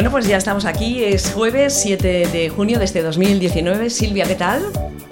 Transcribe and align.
Bueno, 0.00 0.12
pues 0.12 0.26
ya 0.26 0.38
estamos 0.38 0.64
aquí, 0.64 1.04
es 1.04 1.30
jueves 1.34 1.74
7 1.82 2.28
de 2.32 2.48
junio 2.48 2.78
de 2.78 2.86
este 2.86 3.02
2019. 3.02 3.90
Silvia, 3.90 4.24
¿qué 4.24 4.34
tal? 4.34 4.62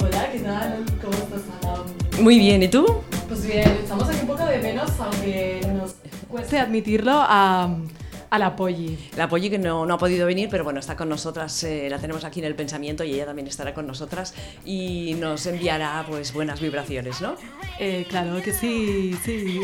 Hola, 0.00 0.32
¿qué 0.32 0.38
tal? 0.38 0.82
¿Cómo 1.02 1.12
estás, 1.12 1.42
Ana? 1.62 2.22
Muy 2.22 2.38
bien, 2.38 2.62
¿y 2.62 2.68
tú? 2.68 2.86
Pues 3.28 3.46
bien, 3.46 3.68
estamos 3.82 4.08
aquí 4.08 4.20
un 4.22 4.28
poco 4.28 4.46
de 4.46 4.56
menos, 4.60 4.90
aunque 4.98 5.60
nos 5.74 5.96
cueste 6.26 6.58
admitirlo, 6.58 7.12
a, 7.12 7.76
a 8.30 8.38
la 8.38 8.56
Polly. 8.56 8.98
La 9.14 9.28
Polly 9.28 9.50
que 9.50 9.58
no, 9.58 9.84
no 9.84 9.92
ha 9.92 9.98
podido 9.98 10.26
venir, 10.26 10.48
pero 10.50 10.64
bueno, 10.64 10.80
está 10.80 10.96
con 10.96 11.10
nosotras, 11.10 11.62
eh, 11.64 11.88
la 11.90 11.98
tenemos 11.98 12.24
aquí 12.24 12.40
en 12.40 12.46
el 12.46 12.54
pensamiento 12.54 13.04
y 13.04 13.12
ella 13.12 13.26
también 13.26 13.46
estará 13.46 13.74
con 13.74 13.86
nosotras 13.86 14.32
y 14.64 15.14
nos 15.20 15.44
enviará 15.44 16.02
pues 16.08 16.32
buenas 16.32 16.62
vibraciones, 16.62 17.20
¿no? 17.20 17.36
Eh, 17.78 18.06
claro 18.08 18.42
que 18.42 18.54
sí, 18.54 19.14
sí. 19.22 19.60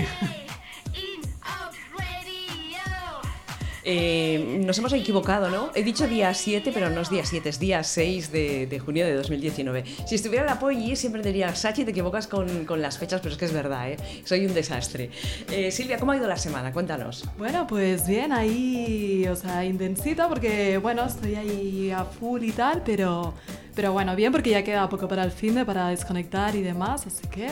Eh, 3.85 4.63
nos 4.65 4.79
hemos 4.79 4.93
equivocado, 4.95 5.51
¿no? 5.51 5.71
He 5.75 5.83
dicho 5.83 6.09
día 6.09 6.33
7, 6.33 6.71
pero 6.73 6.89
no 6.89 7.03
es 7.03 7.11
día 7.11 7.25
7, 7.25 7.49
es 7.49 7.59
día 7.59 7.83
6 7.83 8.33
de, 8.33 8.67
de 8.67 8.79
junio 8.79 9.05
de 9.05 9.15
2019. 9.15 9.85
Si 10.07 10.15
estuviera 10.15 10.47
la 10.47 10.59
Polly, 10.59 10.97
siempre 10.97 11.23
diría, 11.23 11.55
Sachi, 11.55 11.85
te 11.85 11.91
equivocas 11.91 12.27
con, 12.27 12.67
las 12.81 12.99
fechas, 12.99 13.21
pero 13.21 13.33
es 13.33 13.39
que 13.39 13.45
es 13.45 13.53
verdad, 13.53 13.91
¿eh? 13.91 13.97
Soy 14.25 14.47
un 14.47 14.55
desastre. 14.55 15.11
Eh, 15.51 15.71
Silvia, 15.71 15.99
¿cómo 15.99 16.13
ha 16.13 16.17
ido 16.17 16.27
la 16.27 16.37
semana? 16.37 16.73
Cuéntanos. 16.73 17.25
Bueno, 17.37 17.67
pues 17.67 18.07
bien, 18.07 18.33
ahí, 18.33 19.27
o 19.29 19.37
sea, 19.37 19.65
intensito, 19.65 20.29
porque, 20.29 20.79
bueno, 20.79 21.05
estoy 21.05 21.35
ahí 21.35 21.91
a 21.91 22.05
full 22.05 22.43
y 22.43 22.53
tal, 22.53 22.83
pero, 22.85 23.35
pero 23.75 23.93
bueno, 23.93 24.17
bien, 24.17 24.33
porque 24.33 24.51
ya 24.51 24.65
queda 24.65 24.89
poco 24.89 25.07
para 25.09 25.25
el 25.25 25.31
fin 25.31 25.55
de, 25.55 25.65
para 25.65 25.89
desconectar 25.89 26.55
y 26.57 26.63
demás, 26.63 27.07
así 27.07 27.27
que... 27.29 27.49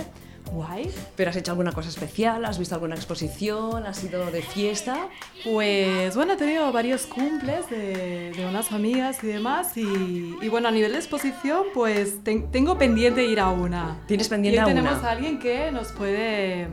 Guay. 0.53 0.91
¿Pero 1.17 1.31
has 1.31 1.37
hecho 1.37 1.53
alguna 1.53 1.73
cosa 1.73 1.89
especial? 1.89 2.45
¿Has 2.45 2.59
visto 2.59 2.75
alguna 2.75 2.95
exposición? 2.95 3.87
¿Has 3.87 4.05
ido 4.05 4.31
de 4.31 4.43
fiesta? 4.43 5.09
Pues 5.45 6.15
bueno, 6.15 6.35
he 6.35 6.37
tenido 6.37 6.71
varios 6.73 7.07
cumples 7.07 7.69
de, 7.71 8.33
de 8.37 8.47
unas 8.47 8.73
amigas 8.73 9.23
y 9.25 9.29
demás. 9.29 9.77
Y, 9.77 10.37
y, 10.41 10.49
bueno, 10.49 10.69
a 10.69 10.71
nivel 10.71 10.93
de 10.93 10.99
exposición, 10.99 11.65
pues 11.75 12.23
te, 12.23 12.39
tengo 12.53 12.79
pendiente 12.79 13.25
ir 13.25 13.41
a 13.41 13.51
una. 13.51 13.99
¿Tienes 14.07 14.29
pendiente 14.29 14.57
y 14.57 14.59
a 14.59 14.67
una? 14.67 14.75
tenemos 14.75 15.05
a 15.05 15.11
alguien 15.11 15.39
que 15.39 15.71
nos 15.73 15.93
puede 15.93 16.69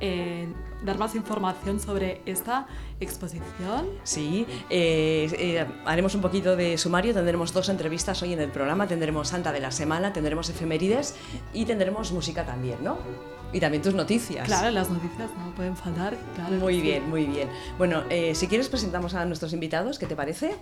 eh, 0.00 0.46
dar 0.84 0.98
más 0.98 1.14
información 1.14 1.80
sobre 1.80 2.20
esta 2.26 2.66
exposición. 3.00 3.86
Sí, 4.04 4.46
eh, 4.70 5.28
eh, 5.38 5.66
haremos 5.84 6.14
un 6.14 6.20
poquito 6.20 6.56
de 6.56 6.78
sumario, 6.78 7.14
tendremos 7.14 7.52
dos 7.52 7.68
entrevistas 7.68 8.22
hoy 8.22 8.32
en 8.32 8.40
el 8.40 8.50
programa, 8.50 8.86
tendremos 8.86 9.28
Santa 9.28 9.52
de 9.52 9.60
la 9.60 9.70
Semana, 9.70 10.12
tendremos 10.12 10.48
efemérides 10.50 11.14
y 11.52 11.64
tendremos 11.64 12.12
música 12.12 12.44
también, 12.44 12.78
¿no? 12.82 12.98
Y 13.52 13.60
también 13.60 13.82
tus 13.82 13.94
noticias. 13.94 14.46
Claro, 14.46 14.70
las 14.70 14.88
noticias 14.88 15.30
no 15.38 15.54
pueden 15.54 15.76
faltar. 15.76 16.16
Claro 16.34 16.56
muy 16.56 16.80
bien, 16.80 17.02
sí. 17.04 17.08
muy 17.10 17.26
bien. 17.26 17.48
Bueno, 17.76 18.02
eh, 18.08 18.34
si 18.34 18.46
quieres 18.46 18.68
presentamos 18.68 19.14
a 19.14 19.24
nuestros 19.26 19.52
invitados, 19.52 19.98
¿qué 19.98 20.06
te 20.06 20.16
parece? 20.16 20.56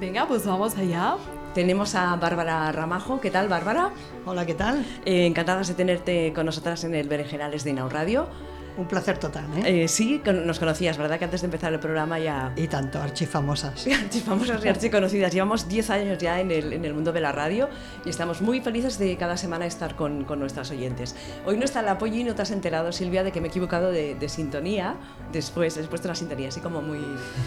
Venga, 0.00 0.26
pues 0.26 0.46
vamos 0.46 0.76
allá. 0.76 1.16
Tenemos 1.54 1.94
a 1.94 2.16
Bárbara 2.16 2.72
Ramajo. 2.72 3.20
¿Qué 3.20 3.30
tal, 3.30 3.48
Bárbara? 3.48 3.90
Hola, 4.24 4.46
¿qué 4.46 4.54
tal? 4.54 4.84
Eh, 5.04 5.26
encantadas 5.26 5.68
de 5.68 5.74
tenerte 5.74 6.32
con 6.32 6.46
nosotras 6.46 6.84
en 6.84 6.94
el 6.94 7.06
Berenjenales 7.06 7.64
de 7.64 7.70
Inau 7.70 7.88
Radio. 7.88 8.26
Un 8.76 8.86
placer 8.86 9.18
total, 9.18 9.44
¿eh? 9.58 9.84
¿eh? 9.84 9.88
Sí, 9.88 10.22
nos 10.24 10.58
conocías, 10.58 10.96
¿verdad? 10.96 11.18
Que 11.18 11.24
antes 11.24 11.40
de 11.40 11.46
empezar 11.46 11.72
el 11.72 11.80
programa 11.80 12.18
ya... 12.18 12.52
Y 12.56 12.68
tanto, 12.68 13.00
archifamosas. 13.00 13.86
archifamosas 14.04 14.64
y 14.64 14.68
archiconocidas. 14.68 15.32
Llevamos 15.32 15.68
10 15.68 15.90
años 15.90 16.18
ya 16.18 16.40
en 16.40 16.50
el, 16.50 16.72
en 16.72 16.84
el, 16.84 16.94
mundo 16.94 17.12
de 17.12 17.20
la 17.20 17.32
radio 17.32 17.68
y 18.04 18.10
estamos 18.10 18.40
muy 18.40 18.60
felices 18.60 18.98
de 18.98 19.16
cada 19.16 19.36
semana 19.36 19.66
estar 19.66 19.96
con, 19.96 20.24
con 20.24 20.38
nuestras 20.38 20.70
oyentes. 20.70 21.14
Hoy 21.46 21.56
no 21.56 21.64
está 21.64 21.80
el 21.80 21.88
apoyo 21.88 22.14
y 22.14 22.24
no 22.24 22.34
te 22.34 22.42
has 22.42 22.50
enterado, 22.50 22.92
Silvia, 22.92 23.24
de 23.24 23.32
que 23.32 23.40
me 23.40 23.48
he 23.48 23.50
equivocado 23.50 23.90
de, 23.90 24.14
de 24.14 24.28
sintonía 24.28 24.96
después, 25.32 25.74
después 25.74 26.02
de 26.02 26.08
la 26.08 26.14
sintonía, 26.14 26.48
así 26.48 26.60
como 26.60 26.82
muy, 26.82 27.00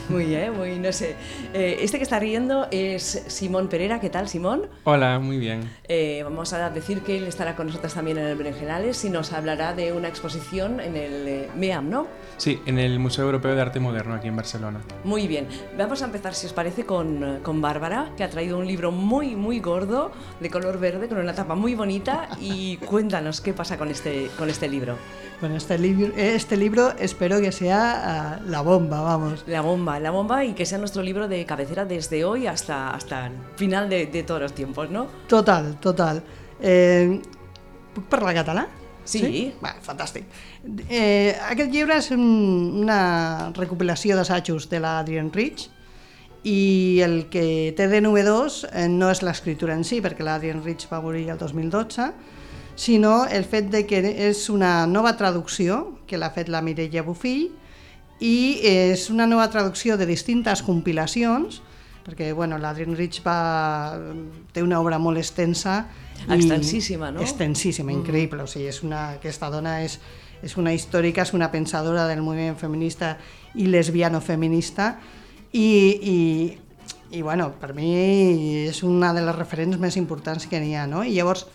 muy, 0.09 0.35
¿eh? 0.35 0.51
Muy, 0.51 0.79
no 0.79 0.91
sé. 0.91 1.15
Eh, 1.53 1.77
este 1.81 1.97
que 1.97 2.03
está 2.03 2.19
riendo 2.19 2.67
es 2.71 3.23
Simón 3.27 3.67
Pereira. 3.67 3.99
¿Qué 3.99 4.09
tal, 4.09 4.27
Simón? 4.27 4.67
Hola, 4.83 5.19
muy 5.19 5.37
bien. 5.37 5.69
Eh, 5.87 6.21
vamos 6.23 6.53
a 6.53 6.69
decir 6.69 7.01
que 7.01 7.17
él 7.17 7.25
estará 7.25 7.55
con 7.55 7.67
nosotros 7.67 7.93
también 7.93 8.17
en 8.17 8.25
el 8.25 8.35
Berenjenales 8.35 9.03
y 9.05 9.09
nos 9.09 9.33
hablará 9.33 9.73
de 9.73 9.93
una 9.93 10.07
exposición 10.07 10.79
en 10.79 10.95
el 10.95 11.12
el 11.13 11.49
MEAM, 11.55 11.89
¿no? 11.89 12.07
Sí, 12.37 12.61
en 12.65 12.79
el 12.79 12.99
Museo 12.99 13.25
Europeo 13.25 13.55
de 13.55 13.61
Arte 13.61 13.79
Moderno 13.79 14.15
aquí 14.15 14.27
en 14.27 14.35
Barcelona. 14.35 14.81
Muy 15.03 15.27
bien, 15.27 15.47
vamos 15.77 16.01
a 16.01 16.05
empezar, 16.05 16.33
si 16.33 16.47
os 16.47 16.53
parece, 16.53 16.85
con, 16.85 17.39
con 17.43 17.61
Bárbara, 17.61 18.11
que 18.17 18.23
ha 18.23 18.29
traído 18.29 18.57
un 18.57 18.67
libro 18.67 18.91
muy, 18.91 19.35
muy 19.35 19.59
gordo, 19.59 20.11
de 20.39 20.49
color 20.49 20.79
verde, 20.79 21.07
con 21.07 21.19
una 21.19 21.33
tapa 21.33 21.55
muy 21.55 21.75
bonita, 21.75 22.29
y 22.39 22.77
cuéntanos 22.85 23.41
qué 23.41 23.53
pasa 23.53 23.77
con 23.77 23.89
este, 23.89 24.29
con 24.37 24.49
este 24.49 24.67
libro. 24.67 24.97
Bueno, 25.39 25.55
este 25.57 25.77
libro, 25.77 26.13
este 26.15 26.55
libro 26.57 26.93
espero 26.97 27.39
que 27.41 27.51
sea 27.51 28.39
uh, 28.41 28.49
la 28.49 28.61
bomba, 28.61 29.01
vamos. 29.01 29.43
La 29.47 29.61
bomba, 29.61 29.99
la 29.99 30.11
bomba 30.11 30.45
y 30.45 30.53
que 30.53 30.65
sea 30.65 30.77
nuestro 30.77 31.03
libro 31.03 31.27
de 31.27 31.45
cabecera 31.45 31.85
desde 31.85 32.23
hoy 32.23 32.47
hasta, 32.47 32.91
hasta 32.91 33.27
el 33.27 33.33
final 33.57 33.89
de, 33.89 34.05
de 34.05 34.23
todos 34.23 34.41
los 34.41 34.53
tiempos, 34.53 34.89
¿no? 34.89 35.07
Total, 35.27 35.77
total. 35.79 36.23
Eh, 36.61 37.21
¿Puc 37.93 38.05
parlar 38.09 38.33
català? 38.33 38.67
Sí. 39.05 39.19
sí? 39.19 39.43
Va, 39.63 39.73
fantàstic. 39.83 40.27
Eh, 40.87 41.35
aquest 41.49 41.71
llibre 41.73 41.97
és 41.99 42.09
un, 42.15 42.23
una 42.83 43.51
recopilació 43.57 44.15
d'assajos 44.15 44.69
de 44.71 44.79
l'Adrian 44.83 45.31
Rich 45.33 45.67
i 46.43 46.99
el 47.03 47.25
que 47.31 47.73
té 47.75 47.87
de 47.91 47.99
novedós 48.03 48.63
eh, 48.71 48.87
no 48.91 49.11
és 49.11 49.23
l'escriptura 49.23 49.75
en 49.75 49.83
si, 49.87 50.01
perquè 50.03 50.23
l'Adrian 50.23 50.63
Rich 50.63 50.87
va 50.91 51.01
morir 51.03 51.27
el 51.31 51.39
2012, 51.39 52.09
sinó 52.75 53.25
el 53.27 53.45
fet 53.45 53.69
de 53.71 53.83
que 53.87 54.01
és 54.29 54.47
una 54.49 54.87
nova 54.87 55.15
traducció 55.19 55.99
que 56.07 56.17
l'ha 56.17 56.31
fet 56.33 56.49
la 56.49 56.63
Mireia 56.65 57.03
Bufill 57.05 57.51
i 58.23 58.59
és 58.65 59.09
una 59.11 59.27
nova 59.27 59.49
traducció 59.51 59.97
de 59.99 60.07
distintes 60.09 60.63
compilacions 60.63 61.61
perquè 62.03 62.33
bueno, 62.35 62.57
l'Adrian 62.59 62.95
Rich 62.97 63.21
va, 63.23 63.97
té 64.53 64.63
una 64.63 64.79
obra 64.83 64.99
molt 64.99 65.17
extensa 65.21 65.85
extensíssima, 66.27 67.11
no? 67.11 67.21
Extensíssima, 67.21 67.91
mm. 67.91 67.95
increïble. 68.01 68.43
O 68.43 68.47
sigui, 68.49 68.67
és 68.71 68.81
una, 68.83 69.13
aquesta 69.19 69.49
dona 69.53 69.79
és, 69.83 69.97
és 70.43 70.57
una 70.59 70.73
històrica, 70.75 71.23
és 71.23 71.33
una 71.35 71.49
pensadora 71.51 72.05
del 72.09 72.21
moviment 72.25 72.59
feminista 72.59 73.15
i 73.55 73.67
lesbiano-feminista 73.71 74.93
i, 75.53 75.67
i, 76.13 76.19
i 77.15 77.21
bueno, 77.21 77.51
per 77.59 77.73
mi 77.77 77.91
és 78.67 78.83
una 78.83 79.13
de 79.15 79.23
les 79.25 79.35
referents 79.35 79.79
més 79.79 79.97
importants 79.99 80.47
que 80.49 80.59
n'hi 80.59 80.75
ha. 80.75 80.87
No? 80.89 81.03
I 81.03 81.15
llavors, 81.17 81.45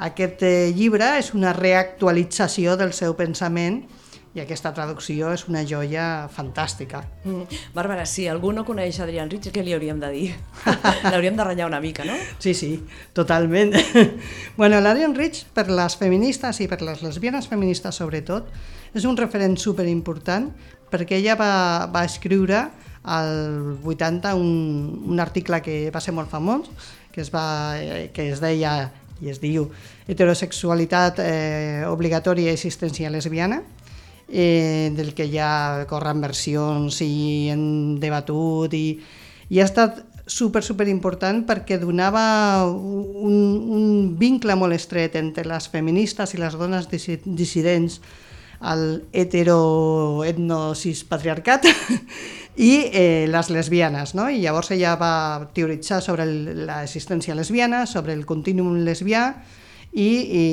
aquest 0.00 0.44
llibre 0.76 1.16
és 1.20 1.32
una 1.36 1.52
reactualització 1.56 2.76
del 2.80 2.94
seu 2.96 3.16
pensament 3.18 3.82
i 4.30 4.40
aquesta 4.42 4.70
traducció 4.70 5.32
és 5.34 5.42
una 5.50 5.64
joia 5.66 6.28
fantàstica. 6.30 7.02
Mm. 7.24 7.60
Bàrbara, 7.74 8.04
si 8.06 8.28
algú 8.30 8.52
no 8.54 8.62
coneix 8.66 9.00
Adrián 9.02 9.30
Rich, 9.30 9.48
què 9.50 9.64
li 9.66 9.74
hauríem 9.74 9.98
de 9.98 10.10
dir? 10.14 10.28
L'hauríem 11.10 11.38
de 11.38 11.46
ratllar 11.48 11.66
una 11.66 11.80
mica, 11.82 12.06
no? 12.06 12.14
Sí, 12.38 12.54
sí, 12.54 12.70
totalment. 13.16 13.74
bueno, 14.60 14.78
l'Adrián 14.78 15.16
Rich, 15.18 15.48
per 15.54 15.66
les 15.70 15.98
feministes 15.98 16.62
i 16.62 16.68
per 16.70 16.78
les 16.86 17.02
lesbianes 17.02 17.50
feministes 17.50 17.98
sobretot, 17.98 18.46
és 18.94 19.06
un 19.06 19.18
referent 19.18 19.58
superimportant 19.58 20.50
perquè 20.90 21.18
ella 21.18 21.34
va, 21.38 21.52
va 21.90 22.06
escriure 22.06 22.68
al 23.02 23.78
80 23.82 24.34
un, 24.38 24.50
un 25.10 25.20
article 25.20 25.60
que 25.62 25.76
va 25.90 26.02
ser 26.02 26.14
molt 26.14 26.30
famós, 26.30 26.70
que 27.10 27.22
es, 27.24 27.30
va, 27.34 27.74
que 28.14 28.30
es 28.30 28.42
deia 28.42 28.92
i 29.20 29.28
es 29.28 29.40
diu 29.40 29.66
heterosexualitat 30.08 31.20
eh, 31.20 31.84
obligatòria 31.90 32.54
i 32.54 32.56
assistència 32.56 33.10
lesbiana, 33.12 33.60
eh, 34.30 34.92
del 34.96 35.12
que 35.14 35.28
ja 35.30 35.84
corren 35.90 36.22
versions 36.22 37.00
i 37.04 37.50
han 37.52 37.98
debatut 38.00 38.74
i, 38.74 38.86
i 39.50 39.60
ha 39.60 39.66
estat 39.66 40.04
super, 40.30 40.62
super 40.62 40.86
important 40.88 41.42
perquè 41.48 41.78
donava 41.82 42.64
un, 42.70 43.36
un 43.74 43.86
vincle 44.18 44.54
molt 44.56 44.78
estret 44.78 45.18
entre 45.18 45.44
les 45.48 45.68
feministes 45.68 46.34
i 46.34 46.40
les 46.40 46.56
dones 46.56 46.86
dissidents 46.90 48.00
al 48.60 49.02
hetero 49.12 50.22
etno 50.28 50.74
patriarcat 51.08 51.66
i 52.60 52.72
eh, 52.92 53.26
les 53.28 53.50
lesbianes, 53.50 54.14
no? 54.14 54.28
I 54.28 54.42
llavors 54.42 54.70
ella 54.70 54.94
va 55.00 55.48
teoritzar 55.56 56.02
sobre 56.04 56.26
l'existència 56.28 57.34
lesbiana, 57.34 57.86
sobre 57.86 58.12
el 58.12 58.26
contínuum 58.28 58.84
lesbià, 58.84 59.30
i, 59.92 60.06
i, 60.06 60.44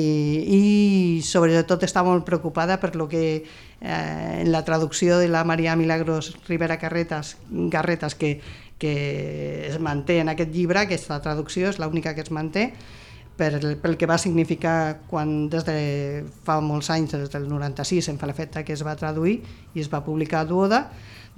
i 0.50 1.22
sobretot 1.22 1.84
està 1.86 2.02
molt 2.02 2.24
preocupada 2.26 2.78
per 2.82 2.94
lo 2.98 3.06
que 3.08 3.22
eh, 3.38 4.40
en 4.42 4.50
la 4.50 4.64
traducció 4.66 5.18
de 5.18 5.28
la 5.28 5.44
Maria 5.44 5.76
Milagros 5.76 6.34
Rivera 6.48 6.78
Carretas, 6.78 7.36
Garretas 7.48 8.14
que, 8.14 8.40
que 8.78 9.68
es 9.68 9.78
manté 9.78 10.18
en 10.20 10.28
aquest 10.34 10.50
llibre, 10.54 10.82
aquesta 10.82 11.20
traducció 11.22 11.70
és 11.70 11.78
l'única 11.78 12.14
que 12.16 12.26
es 12.26 12.32
manté, 12.34 12.72
per, 13.38 13.60
pel 13.78 13.94
que 13.96 14.08
va 14.10 14.18
significar 14.18 15.06
quan 15.06 15.46
des 15.52 15.62
de 15.64 15.78
fa 16.44 16.58
molts 16.60 16.90
anys, 16.90 17.14
des 17.14 17.30
del 17.30 17.46
96, 17.48 18.10
en 18.10 18.18
fa 18.18 18.26
l'efecte 18.26 18.64
que 18.66 18.74
es 18.74 18.82
va 18.82 18.96
traduir 18.98 19.38
i 19.74 19.84
es 19.84 19.92
va 19.92 20.02
publicar 20.04 20.42
a 20.42 20.48
Duoda, 20.50 20.82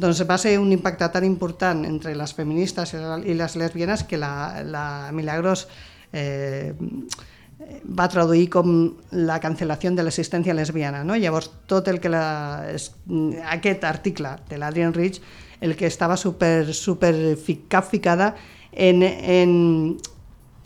doncs 0.01 0.25
va 0.25 0.39
ser 0.41 0.57
un 0.59 0.73
impacte 0.73 1.11
tan 1.13 1.27
important 1.29 1.85
entre 1.85 2.15
les 2.17 2.33
feministes 2.33 2.97
i 2.97 3.37
les 3.37 3.57
lesbianes 3.61 4.07
que 4.09 4.17
la, 4.17 4.63
la 4.65 4.87
Milagros 5.13 5.67
eh, 6.13 6.73
va 7.85 8.09
traduir 8.09 8.49
com 8.53 8.71
la 9.13 9.41
cancel·lació 9.43 9.93
de 9.97 10.05
l'assistència 10.05 10.55
lesbiana. 10.57 11.03
No? 11.05 11.17
Llavors, 11.17 11.51
tot 11.71 11.89
el 11.89 12.01
que 12.01 12.13
la, 12.13 12.67
es, 12.71 12.91
aquest 13.53 13.85
article 13.85 14.37
de 14.49 14.59
l'Adrian 14.59 14.95
Rich, 14.95 15.21
el 15.61 15.77
que 15.77 15.87
estava 15.87 16.17
super, 16.17 16.73
super 16.75 17.15
capficada 17.69 18.35
en, 18.73 19.03
en, 19.03 19.99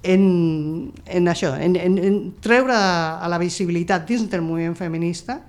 en, 0.03 0.93
en 1.07 1.29
això, 1.29 1.55
en, 1.59 1.77
en, 1.77 1.99
en 1.99 2.21
treure 2.45 2.77
a 2.77 3.29
la 3.31 3.41
visibilitat 3.43 4.07
dins 4.07 4.29
del 4.31 4.45
moviment 4.45 4.77
feminista 4.79 5.41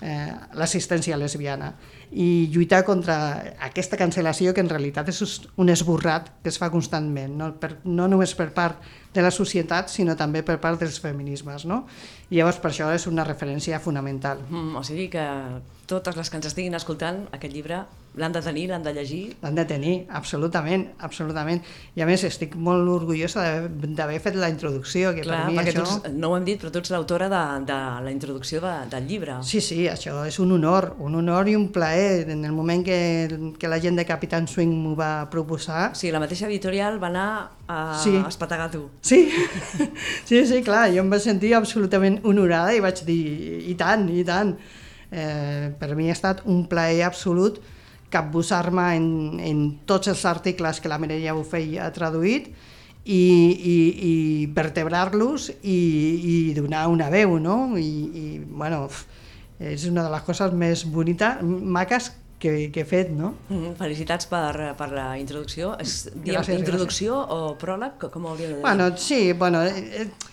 eh, 0.00 0.32
l'assistència 0.56 1.18
lesbiana 1.18 1.74
i 2.10 2.48
lluitar 2.52 2.84
contra 2.86 3.16
aquesta 3.60 3.98
cancel·lació 4.00 4.54
que 4.56 4.62
en 4.64 4.70
realitat 4.70 5.10
és 5.12 5.20
un 5.60 5.68
esborrat 5.68 6.30
que 6.42 6.48
es 6.48 6.58
fa 6.60 6.70
constantment, 6.72 7.34
no, 7.36 7.50
per, 7.60 7.74
no 7.84 8.08
només 8.08 8.32
per 8.38 8.48
part 8.56 8.80
de 9.14 9.24
la 9.24 9.32
societat, 9.34 9.92
sinó 9.92 10.16
també 10.16 10.42
per 10.46 10.58
part 10.62 10.80
dels 10.80 11.00
feminismes. 11.04 11.66
No? 11.68 11.82
I 12.30 12.40
llavors 12.40 12.60
per 12.62 12.72
això 12.72 12.88
és 12.94 13.06
una 13.10 13.26
referència 13.28 13.80
fonamental. 13.80 14.40
Mm, 14.48 14.76
o 14.80 14.84
sigui 14.86 15.08
que 15.12 15.24
totes 15.88 16.16
les 16.16 16.30
que 16.30 16.40
ens 16.40 16.48
estiguin 16.48 16.76
escoltant, 16.78 17.26
aquest 17.32 17.54
llibre 17.54 17.82
l'han 18.18 18.34
de 18.34 18.42
tenir, 18.44 18.66
l'han 18.70 18.84
de 18.84 18.92
llegir? 18.96 19.22
L'han 19.42 19.56
de 19.56 19.64
tenir, 19.68 19.94
absolutament, 20.18 20.84
absolutament. 21.06 21.62
I 21.96 22.04
a 22.04 22.08
més 22.08 22.24
estic 22.26 22.56
molt 22.58 22.88
orgullosa 22.90 23.44
d'haver 23.68 24.18
fet 24.24 24.38
la 24.38 24.50
introducció, 24.52 25.12
que 25.16 25.24
Clar, 25.26 25.44
per 25.46 25.52
mi 25.52 25.60
això... 25.62 25.84
Tu, 26.04 26.12
no 26.18 26.32
ho 26.32 26.38
hem 26.38 26.46
dit, 26.46 26.58
però 26.60 26.72
tu 26.74 26.82
ets 26.82 26.92
l'autora 26.94 27.30
de, 27.32 27.42
de 27.68 27.78
la 28.04 28.14
introducció 28.14 28.62
de, 28.64 28.74
del 28.92 29.06
llibre. 29.10 29.38
Sí, 29.46 29.62
sí, 29.64 29.84
això 29.90 30.24
és 30.28 30.38
un 30.42 30.52
honor, 30.56 30.92
un 31.04 31.18
honor 31.20 31.50
i 31.50 31.56
un 31.58 31.68
plaer. 31.74 32.28
En 32.34 32.44
el 32.44 32.54
moment 32.56 32.84
que, 32.84 33.00
que 33.58 33.70
la 33.70 33.80
gent 33.82 33.98
de 34.00 34.06
Capitán 34.08 34.48
Swing 34.50 34.74
m'ho 34.82 34.96
va 34.98 35.12
proposar... 35.30 35.92
Sí, 35.98 36.12
la 36.14 36.22
mateixa 36.22 36.48
editorial 36.50 37.00
va 37.02 37.10
anar 37.12 37.28
a 37.68 37.78
sí. 38.02 38.16
espetegar 38.26 38.70
tu. 38.72 38.88
Sí, 39.00 39.28
sí, 40.28 40.44
sí, 40.46 40.62
clar, 40.66 40.88
jo 40.94 41.04
em 41.04 41.10
vaig 41.12 41.24
sentir 41.24 41.54
absolutament 41.58 42.20
honorada 42.26 42.74
i 42.74 42.82
vaig 42.84 43.02
dir, 43.06 43.22
i 43.68 43.76
tant, 43.78 44.08
i 44.10 44.24
tant. 44.26 44.56
Eh, 45.08 45.72
per 45.80 45.94
mi 45.96 46.10
ha 46.10 46.16
estat 46.16 46.42
un 46.44 46.66
plaer 46.68 47.06
absolut 47.06 47.62
capbussar-me 48.12 48.88
en, 48.96 49.08
en 49.44 49.62
tots 49.88 50.08
els 50.08 50.24
articles 50.28 50.80
que 50.80 50.90
la 50.90 50.98
Mireia 51.00 51.36
Bufell 51.36 51.76
ha 51.82 51.90
traduït 51.94 52.48
i, 53.08 53.18
i, 53.72 53.76
i 54.10 54.14
vertebrar-los 54.52 55.50
i, 55.62 55.78
i 56.32 56.36
donar 56.56 56.86
una 56.92 57.08
veu, 57.12 57.38
no? 57.40 57.76
I, 57.80 57.90
i 58.22 58.24
bueno, 58.44 58.86
és 59.58 59.86
una 59.88 60.04
de 60.06 60.12
les 60.12 60.24
coses 60.26 60.52
més 60.56 60.84
bonites, 60.88 61.42
maques 61.42 62.12
que, 62.38 62.70
que 62.72 62.84
he 62.84 62.88
fet, 62.88 63.10
no? 63.14 63.34
Mm. 63.48 63.74
Felicitats 63.78 64.28
per, 64.30 64.72
per 64.78 64.88
la 64.92 65.08
introducció. 65.20 65.74
És, 65.82 66.04
diem, 66.14 66.38
gràcies, 66.38 66.60
introducció 66.60 67.22
gràcies. 67.22 67.48
o 67.50 67.56
pròleg? 67.60 68.08
Com 68.12 68.26
ho 68.26 68.34
hauríem 68.34 68.52
de 68.52 68.58
dir? 68.58 68.64
Bueno, 68.64 68.90
sí, 68.96 69.20
bueno, 69.32 69.62
eh, 69.66 70.04
eh, 70.04 70.27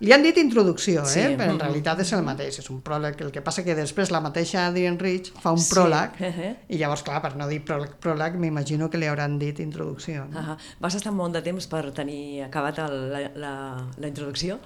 li 0.00 0.12
han 0.12 0.22
dit 0.22 0.36
introducció, 0.36 1.04
Sí, 1.08 1.20
eh? 1.20 1.36
però 1.38 1.54
en 1.54 1.60
realitat 1.60 2.00
és 2.04 2.10
el 2.12 2.24
mateix, 2.26 2.58
és 2.60 2.68
un 2.70 2.82
pròleg. 2.84 3.20
El 3.24 3.30
que 3.32 3.40
passa 3.44 3.64
que 3.64 3.74
després 3.74 4.10
la 4.12 4.20
mateixa 4.20 4.66
Adrian 4.66 4.98
Rich 5.00 5.32
fa 5.40 5.54
un 5.56 5.62
Sí, 5.62 5.70
pròleg, 5.72 6.18
eh, 6.28 6.50
i 6.68 6.80
llavors, 6.80 7.02
clar, 7.06 7.22
per 7.24 7.34
no 7.36 7.48
dir 7.48 7.62
pròleg, 7.64 7.96
pròleg 8.02 8.36
m'imagino 8.42 8.90
que 8.92 9.00
li 9.00 9.08
hauran 9.08 9.38
dit 9.40 9.60
introducció. 9.64 10.26
No? 10.30 10.40
Uh 10.40 10.58
Vas 10.80 10.94
estar 10.98 11.12
molt 11.12 11.32
de 11.32 11.42
temps 11.42 11.66
per 11.66 11.90
tenir 11.96 12.42
acabat 12.44 12.78
el, 12.84 12.98
la, 13.12 13.22
la, 13.34 13.54
la 13.96 14.08
introducció? 14.08 14.58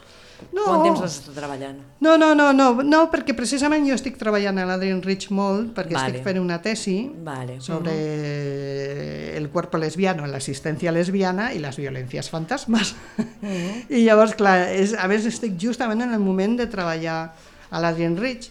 No. 0.53 0.65
Quant 0.67 0.85
temps 0.87 1.03
vas 1.03 1.17
estar 1.21 1.35
treballant? 1.37 1.79
No, 2.05 2.17
no, 2.21 2.33
no, 2.35 2.51
no, 2.57 2.69
no, 2.87 3.01
perquè 3.13 3.35
precisament 3.37 3.87
jo 3.89 3.97
estic 3.97 4.19
treballant 4.21 4.59
a 4.61 4.67
l'Adrian 4.69 5.03
Rich 5.05 5.29
molt, 5.35 5.73
perquè 5.77 5.97
Vale. 5.97 6.15
estic 6.15 6.27
fent 6.27 6.41
una 6.43 6.61
tesi 6.65 6.97
Vale. 7.25 7.59
sobre 7.65 7.95
el 9.37 9.49
cuerpo 9.51 9.79
lesbiano, 9.79 10.27
l'assistència 10.31 10.93
lesbiana 10.93 11.51
i 11.57 11.61
les 11.63 11.79
violències 11.81 12.31
fantasmes. 12.33 12.95
I 13.97 14.05
llavors, 14.05 14.37
clar, 14.39 14.71
és, 14.77 14.95
a 14.95 15.09
més 15.11 15.29
estic 15.29 15.59
justament 15.61 16.05
en 16.07 16.15
el 16.17 16.25
moment 16.25 16.59
de 16.61 16.69
treballar 16.71 17.21
a 17.71 17.83
l'Adrian 17.83 18.17
Rich 18.19 18.51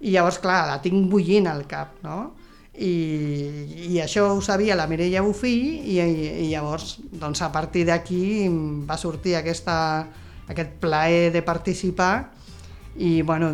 i 0.00 0.14
llavors, 0.14 0.38
clar, 0.40 0.62
la 0.70 0.78
tinc 0.82 1.10
bullint 1.10 1.48
al 1.50 1.66
cap, 1.68 1.98
no? 2.04 2.20
I, 2.80 3.90
i 3.90 3.98
això 4.00 4.28
ho 4.32 4.40
sabia 4.40 4.76
la 4.78 4.86
Mireia 4.88 5.20
Bufí 5.26 5.52
i, 5.92 5.98
i, 6.00 6.28
i 6.46 6.48
llavors, 6.48 6.94
doncs, 7.12 7.42
a 7.44 7.50
partir 7.52 7.84
d'aquí 7.88 8.46
va 8.88 8.96
sortir 8.96 9.34
aquesta, 9.36 9.74
aquest 10.50 10.76
plaer 10.82 11.30
de 11.32 11.42
participar 11.46 12.12
i 13.00 13.20
bueno, 13.22 13.52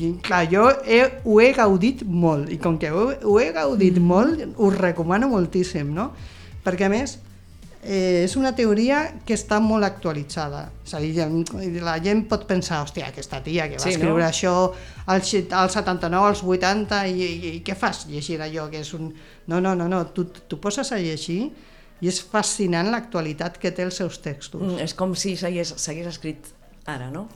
i, 0.00 0.14
clar, 0.24 0.46
jo 0.50 0.64
he, 0.88 1.02
ho 1.28 1.40
he 1.44 1.50
gaudit 1.54 2.02
molt 2.08 2.48
i 2.50 2.56
com 2.58 2.78
que 2.80 2.90
ho, 2.90 3.10
ho 3.12 3.34
he 3.40 3.50
gaudit 3.52 3.98
molt 4.00 4.40
us 4.56 4.78
recomano 4.80 5.28
moltíssim, 5.28 5.90
no? 5.92 6.08
Perquè 6.64 6.86
a 6.88 6.90
més 6.92 7.18
eh, 7.84 8.22
és 8.24 8.34
una 8.40 8.54
teoria 8.56 9.02
que 9.26 9.34
està 9.36 9.58
molt 9.60 9.84
actualitzada 9.84 10.64
és 10.86 10.94
a 10.96 11.00
dir, 11.02 11.18
la 11.84 11.98
gent 12.02 12.24
pot 12.30 12.46
pensar 12.48 12.80
hòstia, 12.84 13.10
aquesta 13.12 13.42
tia 13.44 13.68
que 13.68 13.76
va 13.76 13.84
Sí, 13.84 13.90
no? 13.92 13.98
escriure 13.98 14.24
això 14.24 14.54
als, 15.06 15.28
xe- 15.28 15.44
als 15.52 15.76
79, 15.76 16.30
als 16.32 16.42
80 16.42 17.02
i, 17.12 17.18
i, 17.20 17.52
i 17.58 17.60
què 17.66 17.76
fas 17.76 18.06
llegir 18.08 18.40
allò 18.40 18.70
que 18.72 18.80
és 18.80 18.94
un... 18.96 19.12
No, 19.52 19.60
no, 19.60 19.74
no, 19.74 19.88
no. 19.90 20.04
tu, 20.16 20.24
tu 20.48 20.58
poses 20.62 20.92
a 20.94 20.98
llegir 21.02 21.50
i 22.02 22.08
és 22.10 22.18
fascinant 22.20 22.90
l'actualitat 22.90 23.56
que 23.62 23.70
té 23.70 23.84
els 23.86 23.96
seus 24.02 24.18
textos. 24.24 24.60
Mm, 24.62 24.80
és 24.82 24.94
com 24.98 25.14
si 25.14 25.36
s'hagués 25.38 25.72
escrit 26.10 26.48
ara, 26.90 27.10
no? 27.14 27.28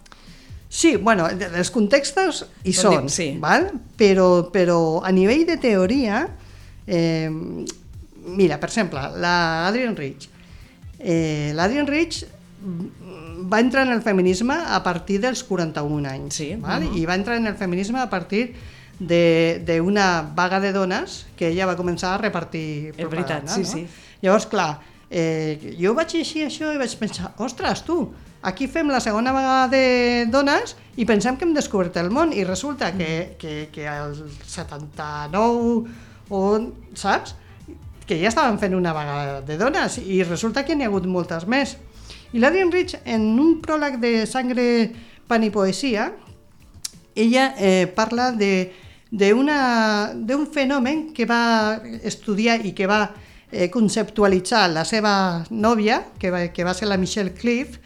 Sí, 0.68 0.96
bueno, 0.98 1.28
els 1.30 1.70
contextos 1.70 2.42
hi 2.66 2.72
Són 2.74 3.06
sí. 3.08 3.36
val? 3.40 3.68
Però, 3.96 4.50
però 4.52 4.80
a 5.06 5.12
nivell 5.14 5.44
de 5.46 5.56
teoria, 5.62 6.24
eh, 6.86 7.30
mira, 8.26 8.58
per 8.58 8.68
exemple, 8.72 9.00
l'Adrian 9.22 9.94
Rich. 9.96 10.28
Eh, 10.98 11.52
L'Adrian 11.54 11.86
Rich 11.86 12.24
va 13.46 13.60
entrar 13.60 13.86
en 13.86 13.92
el 13.92 14.02
feminisme 14.02 14.56
a 14.66 14.82
partir 14.82 15.20
dels 15.22 15.44
41 15.44 16.08
anys, 16.10 16.34
Sí, 16.34 16.56
val? 16.58 16.82
mhm. 16.82 16.96
i 16.98 17.04
va 17.06 17.14
entrar 17.14 17.36
en 17.36 17.46
el 17.46 17.54
feminisme 17.54 18.00
a 18.00 18.10
partir 18.10 18.54
de- 18.98 19.62
d'una 19.64 20.22
vaga 20.34 20.58
de 20.58 20.72
dones 20.72 21.26
que 21.36 21.48
ella 21.48 21.66
va 21.66 21.76
començar 21.76 22.14
a 22.14 22.18
repartir 22.18 22.94
És 22.96 23.08
veritat, 23.08 23.44
propaganda, 23.44 23.52
sí, 23.54 23.60
no? 23.60 23.66
sí. 23.66 23.86
Llavors, 24.26 24.48
clar, 24.50 24.80
eh, 25.08 25.74
jo 25.78 25.92
vaig 25.94 26.16
llegir 26.16 26.48
això 26.48 26.72
i 26.74 26.80
vaig 26.80 26.94
pensar, 26.98 27.30
ostres, 27.38 27.84
tu, 27.86 28.00
aquí 28.42 28.66
fem 28.66 28.90
la 28.90 28.98
segona 29.02 29.30
vaga 29.34 29.68
de 29.70 30.26
dones 30.32 30.74
i 30.98 31.06
pensem 31.06 31.38
que 31.38 31.46
hem 31.46 31.54
descobert 31.54 31.96
el 32.02 32.10
món 32.10 32.32
i 32.34 32.42
resulta 32.46 32.90
que, 32.96 33.36
que, 33.38 33.68
que 33.70 33.86
el 33.86 34.16
79 34.42 35.84
o, 36.30 36.40
saps? 36.98 37.36
Que 38.06 38.18
ja 38.18 38.30
estaven 38.32 38.58
fent 38.58 38.74
una 38.74 38.94
vaga 38.94 39.42
de 39.46 39.58
dones 39.58 40.00
i 40.02 40.24
resulta 40.26 40.64
que 40.66 40.74
n'hi 40.74 40.86
ha 40.86 40.90
hagut 40.90 41.06
moltes 41.10 41.46
més. 41.46 41.76
I 42.34 42.42
l'Adrian 42.42 42.72
Rich, 42.74 42.96
en 43.06 43.28
un 43.38 43.60
pròleg 43.62 44.00
de 44.02 44.12
Sangre, 44.26 44.66
Pan 45.30 45.46
i 45.46 45.52
Poesia, 45.54 46.10
ella 47.14 47.52
eh, 47.58 47.86
parla 47.94 48.32
de 48.34 48.72
d'un 49.06 50.46
fenomen 50.52 51.12
que 51.14 51.24
va 51.30 51.78
estudiar 52.02 52.58
i 52.66 52.74
que 52.74 52.90
va 52.90 53.06
eh, 53.52 53.70
conceptualitzar 53.70 54.68
la 54.70 54.84
seva 54.84 55.44
nòvia, 55.50 56.02
que 56.18 56.30
va, 56.30 56.46
que 56.52 56.64
va 56.64 56.74
ser 56.74 56.88
la 56.88 56.98
Michelle 56.98 57.34
Cliff, 57.34 57.78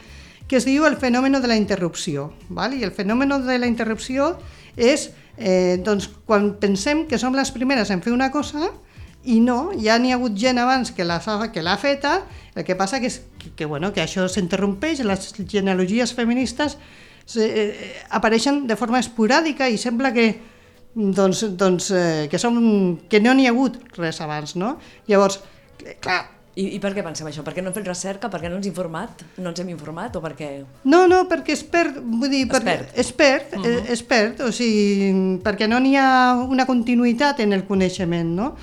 que 0.51 0.59
es 0.59 0.67
diu 0.67 0.87
el 0.87 0.97
fenomen 0.99 1.39
de 1.39 1.47
la 1.47 1.57
interrupció. 1.57 2.33
Val? 2.49 2.75
I 2.75 2.85
el 2.85 2.93
fenomen 2.93 3.31
de 3.47 3.59
la 3.59 3.69
interrupció 3.71 4.33
és 4.77 5.11
eh, 5.37 5.79
doncs, 5.85 6.09
quan 6.27 6.57
pensem 6.61 7.07
que 7.07 7.19
som 7.19 7.37
les 7.39 7.53
primeres 7.55 7.91
en 7.91 8.03
fer 8.03 8.13
una 8.13 8.33
cosa 8.35 8.73
i 9.23 9.39
no, 9.45 9.71
ja 9.77 9.99
n'hi 10.01 10.11
ha 10.11 10.17
hagut 10.17 10.35
gent 10.35 10.59
abans 10.59 10.91
que 10.97 11.05
l'ha 11.05 11.21
feta, 11.21 12.15
el 12.57 12.65
que 12.65 12.75
passa 12.75 13.01
que, 13.01 13.07
és, 13.07 13.21
que, 13.39 13.53
que, 13.55 13.69
bueno, 13.69 13.93
que 13.93 14.03
això 14.03 14.27
s'interrompeix, 14.29 15.05
les 15.05 15.31
genealogies 15.45 16.15
feministes 16.17 16.79
se, 17.27 17.47
eh, 17.47 17.93
apareixen 18.11 18.67
de 18.67 18.77
forma 18.81 18.99
esporàdica 18.99 19.69
i 19.69 19.79
sembla 19.79 20.15
que 20.17 20.33
doncs, 20.95 21.45
doncs, 21.57 21.91
eh, 21.91 22.29
que, 22.31 22.39
som, 22.39 22.59
que 23.09 23.21
no 23.21 23.37
n'hi 23.37 23.47
ha 23.47 23.55
hagut 23.55 23.79
res 23.99 24.21
abans, 24.25 24.57
no? 24.57 24.79
Llavors, 25.07 25.39
eh, 25.39 25.50
clar, 26.01 26.21
I, 26.59 26.65
I 26.75 26.79
per 26.83 26.91
què 26.97 27.03
pensem 27.07 27.29
això? 27.31 27.45
Per 27.47 27.53
què 27.55 27.63
no 27.63 27.71
hem 27.71 27.77
fet 27.77 27.87
recerca? 27.87 28.29
Per 28.31 28.41
què 28.43 28.49
no 28.51 28.59
ens 28.59 28.67
hem 28.67 28.73
informat? 28.73 29.23
No 29.39 29.53
ens 29.53 29.61
hem 29.63 29.69
informat? 29.71 30.17
O 30.19 30.23
perquè... 30.25 30.49
No, 30.91 31.05
no, 31.11 31.23
perquè 31.31 31.55
es 31.55 31.63
perd, 31.63 32.01
vull 32.03 32.33
dir, 32.33 32.43
Es 32.49 32.51
perquè, 32.51 32.75
es 33.05 33.13
perd, 33.17 33.55
uh 33.55 33.63
-huh. 33.63 33.85
es 33.95 34.03
perd, 34.03 34.41
o 34.49 34.51
sigui, 34.53 35.39
perquè 35.45 35.69
no 35.69 35.79
n'hi 35.79 35.95
ha 35.97 36.35
una 36.43 36.67
continuïtat 36.67 37.41
en 37.41 37.53
el 37.53 37.65
coneixement, 37.65 38.35
no? 38.35 38.57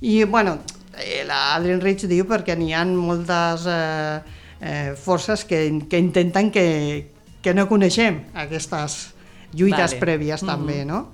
I, 0.00 0.24
bueno, 0.24 0.58
eh, 0.98 1.24
l'Adrian 1.26 1.80
Rich 1.80 2.06
diu 2.08 2.24
perquè 2.24 2.56
n'hi 2.56 2.72
ha 2.72 2.84
moltes 2.84 3.66
eh, 3.66 4.20
eh, 4.60 4.94
forces 4.96 5.44
que, 5.44 5.84
que 5.88 5.98
intenten 5.98 6.50
que, 6.50 7.10
que 7.42 7.54
no 7.54 7.68
coneixem 7.68 8.24
aquestes 8.34 9.14
lluites 9.52 9.92
Vale. 9.92 10.00
prèvies 10.00 10.40
també, 10.40 10.84
no? 10.84 11.12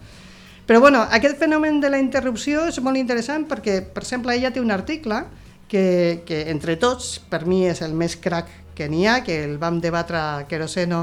Però 0.72 0.80
bueno, 0.80 1.02
aquest 1.12 1.36
fenomen 1.36 1.82
de 1.82 1.90
la 1.92 1.98
interrupció 2.00 2.62
és 2.70 2.78
molt 2.80 2.96
interessant 2.96 3.42
perquè, 3.44 3.82
per 3.92 4.06
exemple, 4.06 4.32
ella 4.32 4.48
té 4.54 4.60
un 4.62 4.70
article 4.72 5.18
que, 5.68 6.22
que 6.24 6.38
entre 6.48 6.78
tots, 6.80 7.18
per 7.28 7.42
mi 7.44 7.66
és 7.68 7.82
el 7.84 7.92
més 7.92 8.14
crac 8.16 8.48
que 8.72 8.86
n'hi 8.88 9.02
ha, 9.04 9.18
que 9.20 9.36
el 9.44 9.58
vam 9.60 9.82
debatre 9.84 10.16
a 10.16 10.46
Queroseno, 10.48 11.02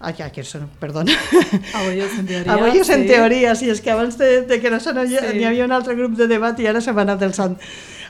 ai, 0.00 0.16
a 0.18 0.32
Queroseno, 0.34 0.66
perdona, 0.82 1.14
Abollos 1.78 2.18
en 2.18 2.26
teoria. 2.32 2.52
a 2.52 2.56
Bollos 2.58 2.90
en 2.90 3.04
sí. 3.04 3.12
teoria, 3.12 3.54
sí, 3.54 3.70
és 3.70 3.80
que 3.84 3.92
abans 3.94 4.18
de, 4.18 4.40
de 4.50 4.58
Queroseno 4.60 5.06
Sí. 5.06 5.14
n'hi 5.38 5.46
havia 5.46 5.68
un 5.70 5.76
altre 5.78 5.94
grup 5.94 6.18
de 6.18 6.26
debat 6.26 6.58
i 6.58 6.66
ara 6.66 6.82
se 6.82 6.90
m'ha 6.90 7.06
anat 7.06 7.22
el 7.22 7.38
sant. 7.38 7.54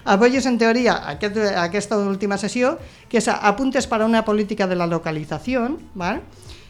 A 0.08 0.16
Bollos 0.16 0.49
en 0.49 0.56
teoria, 0.56 0.96
aquest, 1.12 1.37
aquesta 1.66 2.00
última 2.00 2.40
sessió, 2.40 2.78
que 3.12 3.20
és 3.20 3.28
Apuntes 3.28 3.87
para 3.87 4.08
una 4.08 4.25
política 4.25 4.66
de 4.66 4.76
la 4.80 4.87
localización, 4.88 5.76
¿vale? 5.92 6.23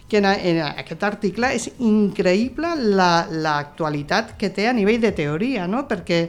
Que 0.09 0.19
en, 0.21 0.27
en 0.27 0.59
aquest 0.67 1.03
article 1.07 1.49
és 1.57 1.69
increïble 1.81 2.75
la- 2.97 3.27
l'actualitat 3.31 4.35
que 4.39 4.51
té 4.55 4.69
a 4.69 4.75
nivell 4.77 5.01
de 5.01 5.13
teoria, 5.17 5.67
no? 5.67 5.87
perquè 5.89 6.21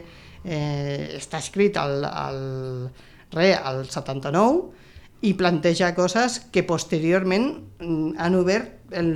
eh, 0.44 1.16
està 1.18 1.38
escrit 1.42 1.76
al, 1.76 2.04
al, 2.08 2.40
re, 3.34 3.52
al 3.54 3.84
79 3.90 4.84
i 5.26 5.32
planteja 5.34 5.94
coses 5.96 6.40
que 6.52 6.62
posteriorment 6.62 7.46
mm, 7.80 8.16
han 8.20 8.34
obert 8.38 8.92
el, 8.94 9.12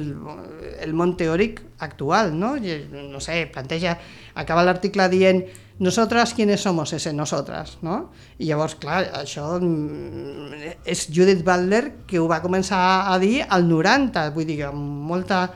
el 0.83 0.95
món 0.97 1.13
teòric 1.17 1.61
actual, 1.79 2.33
no? 2.35 2.57
No 2.59 3.21
sé, 3.23 3.45
planteja, 3.53 3.97
acaba 4.35 4.65
l'article 4.67 5.07
dient 5.13 5.45
nosotras 5.81 6.35
quiénes 6.35 6.61
somos 6.61 6.93
ese 6.93 7.13
nosotras, 7.13 7.79
no? 7.81 8.11
I 8.39 8.45
llavors, 8.53 8.77
clar, 8.77 9.07
això 9.17 9.57
mm, 9.57 10.85
és 10.85 11.07
Judith 11.09 11.41
Butler 11.41 12.05
que 12.07 12.21
ho 12.21 12.27
va 12.29 12.43
començar 12.45 13.09
a 13.09 13.17
dir 13.19 13.41
al 13.49 13.65
90, 13.67 14.29
vull 14.37 14.47
dir, 14.47 14.61
amb 14.69 15.09
molta... 15.09 15.47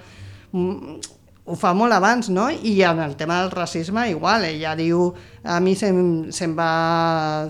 mm, 0.50 1.12
ho 1.44 1.58
fa 1.60 1.74
molt 1.76 1.92
abans, 1.92 2.30
no? 2.32 2.48
I 2.48 2.72
en 2.88 3.02
el 3.04 3.18
tema 3.20 3.42
del 3.42 3.52
racisme 3.52 4.06
igual, 4.08 4.46
ella 4.48 4.72
diu, 4.80 5.10
a 5.44 5.60
mi 5.60 5.76
se'm, 5.76 6.32
se'm, 6.32 6.56
va, 6.56 6.70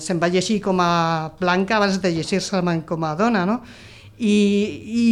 se'm 0.02 0.18
va 0.18 0.32
llegir 0.34 0.58
com 0.66 0.82
a 0.82 1.30
blanca 1.38 1.78
abans 1.78 2.02
de 2.02 2.10
llegir-se 2.10 2.58
com 2.90 3.04
a 3.06 3.14
dona, 3.14 3.46
no? 3.46 3.60
I, 4.18 4.34
i, 4.82 5.06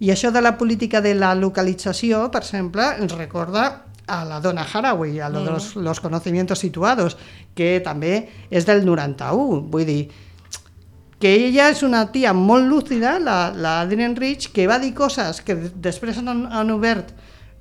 i 0.00 0.10
això 0.16 0.32
de 0.32 0.40
la 0.40 0.56
política 0.56 1.04
de 1.04 1.12
la 1.14 1.34
localització, 1.36 2.30
per 2.32 2.40
exemple, 2.40 2.88
ens 3.04 3.12
recorda 3.20 3.91
a 4.06 4.24
la 4.24 4.40
dona 4.40 4.66
Haraway, 4.66 5.20
a 5.20 5.28
lo 5.28 5.44
de 5.44 5.50
los, 5.50 5.76
los 5.76 6.00
conocimientos 6.00 6.58
situados, 6.58 7.16
que 7.54 7.80
també 7.84 8.28
és 8.50 8.66
del 8.66 8.84
91, 8.84 9.62
vull 9.72 9.86
dir, 9.86 10.02
que 11.22 11.34
ella 11.46 11.68
és 11.70 11.84
una 11.86 12.08
tia 12.10 12.32
molt 12.34 12.66
lúcida, 12.66 13.18
la, 13.22 13.52
la 13.54 13.80
Adrienne 13.82 14.18
Rich, 14.18 14.50
que 14.52 14.66
va 14.66 14.80
dir 14.82 14.90
coses 14.94 15.40
que 15.46 15.54
després 15.54 16.18
han, 16.18 16.48
han 16.50 16.72
obert 16.74 17.12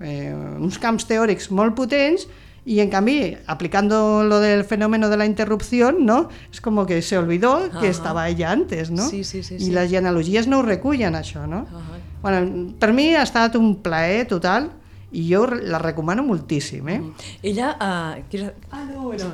eh, 0.01 0.33
uns 0.33 0.79
camps 0.81 1.05
teòrics 1.05 1.51
molt 1.53 1.77
potents 1.77 2.25
y 2.63 2.79
en 2.79 2.89
cambio, 2.89 3.37
aplicando 3.47 4.23
lo 4.23 4.39
del 4.39 4.63
fenómeno 4.63 5.09
de 5.09 5.17
la 5.17 5.25
interrupción, 5.25 6.05
¿no? 6.05 6.29
Es 6.51 6.61
como 6.61 6.85
que 6.85 7.01
se 7.01 7.17
olvidó 7.17 7.69
que 7.71 7.77
Ajá. 7.77 7.87
estaba 7.87 8.29
ella 8.29 8.51
antes, 8.51 8.91
no? 8.91 9.07
Sí, 9.07 9.23
sí, 9.23 9.41
sí, 9.41 9.55
I 9.55 9.59
sí. 9.59 9.71
les 9.71 9.89
genealogies 9.89 10.47
no 10.47 10.59
ho 10.59 10.61
recullen, 10.61 11.15
això, 11.15 11.47
no? 11.47 11.65
Ahà. 11.65 11.97
Bueno, 12.21 12.73
per 12.77 12.93
mi 12.93 13.15
ha 13.15 13.23
estat 13.25 13.55
un 13.57 13.81
plaer 13.81 14.27
total 14.29 14.69
i 15.11 15.25
jo 15.33 15.45
la 15.45 15.77
recomano 15.77 16.23
moltíssim, 16.23 16.87
eh? 16.89 17.01
Ella, 17.43 17.75
uh, 17.75 18.21
¿quieres... 18.29 18.53
Ah, 18.71 18.85
no, 18.85 19.03
bueno. 19.03 19.33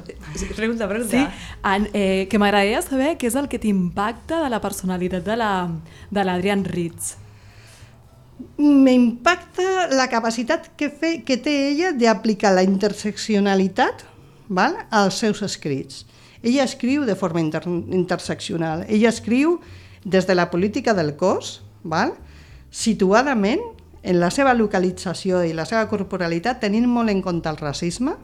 Pregunta, 0.56 0.88
pregunta. 0.90 1.12
Sí, 1.12 1.28
en, 1.64 1.90
eh, 1.94 2.28
que 2.30 2.40
m'agradaria 2.40 2.82
saber 2.82 3.12
què 3.18 3.28
és 3.30 3.36
el 3.38 3.48
que 3.48 3.60
t'impacta 3.62 4.42
de 4.44 4.50
la 4.50 4.60
personalitat 4.60 5.24
de 5.24 5.36
la- 5.38 5.70
de 6.10 6.24
l'Adrian 6.26 6.64
Ritz. 6.66 7.18
M'impacta 8.58 9.88
la 9.94 10.08
capacitat 10.10 10.68
que, 10.78 10.90
fe, 10.90 11.24
que 11.24 11.38
té 11.38 11.54
ella 11.72 11.92
d'aplicar 11.94 12.54
la 12.56 12.64
interseccionalitat 12.66 14.04
val, 14.50 14.76
als 14.90 15.20
seus 15.22 15.42
escrits. 15.46 16.06
Ella 16.42 16.64
escriu 16.64 17.04
de 17.06 17.16
forma 17.16 17.42
inter, 17.42 17.64
interseccional. 17.68 18.86
Ella 18.90 19.10
escriu 19.10 19.60
des 20.06 20.26
de 20.26 20.36
la 20.36 20.50
política 20.50 20.94
del 20.94 21.16
cos, 21.18 21.62
val, 21.84 22.14
situadament 22.72 23.62
en 24.04 24.20
la 24.20 24.30
seva 24.32 24.54
localització 24.54 25.44
i 25.44 25.54
la 25.54 25.66
seva 25.66 25.88
corporalitat 25.90 26.62
tenint 26.62 26.88
molt 26.90 27.10
en 27.10 27.22
compte 27.22 27.50
el 27.50 27.58
racisme, 27.58 28.16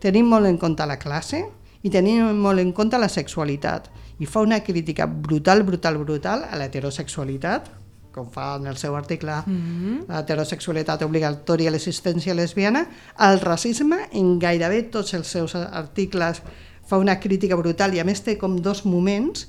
tenint 0.00 0.26
molt 0.26 0.48
en 0.48 0.58
compte 0.58 0.86
la 0.86 0.98
classe 0.98 1.42
i 1.82 1.90
tenint 1.90 2.32
molt 2.36 2.60
en 2.60 2.72
compte 2.76 2.98
la 2.98 3.08
sexualitat. 3.08 3.90
I 4.20 4.26
fa 4.28 4.42
una 4.44 4.60
crítica 4.64 5.06
brutal, 5.06 5.62
brutal, 5.64 5.96
brutal 5.98 6.44
a 6.44 6.58
l'heterosexualitat, 6.60 7.70
com 8.10 8.26
fa 8.30 8.56
en 8.58 8.66
el 8.66 8.76
seu 8.76 8.96
article 8.96 9.32
mm 9.46 9.56
-hmm. 9.56 9.98
l'heterosexualitat 10.08 11.02
obligatòria 11.02 11.68
a 11.68 11.72
l'existència 11.72 12.34
lesbiana, 12.34 12.86
al 13.16 13.40
racisme 13.40 14.08
en 14.12 14.38
gairebé 14.38 14.82
tots 14.90 15.14
els 15.14 15.28
seus 15.28 15.54
articles 15.54 16.42
fa 16.86 16.98
una 16.98 17.20
crítica 17.20 17.56
brutal 17.56 17.94
i 17.94 18.00
a 18.00 18.04
més 18.04 18.22
té 18.22 18.36
com 18.36 18.56
dos 18.56 18.84
moments 18.84 19.48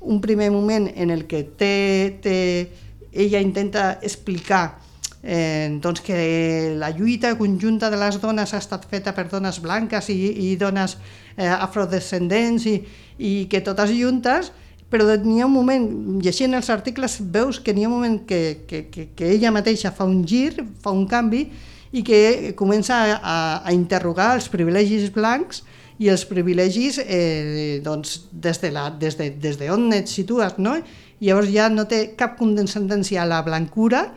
un 0.00 0.20
primer 0.20 0.50
moment 0.50 0.90
en 0.94 1.10
el 1.10 1.26
que 1.26 1.42
té, 1.42 2.18
té, 2.22 2.70
ella 3.12 3.40
intenta 3.40 3.98
explicar 4.02 4.78
eh, 5.26 5.78
doncs 5.82 6.00
que 6.06 6.76
la 6.78 6.92
lluita 6.94 7.34
conjunta 7.36 7.90
de 7.90 7.98
les 7.98 8.20
dones 8.22 8.54
ha 8.54 8.60
estat 8.62 8.86
feta 8.86 9.12
per 9.12 9.26
dones 9.28 9.58
blanques 9.60 10.08
i, 10.14 10.20
i 10.46 10.54
dones 10.56 10.94
eh, 11.34 11.50
afrodescendents 11.50 12.68
i, 12.70 12.76
i 13.18 13.32
que 13.50 13.60
totes 13.66 13.90
juntes 13.90 14.52
però 14.86 15.16
n'hi 15.18 15.40
ha 15.42 15.48
un 15.48 15.54
moment, 15.54 15.86
llegint 16.22 16.54
els 16.54 16.70
articles 16.70 17.18
veus 17.34 17.58
que 17.58 17.74
n'hi 17.74 17.84
ha 17.84 17.88
un 17.90 17.96
moment 17.96 18.20
que, 18.28 18.62
que, 18.70 18.84
que, 18.86 19.08
que 19.18 19.32
ella 19.34 19.50
mateixa 19.50 19.90
fa 19.90 20.06
un 20.06 20.22
gir, 20.22 20.62
fa 20.82 20.94
un 20.94 21.08
canvi 21.10 21.48
i 21.90 22.04
que 22.06 22.52
comença 22.54 23.00
a, 23.16 23.34
a, 23.64 23.74
interrogar 23.74 24.36
els 24.36 24.46
privilegis 24.52 25.10
blancs 25.10 25.64
i 25.98 26.10
els 26.12 26.22
privilegis 26.28 27.00
eh, 27.02 27.80
doncs, 27.82 28.28
des, 28.30 28.62
de 28.62 28.70
la, 28.70 28.90
des, 28.94 29.18
de, 29.18 29.30
des 29.42 29.58
de 29.58 29.70
on 29.74 29.90
et 29.96 30.06
situes, 30.06 30.54
no? 30.62 30.76
Llavors 31.18 31.50
ja 31.50 31.70
no 31.72 31.86
té 31.90 32.12
cap 32.14 32.36
condescendència 32.38 33.24
a 33.24 33.26
la 33.26 33.40
blancura 33.42 34.10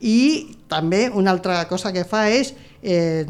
i 0.00 0.55
també 0.68 1.10
una 1.12 1.30
altra 1.30 1.64
cosa 1.68 1.92
que 1.92 2.04
fa 2.04 2.26
és 2.30 2.54
eh, 2.82 3.26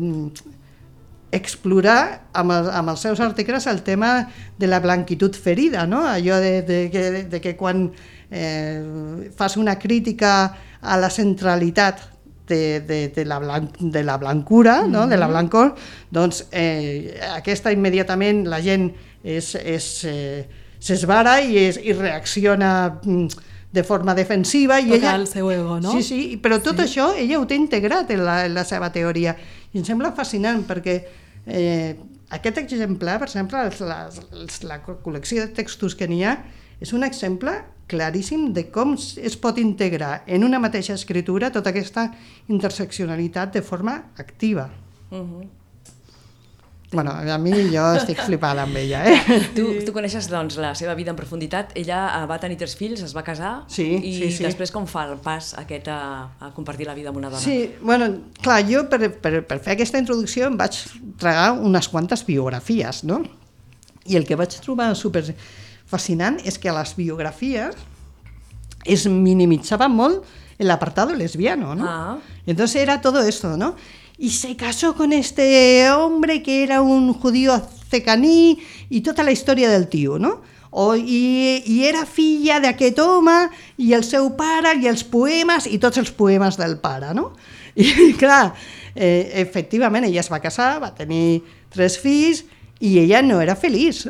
explorar 1.33 2.29
amb, 2.33 2.53
el, 2.55 2.69
amb 2.71 2.93
els 2.93 3.03
seus 3.03 3.21
articles 3.21 3.67
el 3.67 3.83
tema 3.83 4.29
de 4.59 4.67
la 4.71 4.81
blanquitud 4.81 5.35
ferida, 5.35 5.87
no? 5.87 6.05
allò 6.07 6.39
de, 6.41 6.63
de, 6.63 6.89
de, 6.89 7.25
de 7.31 7.41
que 7.41 7.57
quan 7.57 7.91
eh, 8.31 9.31
fas 9.37 9.57
una 9.57 9.79
crítica 9.79 10.57
a 10.81 10.97
la 10.97 11.11
centralitat 11.11 12.01
de, 12.47 12.81
de, 12.81 13.09
de, 13.09 13.25
la, 13.25 13.41
blan, 13.43 13.71
de 13.79 14.05
la 14.05 14.17
blancura, 14.17 14.83
mm 14.83 14.87
-hmm. 14.87 14.91
no? 14.91 15.07
de 15.07 15.17
la 15.17 15.27
blancor, 15.27 15.75
doncs 16.11 16.47
eh, 16.53 17.19
aquesta 17.35 17.73
immediatament 17.73 18.47
la 18.47 18.63
gent 18.63 18.95
eh, 19.25 19.41
s'esvara 20.79 21.41
i, 21.41 21.59
és, 21.59 21.77
i 21.83 21.93
reacciona 21.93 23.01
mm, 23.03 23.29
de 23.77 23.85
forma 23.85 24.15
defensiva. 24.17 24.81
I 24.81 24.89
Toca 24.89 24.97
ella, 24.97 25.15
el 25.21 25.29
seu 25.29 25.51
ego, 25.53 25.79
no? 25.85 25.93
Sí, 25.93 26.03
sí, 26.03 26.21
però 26.43 26.59
tot 26.65 26.81
sí. 26.81 26.89
això 26.89 27.13
ella 27.21 27.39
ho 27.39 27.47
té 27.47 27.59
integrat 27.61 28.11
en 28.17 28.25
la, 28.25 28.41
en 28.49 28.57
la 28.57 28.65
seva 28.65 28.89
teoria 28.95 29.37
i 29.73 29.83
em 29.83 29.85
sembla 29.85 30.15
fascinant 30.17 30.65
perquè 30.67 30.97
eh, 31.47 31.95
aquest 32.35 32.59
exemplar, 32.65 33.21
per 33.21 33.29
exemple, 33.29 33.61
els, 33.69 33.81
les, 33.85 34.21
els, 34.33 34.61
la 34.67 34.81
col·lecció 34.83 35.45
de 35.45 35.53
textos 35.61 35.95
que 35.95 36.09
n'hi 36.09 36.25
ha, 36.27 36.39
és 36.81 36.93
un 36.97 37.05
exemple 37.07 37.55
claríssim 37.87 38.49
de 38.57 38.67
com 38.75 38.97
es 38.97 39.37
pot 39.39 39.61
integrar 39.63 40.25
en 40.27 40.43
una 40.45 40.59
mateixa 40.59 40.97
escritura 40.97 41.53
tota 41.55 41.71
aquesta 41.71 42.09
interseccionalitat 42.51 43.55
de 43.55 43.63
forma 43.63 44.01
activa. 44.19 44.71
Uh 45.11 45.21
-huh. 45.21 45.47
Bueno, 46.93 47.11
a 47.11 47.37
mi 47.43 47.51
jo 47.73 47.83
estic 47.99 48.21
flipada 48.23 48.63
amb 48.63 48.77
ella, 48.79 49.01
eh? 49.11 49.17
Tu, 49.57 49.65
tu 49.85 49.93
coneixes 49.95 50.29
doncs, 50.31 50.55
la 50.63 50.71
seva 50.79 50.95
vida 50.95 51.11
en 51.11 51.19
profunditat. 51.19 51.73
Ella 51.79 52.05
eh, 52.15 52.27
va 52.31 52.39
tenir 52.43 52.59
tres 52.61 52.77
fills, 52.79 53.03
es 53.03 53.15
va 53.17 53.25
casar 53.27 53.65
Sí, 53.73 53.89
i 53.97 54.13
sí, 54.15 54.31
sí. 54.37 54.47
després 54.47 54.71
com 54.75 54.87
fa 54.87 55.03
el 55.11 55.17
pas 55.23 55.51
aquest 55.59 55.91
a, 55.91 55.99
a 56.39 56.53
compartir 56.55 56.87
la 56.87 56.95
vida 56.95 57.11
amb 57.11 57.19
una 57.19 57.33
dona? 57.33 57.43
Sí, 57.43 57.75
bueno, 57.83 58.09
clar, 58.39 58.61
jo 58.71 58.85
per, 58.93 59.11
per, 59.19 59.41
per 59.49 59.59
fer 59.65 59.75
aquesta 59.75 59.99
introducció 59.99 60.47
em 60.47 60.57
vaig 60.61 60.79
tragar 61.19 61.51
unes 61.59 61.91
quantes 61.91 62.23
biografies, 62.29 63.03
no? 63.09 63.25
I 64.07 64.21
el 64.21 64.27
que 64.29 64.39
vaig 64.39 64.55
trobar 64.63 64.93
super 64.95 65.25
fascinant 65.91 66.39
és 66.47 66.59
que 66.63 66.71
a 66.71 66.79
les 66.79 66.95
biografies 66.95 67.75
es 68.87 69.09
minimitzava 69.11 69.89
molt 69.91 70.23
el 70.59 70.71
apartado 70.71 71.15
lesbiano, 71.15 71.75
¿no? 71.75 71.85
Ah. 71.89 72.19
Entonces 72.47 72.81
era 72.81 73.01
todo 73.01 73.23
esto, 73.23 73.57
¿no? 73.57 73.75
Y 74.19 74.31
se 74.31 74.57
casó 74.57 74.95
con 74.95 75.13
este 75.13 75.91
hombre 75.91 76.43
que 76.43 76.63
era 76.63 76.81
un 76.81 77.13
judío 77.13 77.61
cecaní 77.91 78.59
y 78.89 79.01
toda 79.03 79.23
la 79.23 79.33
història 79.33 79.69
del 79.69 79.89
tio, 79.89 80.19
no? 80.19 80.43
O, 80.71 80.97
i, 80.97 81.63
I 81.65 81.85
era 81.89 82.05
filla 82.05 82.59
d'aquest 82.61 82.99
home 83.01 83.37
i 83.81 83.93
el 83.97 84.05
seu 84.05 84.33
pare 84.37 84.75
i 84.81 84.89
els 84.91 85.05
poemes 85.05 85.69
i 85.69 85.79
tots 85.81 86.01
els 86.01 86.11
poemes 86.13 86.59
del 86.61 86.79
pare, 86.81 87.15
no? 87.15 87.31
I 87.77 88.13
clar, 88.19 88.55
eh, 88.95 89.33
efectivament 89.41 90.09
ella 90.09 90.25
es 90.25 90.33
va 90.33 90.41
casar, 90.41 90.81
va 90.83 90.95
tenir 90.97 91.45
tres 91.73 91.99
fills 92.01 92.45
i 92.81 92.99
ella 93.01 93.23
no 93.23 93.41
era 93.41 93.57
feliç. 93.57 94.07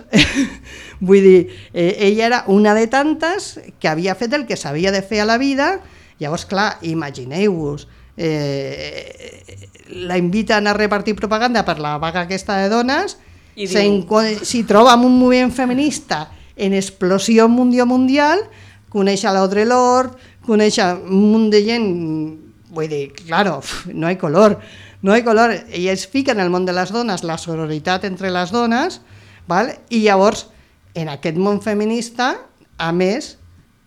Vull 1.07 1.23
dir, 1.23 1.43
eh, 1.75 1.93
ella 2.09 2.27
era 2.27 2.45
una 2.47 2.75
de 2.75 2.87
tantes 2.91 3.57
que 3.79 3.91
havia 3.91 4.15
fet 4.19 4.35
el 4.35 4.47
que 4.47 4.59
s'havia 4.59 4.95
de 4.95 5.03
fer 5.03 5.23
a 5.23 5.29
la 5.29 5.39
vida, 5.39 5.81
llavors, 6.19 6.47
clar, 6.49 6.79
imagineu-vos, 6.83 7.87
eh, 8.17 9.45
la 9.89 10.19
inviten 10.19 10.67
a 10.67 10.75
repartir 10.75 11.15
propaganda 11.15 11.65
per 11.65 11.79
la 11.79 11.97
vaga 11.99 12.25
aquesta 12.27 12.59
de 12.59 12.69
dones, 12.73 13.19
I 13.57 13.67
s'hi 13.69 14.65
troba 14.69 14.93
amb 14.93 15.07
un 15.09 15.15
moviment 15.17 15.53
feminista 15.53 16.27
en 16.57 16.75
explosió 16.77 17.49
mundial 17.49 17.87
mundial, 17.89 18.43
coneix 18.93 19.25
a 19.25 19.33
l'Audre 19.33 19.65
Lorde, 19.69 20.17
coneix 20.47 20.79
un 20.81 21.31
munt 21.33 21.49
de 21.53 21.63
gent, 21.65 21.87
vull 22.73 22.89
dir, 22.89 23.13
claro, 23.13 23.61
no 23.95 24.07
hay 24.07 24.17
color, 24.17 24.59
no 25.03 25.13
hay 25.13 25.23
color, 25.23 25.55
ella 25.71 25.93
es 25.93 26.07
fica 26.07 26.33
en 26.33 26.41
el 26.41 26.51
món 26.51 26.67
de 26.67 26.75
les 26.77 26.93
dones, 26.93 27.25
la 27.25 27.39
sororitat 27.39 28.05
entre 28.05 28.33
les 28.33 28.53
dones, 28.53 29.01
val? 29.49 29.75
i 29.89 30.03
llavors, 30.05 30.49
en 30.97 31.11
aquest 31.13 31.37
món 31.37 31.61
feminista, 31.61 32.35
a 32.77 32.93
més, 32.93 33.37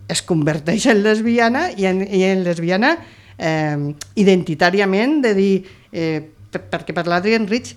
es 0.09 0.21
converteix 0.25 0.88
en 0.89 1.03
lesbiana 1.03 1.69
i 1.77 1.86
en, 1.86 2.01
i 2.01 2.24
en 2.25 2.43
lesbiana 2.45 2.95
eh, 3.39 3.96
identitàriament, 4.19 5.22
de 5.24 5.34
dir, 5.38 5.53
eh, 5.91 6.22
per, 6.51 6.65
perquè 6.69 6.96
per 6.96 7.08
l'Adrian 7.08 7.48
Rich, 7.50 7.75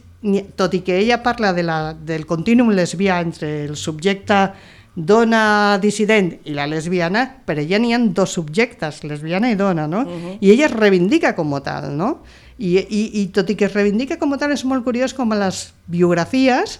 tot 0.58 0.74
i 0.74 0.82
que 0.86 1.00
ella 1.00 1.22
parla 1.22 1.52
de 1.54 1.64
la, 1.66 1.96
del 1.98 2.26
contínuum 2.26 2.70
lesbià 2.76 3.18
entre 3.24 3.64
el 3.64 3.74
subjecte 3.76 4.52
dona 4.94 5.78
dissident 5.80 6.34
i 6.44 6.54
la 6.54 6.66
lesbiana, 6.68 7.24
per 7.46 7.56
ella 7.62 7.80
n'hi 7.80 7.94
ha 7.94 7.98
dos 8.12 8.34
subjectes, 8.36 9.02
lesbiana 9.08 9.50
i 9.50 9.56
dona, 9.56 9.86
no? 9.88 10.04
I 10.38 10.52
ella 10.52 10.68
es 10.68 10.74
reivindica 10.76 11.34
com 11.34 11.54
a 11.56 11.62
tal, 11.64 11.90
no? 11.96 12.12
I, 12.58 12.76
i, 12.78 13.02
I 13.22 13.26
tot 13.34 13.50
i 13.50 13.56
que 13.56 13.66
es 13.66 13.74
reivindica 13.74 14.18
com 14.20 14.34
a 14.34 14.38
tal, 14.38 14.52
és 14.52 14.66
molt 14.68 14.84
curiós 14.84 15.16
com 15.16 15.32
a 15.32 15.40
les 15.46 15.70
biografies 15.90 16.78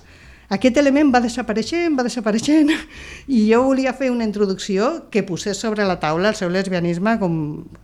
aquest 0.53 0.77
element 0.77 1.13
va 1.15 1.23
desapareixent, 1.25 1.97
va 1.97 2.05
desapareixent, 2.07 2.73
i 3.29 3.47
jo 3.49 3.63
volia 3.69 3.95
fer 3.97 4.11
una 4.13 4.27
introducció 4.29 5.09
que 5.11 5.25
posés 5.25 5.61
sobre 5.61 5.87
la 5.89 5.99
taula 6.03 6.33
el 6.33 6.39
seu 6.39 6.53
lesbianisme 6.53 7.17
com, 7.23 7.39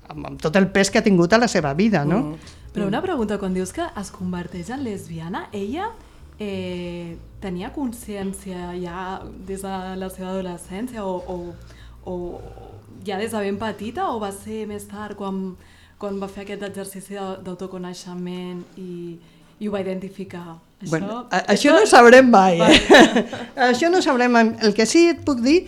amb, 0.09 0.27
amb 0.33 0.43
tot 0.43 0.57
el 0.61 0.69
pes 0.75 0.93
que 0.93 1.01
ha 1.01 1.07
tingut 1.07 1.33
a 1.33 1.41
la 1.41 1.49
seva 1.49 1.73
vida, 1.79 2.05
no? 2.05 2.37
Però 2.75 2.87
una 2.87 3.01
pregunta, 3.03 3.39
quan 3.41 3.57
dius 3.57 3.73
que 3.73 3.87
es 3.97 4.13
converteix 4.13 4.69
en 4.71 4.85
lesbiana, 4.85 5.47
ella 5.57 5.89
eh, 6.39 7.17
tenia 7.41 7.73
consciència 7.75 8.75
ja 8.79 9.23
des 9.49 9.65
de 9.65 9.75
la 9.99 10.13
seva 10.13 10.35
adolescència 10.35 11.05
o, 11.09 11.17
o, 11.25 11.39
o 12.05 12.15
ja 13.07 13.19
des 13.19 13.33
de 13.33 13.43
ben 13.43 13.59
petita 13.59 14.11
o 14.13 14.21
va 14.21 14.31
ser 14.35 14.67
més 14.69 14.87
tard 14.91 15.17
quan, 15.19 15.57
quan 15.99 16.21
va 16.21 16.29
fer 16.29 16.45
aquest 16.45 16.69
exercici 16.69 17.17
d'autoconeixement 17.17 18.65
i, 18.77 19.19
i 19.59 19.69
ho 19.69 19.75
va 19.75 19.83
identificar? 19.83 20.59
Això, 20.79 20.91
Bueno, 20.91 21.27
a, 21.31 21.43
això 21.55 21.73
no 21.75 21.87
sabrem 21.91 22.29
mai. 22.31 22.61
Eh? 22.63 22.81
això 23.71 23.91
no 23.91 24.03
sabrem 24.03 24.31
mai. 24.31 24.53
El 24.63 24.75
que 24.75 24.87
sí 24.87 25.09
et 25.11 25.25
puc 25.27 25.43
dir 25.43 25.65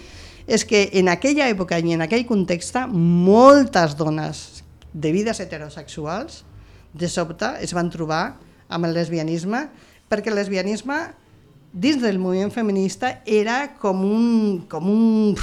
és 0.46 0.64
que 0.66 0.88
en 0.98 1.10
aquella 1.10 1.48
època 1.50 1.78
i 1.78 1.94
en 1.94 2.04
aquell 2.06 2.26
context 2.28 2.78
moltes 2.90 3.96
dones 3.98 4.62
de 4.92 5.10
vides 5.14 5.40
heterosexuals 5.42 6.44
de 6.92 7.08
sobte 7.10 7.52
es 7.62 7.74
van 7.74 7.90
trobar 7.90 8.38
amb 8.70 8.86
el 8.86 8.94
lesbianisme 8.94 9.68
perquè 10.10 10.30
el 10.30 10.38
lesbianisme 10.38 10.98
dins 11.72 12.00
del 12.02 12.18
moviment 12.18 12.50
feminista 12.50 13.20
era 13.26 13.76
com 13.78 14.02
un, 14.06 14.64
com 14.70 14.88
un, 14.90 15.36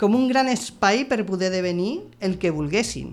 com 0.00 0.16
un 0.16 0.28
gran 0.28 0.48
espai 0.48 1.04
per 1.08 1.24
poder 1.28 1.50
devenir 1.52 2.00
el 2.20 2.38
que 2.40 2.52
volguessin. 2.52 3.12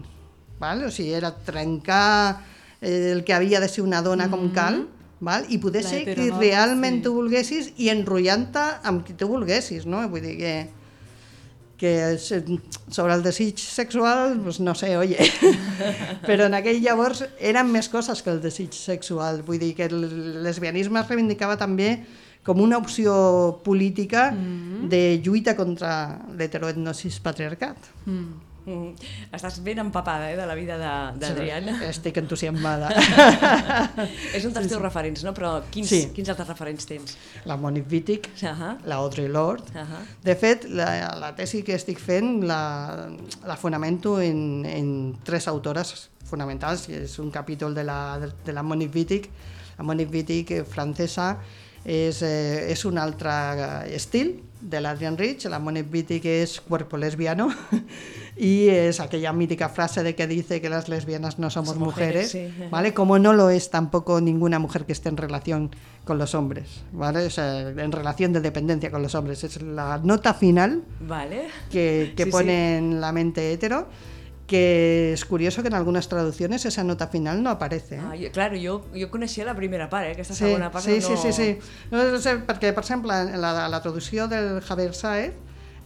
Val? 0.59 0.85
O 0.87 0.91
sigui, 0.91 1.11
era 1.15 1.33
trencar 1.35 2.39
eh, 2.79 3.11
el 3.11 3.23
que 3.23 3.35
havia 3.35 3.59
de 3.59 3.67
ser 3.67 3.83
una 3.83 4.01
dona 4.03 4.29
com 4.31 4.47
cal 4.55 4.85
val? 5.21 5.45
i 5.49 5.59
poder 5.61 5.83
ser 5.83 6.03
qui 6.03 6.13
heteronorma, 6.13 6.41
realment 6.43 6.99
sí. 6.99 7.05
tu 7.07 7.15
volguessis 7.15 7.71
i 7.77 7.89
enrotllant-te 7.93 8.65
amb 8.89 9.05
qui 9.07 9.15
tu 9.19 9.29
volguessis, 9.31 9.87
no? 9.89 10.03
Vull 10.11 10.25
dir 10.25 10.35
que 10.39 10.53
que 11.79 12.11
eh, 12.11 12.59
sobre 12.91 13.13
el 13.13 13.23
desig 13.23 13.57
sexual, 13.57 14.37
pues 14.43 14.59
no 14.59 14.75
sé, 14.75 14.97
oye, 14.99 15.17
però 16.27 16.49
en 16.49 16.57
aquell 16.57 16.81
llavors 16.83 17.23
eren 17.39 17.71
més 17.71 17.87
coses 17.89 18.21
que 18.21 18.33
el 18.35 18.41
desig 18.43 18.75
sexual, 18.75 19.41
vull 19.47 19.61
dir 19.63 19.71
que 19.77 19.87
el 19.87 20.43
lesbianisme 20.43 20.99
es 20.99 21.07
reivindicava 21.07 21.55
també 21.57 21.93
com 22.43 22.59
una 22.61 22.77
opció 22.77 23.13
política 23.63 24.29
de 24.91 25.01
lluita 25.23 25.55
contra 25.55 26.19
l'heteroetnosis 26.35 27.19
patriarcat. 27.23 27.89
Mm. 28.05 28.48
Mm. 28.65 28.91
Estàs 29.33 29.59
ben 29.63 29.79
empapada 29.81 30.31
eh, 30.31 30.35
de 30.37 30.45
la 30.45 30.55
vida 30.55 30.75
de- 30.77 31.19
d'Adriana. 31.19 31.77
Estic 31.87 32.17
entusiasmada. 32.21 32.89
És 34.35 34.45
un 34.45 34.53
dels 34.53 34.67
teus 34.69 34.81
referents, 34.81 35.23
no? 35.25 35.33
Però 35.33 35.51
quins, 35.71 35.89
Sí. 35.89 36.01
quins 36.15 36.29
altres 36.29 36.47
referents 36.51 36.85
tens? 36.85 37.15
la 37.45 37.55
Monique 37.57 37.87
Wittig, 37.91 38.27
Ahà. 38.43 38.77
la 38.85 38.95
Audre 38.95 39.27
Lorde, 39.29 39.71
Ahà. 39.73 40.01
De 40.23 40.35
fet, 40.35 40.65
la, 40.69 41.15
la 41.19 41.31
tesi 41.35 41.63
que 41.63 41.73
estic 41.75 41.99
fent 41.99 42.43
la, 42.45 43.09
la 43.47 43.55
fonamento 43.57 44.19
en, 44.21 44.65
en 44.65 44.91
tres 45.23 45.47
autores 45.47 46.09
fonamentals, 46.29 46.85
que 46.87 47.03
és 47.07 47.15
un 47.19 47.31
capítol 47.31 47.73
de 47.73 47.83
la, 47.83 48.19
de 48.45 48.53
la 48.53 48.61
Monique 48.63 48.93
Wittig. 48.95 49.29
La 49.79 49.83
Monique 49.87 50.11
Wittig, 50.13 50.51
eh, 50.51 50.63
francesa, 50.67 51.37
és, 51.85 52.21
eh, 52.21 52.67
és 52.73 52.83
un 52.85 52.97
altre 52.99 53.31
eh, 53.31 53.95
estil 53.95 54.35
de 54.61 54.81
l'Adrian 54.81 55.17
Rich, 55.17 55.45
la 55.45 55.59
Monique 55.59 55.89
Wittig 55.91 56.25
és 56.25 56.59
cuerpo 56.61 56.97
lesbiano 56.97 57.47
y 58.37 58.67
es 58.67 58.99
aquella 58.99 59.31
mítica 59.31 59.69
frase 59.69 60.03
de 60.03 60.15
que 60.15 60.27
dice 60.27 60.59
que 60.61 60.69
las 60.69 60.89
lesbianas 60.89 61.39
no 61.39 61.49
somos 61.49 61.77
mujeres, 61.77 62.33
mujeres, 62.33 62.55
sí. 62.57 62.67
¿vale? 62.71 62.93
Como 62.93 63.19
no 63.19 63.33
lo 63.33 63.49
es 63.49 63.69
tampoco 63.69 64.19
ninguna 64.21 64.59
mujer 64.59 64.85
que 64.85 64.91
esté 64.91 65.09
en 65.09 65.17
relación 65.17 65.71
con 66.03 66.17
los 66.17 66.35
hombres, 66.35 66.81
¿vale? 66.91 67.25
O 67.25 67.29
sea, 67.29 67.69
en 67.69 67.91
relación 67.91 68.33
de 68.33 68.41
dependencia 68.41 68.91
con 68.91 69.01
los 69.01 69.15
hombres. 69.15 69.43
Es 69.43 69.61
la 69.61 69.99
nota 70.03 70.33
final 70.33 70.83
Vale. 71.01 71.47
que, 71.71 72.13
que 72.17 72.25
Sí, 72.25 72.31
pone 72.31 72.51
sí. 72.51 72.77
en 72.77 72.99
la 73.01 73.11
mente 73.11 73.53
hetero, 73.53 73.87
que 74.49 75.13
es 75.13 75.23
curioso 75.25 75.61
que 75.61 75.67
en 75.67 75.75
algunas 75.75 76.09
traducciones 76.09 76.65
esa 76.65 76.83
nota 76.83 77.07
final 77.07 77.43
no 77.43 77.51
aparece. 77.51 77.95
¿eh? 77.97 78.01
Ah, 78.03 78.15
jo, 78.19 78.31
claro, 78.33 78.57
jo, 78.61 78.81
jo 78.99 79.09
coneixia 79.11 79.45
la 79.45 79.53
primera 79.55 79.87
part, 79.89 80.07
eh? 80.07 80.11
aquesta 80.17 80.33
Sí, 80.33 80.45
segona 80.45 80.71
part 80.71 80.83
sí, 80.83 80.97
no... 80.99 81.07
sí, 81.07 81.13
sí, 81.21 81.31
sí. 81.31 81.59
No, 81.91 82.01
no 82.03 82.17
sé, 82.19 82.33
perquè, 82.47 82.73
per 82.73 82.81
exemple, 82.83 83.13
la, 83.37 83.67
la 83.69 83.81
traducció 83.83 84.27
del 84.27 84.59
Javier 84.65 84.95
Saez, 84.97 85.33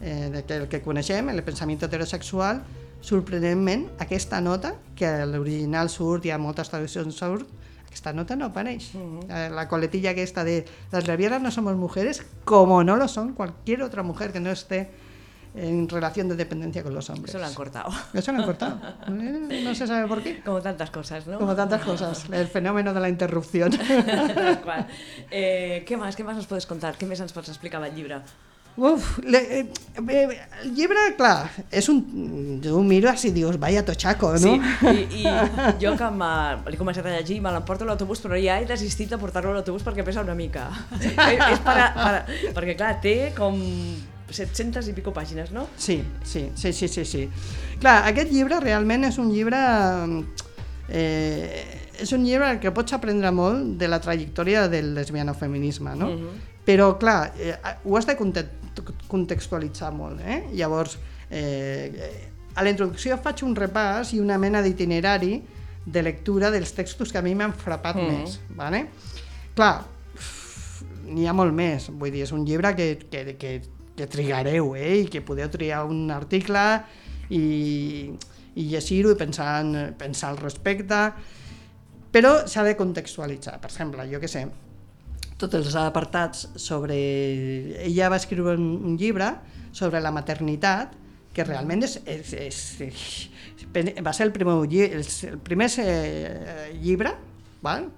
eh, 0.00 0.30
de 0.32 0.42
que, 0.48 0.56
el 0.62 0.68
que 0.72 0.80
coneixem, 0.80 1.28
el 1.28 1.44
pensament 1.44 1.84
heterosexual, 1.84 2.62
sorprenentment, 3.04 3.90
aquesta 4.00 4.40
nota, 4.40 4.74
que 4.96 5.06
a 5.06 5.26
l'original 5.28 5.90
surt 5.92 6.24
i 6.24 6.32
a 6.32 6.38
moltes 6.40 6.72
traduccions 6.72 7.14
surt, 7.20 7.44
aquesta 7.84 8.14
nota 8.16 8.34
no 8.34 8.48
apareix. 8.48 8.88
Eh, 9.28 9.50
La 9.52 9.68
coletilla 9.68 10.16
aquesta 10.16 10.42
de 10.42 10.64
las 10.90 11.06
lesbianas 11.06 11.42
no 11.42 11.50
somos 11.52 11.76
mujeres, 11.76 12.24
como 12.48 12.82
no 12.82 12.96
lo 12.96 13.08
son 13.08 13.34
cualquier 13.34 13.82
otra 13.82 14.02
mujer 14.02 14.32
que 14.32 14.40
no 14.40 14.50
esté 14.50 14.88
en 15.54 15.88
relación 15.88 16.28
de 16.28 16.34
dependencia 16.34 16.82
con 16.82 16.94
los 16.94 17.08
hombres. 17.10 17.30
Eso 17.30 17.38
lo 17.38 17.46
han 17.46 17.54
cortado. 17.54 17.90
Eso 18.12 18.32
lo 18.32 18.38
han 18.38 18.44
cortado. 18.44 18.78
Eh, 19.08 19.62
No 19.64 19.74
se 19.74 19.86
sabe 19.86 20.06
por 20.08 20.22
qué. 20.22 20.40
Como 20.40 20.60
tantas 20.60 20.90
cosas, 20.90 21.26
¿no? 21.26 21.38
Como 21.38 21.54
tantas 21.54 21.82
cosas. 21.82 22.24
El 22.30 22.48
fenómeno 22.48 22.92
de 22.92 23.00
la 23.00 23.08
interrupción. 23.08 23.72
Eh, 25.30 25.84
què 25.86 25.96
més? 25.98 26.16
Què 26.16 26.24
més 26.26 26.36
ens 26.38 26.46
pots 26.48 26.66
contar? 26.68 26.94
Què 26.98 27.06
més 27.08 27.20
ens 27.20 27.32
pots 27.34 27.48
explicar 27.50 27.80
del 27.82 27.94
llibre? 27.96 28.20
Uf, 28.76 29.18
le, 29.22 29.38
eh, 29.60 29.66
eh, 30.08 30.38
el 30.62 30.72
llibre, 30.74 31.02
clar, 31.18 31.50
és 31.70 31.86
un... 31.90 32.00
Tu 32.62 32.80
mires 32.86 33.22
i 33.28 33.30
dius, 33.34 33.58
vaya 33.62 33.84
tochaco, 33.86 34.32
no? 34.42 34.54
Sí, 34.56 35.04
i, 35.20 35.22
i 35.22 35.26
jo 35.82 35.92
que 35.98 36.08
l'he 36.10 36.80
començat 36.80 37.06
a 37.06 37.12
llegir, 37.14 37.40
me 37.44 37.52
l'emporto 37.54 37.86
a 37.86 37.92
l'autobús, 37.92 38.22
però 38.24 38.38
ja 38.40 38.58
he 38.60 38.66
desistit 38.66 39.12
de 39.14 39.18
portar-lo 39.22 39.52
a 39.52 39.60
l'autobús 39.60 39.86
perquè 39.86 40.06
pesa 40.06 40.26
una 40.26 40.34
mica. 40.38 40.66
és, 40.98 41.12
és 41.14 41.62
per, 41.62 41.76
a, 41.78 41.86
per, 41.94 42.10
a, 42.16 42.50
perquè, 42.56 42.74
clar, 42.78 42.96
té 43.04 43.16
com 43.38 43.58
700 44.30 44.88
i 44.88 44.92
pico 44.96 45.12
pàgines, 45.12 45.50
no? 45.52 45.66
Sí, 45.76 46.02
sí, 46.24 46.50
sí, 46.54 46.72
sí, 46.72 46.88
sí, 46.88 47.04
sí. 47.04 47.28
Clar, 47.80 48.02
aquest 48.08 48.30
llibre 48.32 48.60
realment 48.60 49.04
és 49.04 49.18
un 49.18 49.30
llibre... 49.32 49.58
Eh, 50.88 51.80
és 52.00 52.10
un 52.12 52.24
llibre 52.26 52.58
que 52.60 52.72
pots 52.74 52.92
aprendre 52.96 53.30
molt 53.32 53.76
de 53.80 53.86
la 53.88 54.00
trajectòria 54.02 54.66
del 54.68 54.92
lesbianofeminisme, 54.96 55.94
no? 55.96 56.10
Mhm. 56.10 56.28
Però, 56.66 56.96
clar, 56.98 57.32
eh, 57.38 57.54
ho 57.84 57.96
has 57.96 58.06
de 58.06 58.16
conte- 58.16 58.48
contextualitzar 59.08 59.92
molt, 59.92 60.20
eh? 60.20 60.48
Llavors, 60.52 60.98
eh, 61.30 62.30
a 62.54 62.62
la 62.62 62.70
introducció 62.70 63.16
faig 63.18 63.42
un 63.44 63.54
repàs 63.54 64.12
i 64.14 64.20
una 64.20 64.38
mena 64.38 64.62
d'itinerari 64.62 65.42
de 65.86 66.02
lectura 66.02 66.50
dels 66.50 66.72
textos 66.72 67.12
que 67.12 67.18
a 67.18 67.22
mi 67.22 67.34
m'han 67.34 67.52
frapat 67.52 67.96
Mhm. 67.96 68.06
més, 68.08 68.40
¿vale? 68.56 68.86
Clar, 69.54 69.84
n'hi 71.06 71.26
ha 71.26 71.32
molt 71.32 71.52
més, 71.52 71.90
vull 71.90 72.10
dir, 72.10 72.22
és 72.22 72.32
un 72.32 72.44
llibre 72.44 72.74
que, 72.74 72.98
que, 73.10 73.36
que, 73.36 73.62
que 73.96 74.08
trigareu, 74.10 74.74
eh? 74.76 75.04
I 75.04 75.08
que 75.10 75.22
podeu 75.22 75.48
triar 75.52 75.84
un 75.86 76.10
article 76.10 76.64
i, 77.30 77.44
i 78.54 78.66
llegir-ho 78.72 79.14
i 79.14 79.18
pensar, 79.18 79.48
en, 79.62 79.94
pensar 79.98 80.32
al 80.32 80.40
respecte, 80.42 81.00
però 82.14 82.34
s'ha 82.50 82.64
de 82.66 82.76
contextualitzar. 82.78 83.58
Per 83.62 83.70
exemple, 83.70 84.06
jo 84.10 84.20
que 84.22 84.30
sé, 84.30 84.44
tots 85.38 85.58
els 85.58 85.74
apartats 85.78 86.48
sobre... 86.60 86.96
Ella 87.86 88.10
va 88.12 88.20
escriure 88.20 88.56
un, 88.58 88.96
llibre 88.98 89.32
sobre 89.74 90.02
la 90.02 90.14
maternitat 90.14 90.94
que 91.34 91.46
realment 91.46 91.82
és, 91.82 91.98
és, 92.06 92.34
és, 92.86 92.98
va 94.06 94.12
ser 94.14 94.28
el 94.28 94.32
primer, 94.34 94.54
el, 94.70 95.06
primer 95.42 95.70
eh, 95.82 96.70
llibre 96.78 97.10
val? 97.64 97.88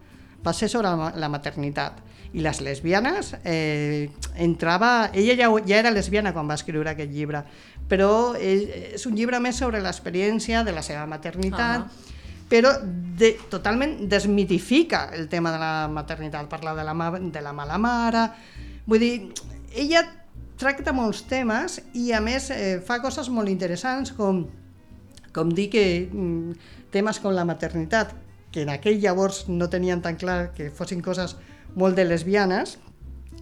va 0.47 0.53
ser 0.55 0.69
sobre 0.71 0.93
la 1.19 1.29
maternitat 1.29 1.99
i 2.35 2.43
les 2.43 2.61
lesbianes 2.61 3.35
eh, 3.45 4.11
entrava, 4.37 5.11
ella 5.15 5.37
ja, 5.39 5.49
ja 5.67 5.79
era 5.79 5.91
lesbiana 5.95 6.33
quan 6.35 6.49
va 6.51 6.55
escriure 6.59 6.91
aquest 6.91 7.13
llibre 7.13 7.45
però 7.89 8.35
és, 8.35 8.67
és 8.97 9.07
un 9.07 9.15
llibre 9.15 9.39
més 9.41 9.57
sobre 9.63 9.81
l'experiència 9.85 10.65
de 10.67 10.73
la 10.75 10.83
seva 10.83 11.07
maternitat 11.07 11.87
Ahà. 11.87 12.13
però 12.51 12.73
de, 12.83 13.37
totalment 13.51 14.09
desmitifica 14.11 15.11
el 15.15 15.29
tema 15.29 15.53
de 15.55 15.59
la 15.63 15.89
maternitat, 15.89 16.49
parla 16.51 16.75
de 16.75 16.85
la, 16.85 16.95
ma- 16.95 17.19
de 17.19 17.41
la 17.43 17.53
mala 17.53 17.79
mare, 17.79 18.27
vull 18.87 19.01
dir, 19.03 19.33
ella 19.75 20.03
tracta 20.59 20.93
molts 20.97 21.25
temes 21.29 21.81
i 21.95 22.13
a 22.17 22.21
més 22.25 22.51
eh, 22.51 22.79
fa 22.85 23.01
coses 23.03 23.29
molt 23.29 23.51
interessants 23.53 24.13
com, 24.17 24.45
com 25.35 25.51
dir 25.53 25.69
que 25.71 25.85
mm, 26.11 26.53
temes 26.95 27.19
com 27.21 27.35
la 27.37 27.45
maternitat, 27.45 28.15
que 28.53 28.63
en 28.65 28.71
aquell 28.73 28.99
llavors 29.03 29.45
no 29.49 29.69
tenien 29.69 30.01
tan 30.03 30.17
clar 30.17 30.55
que 30.57 30.71
fossin 30.71 31.03
coses 31.05 31.37
molt 31.77 31.97
de 31.97 32.07
lesbianes, 32.09 32.79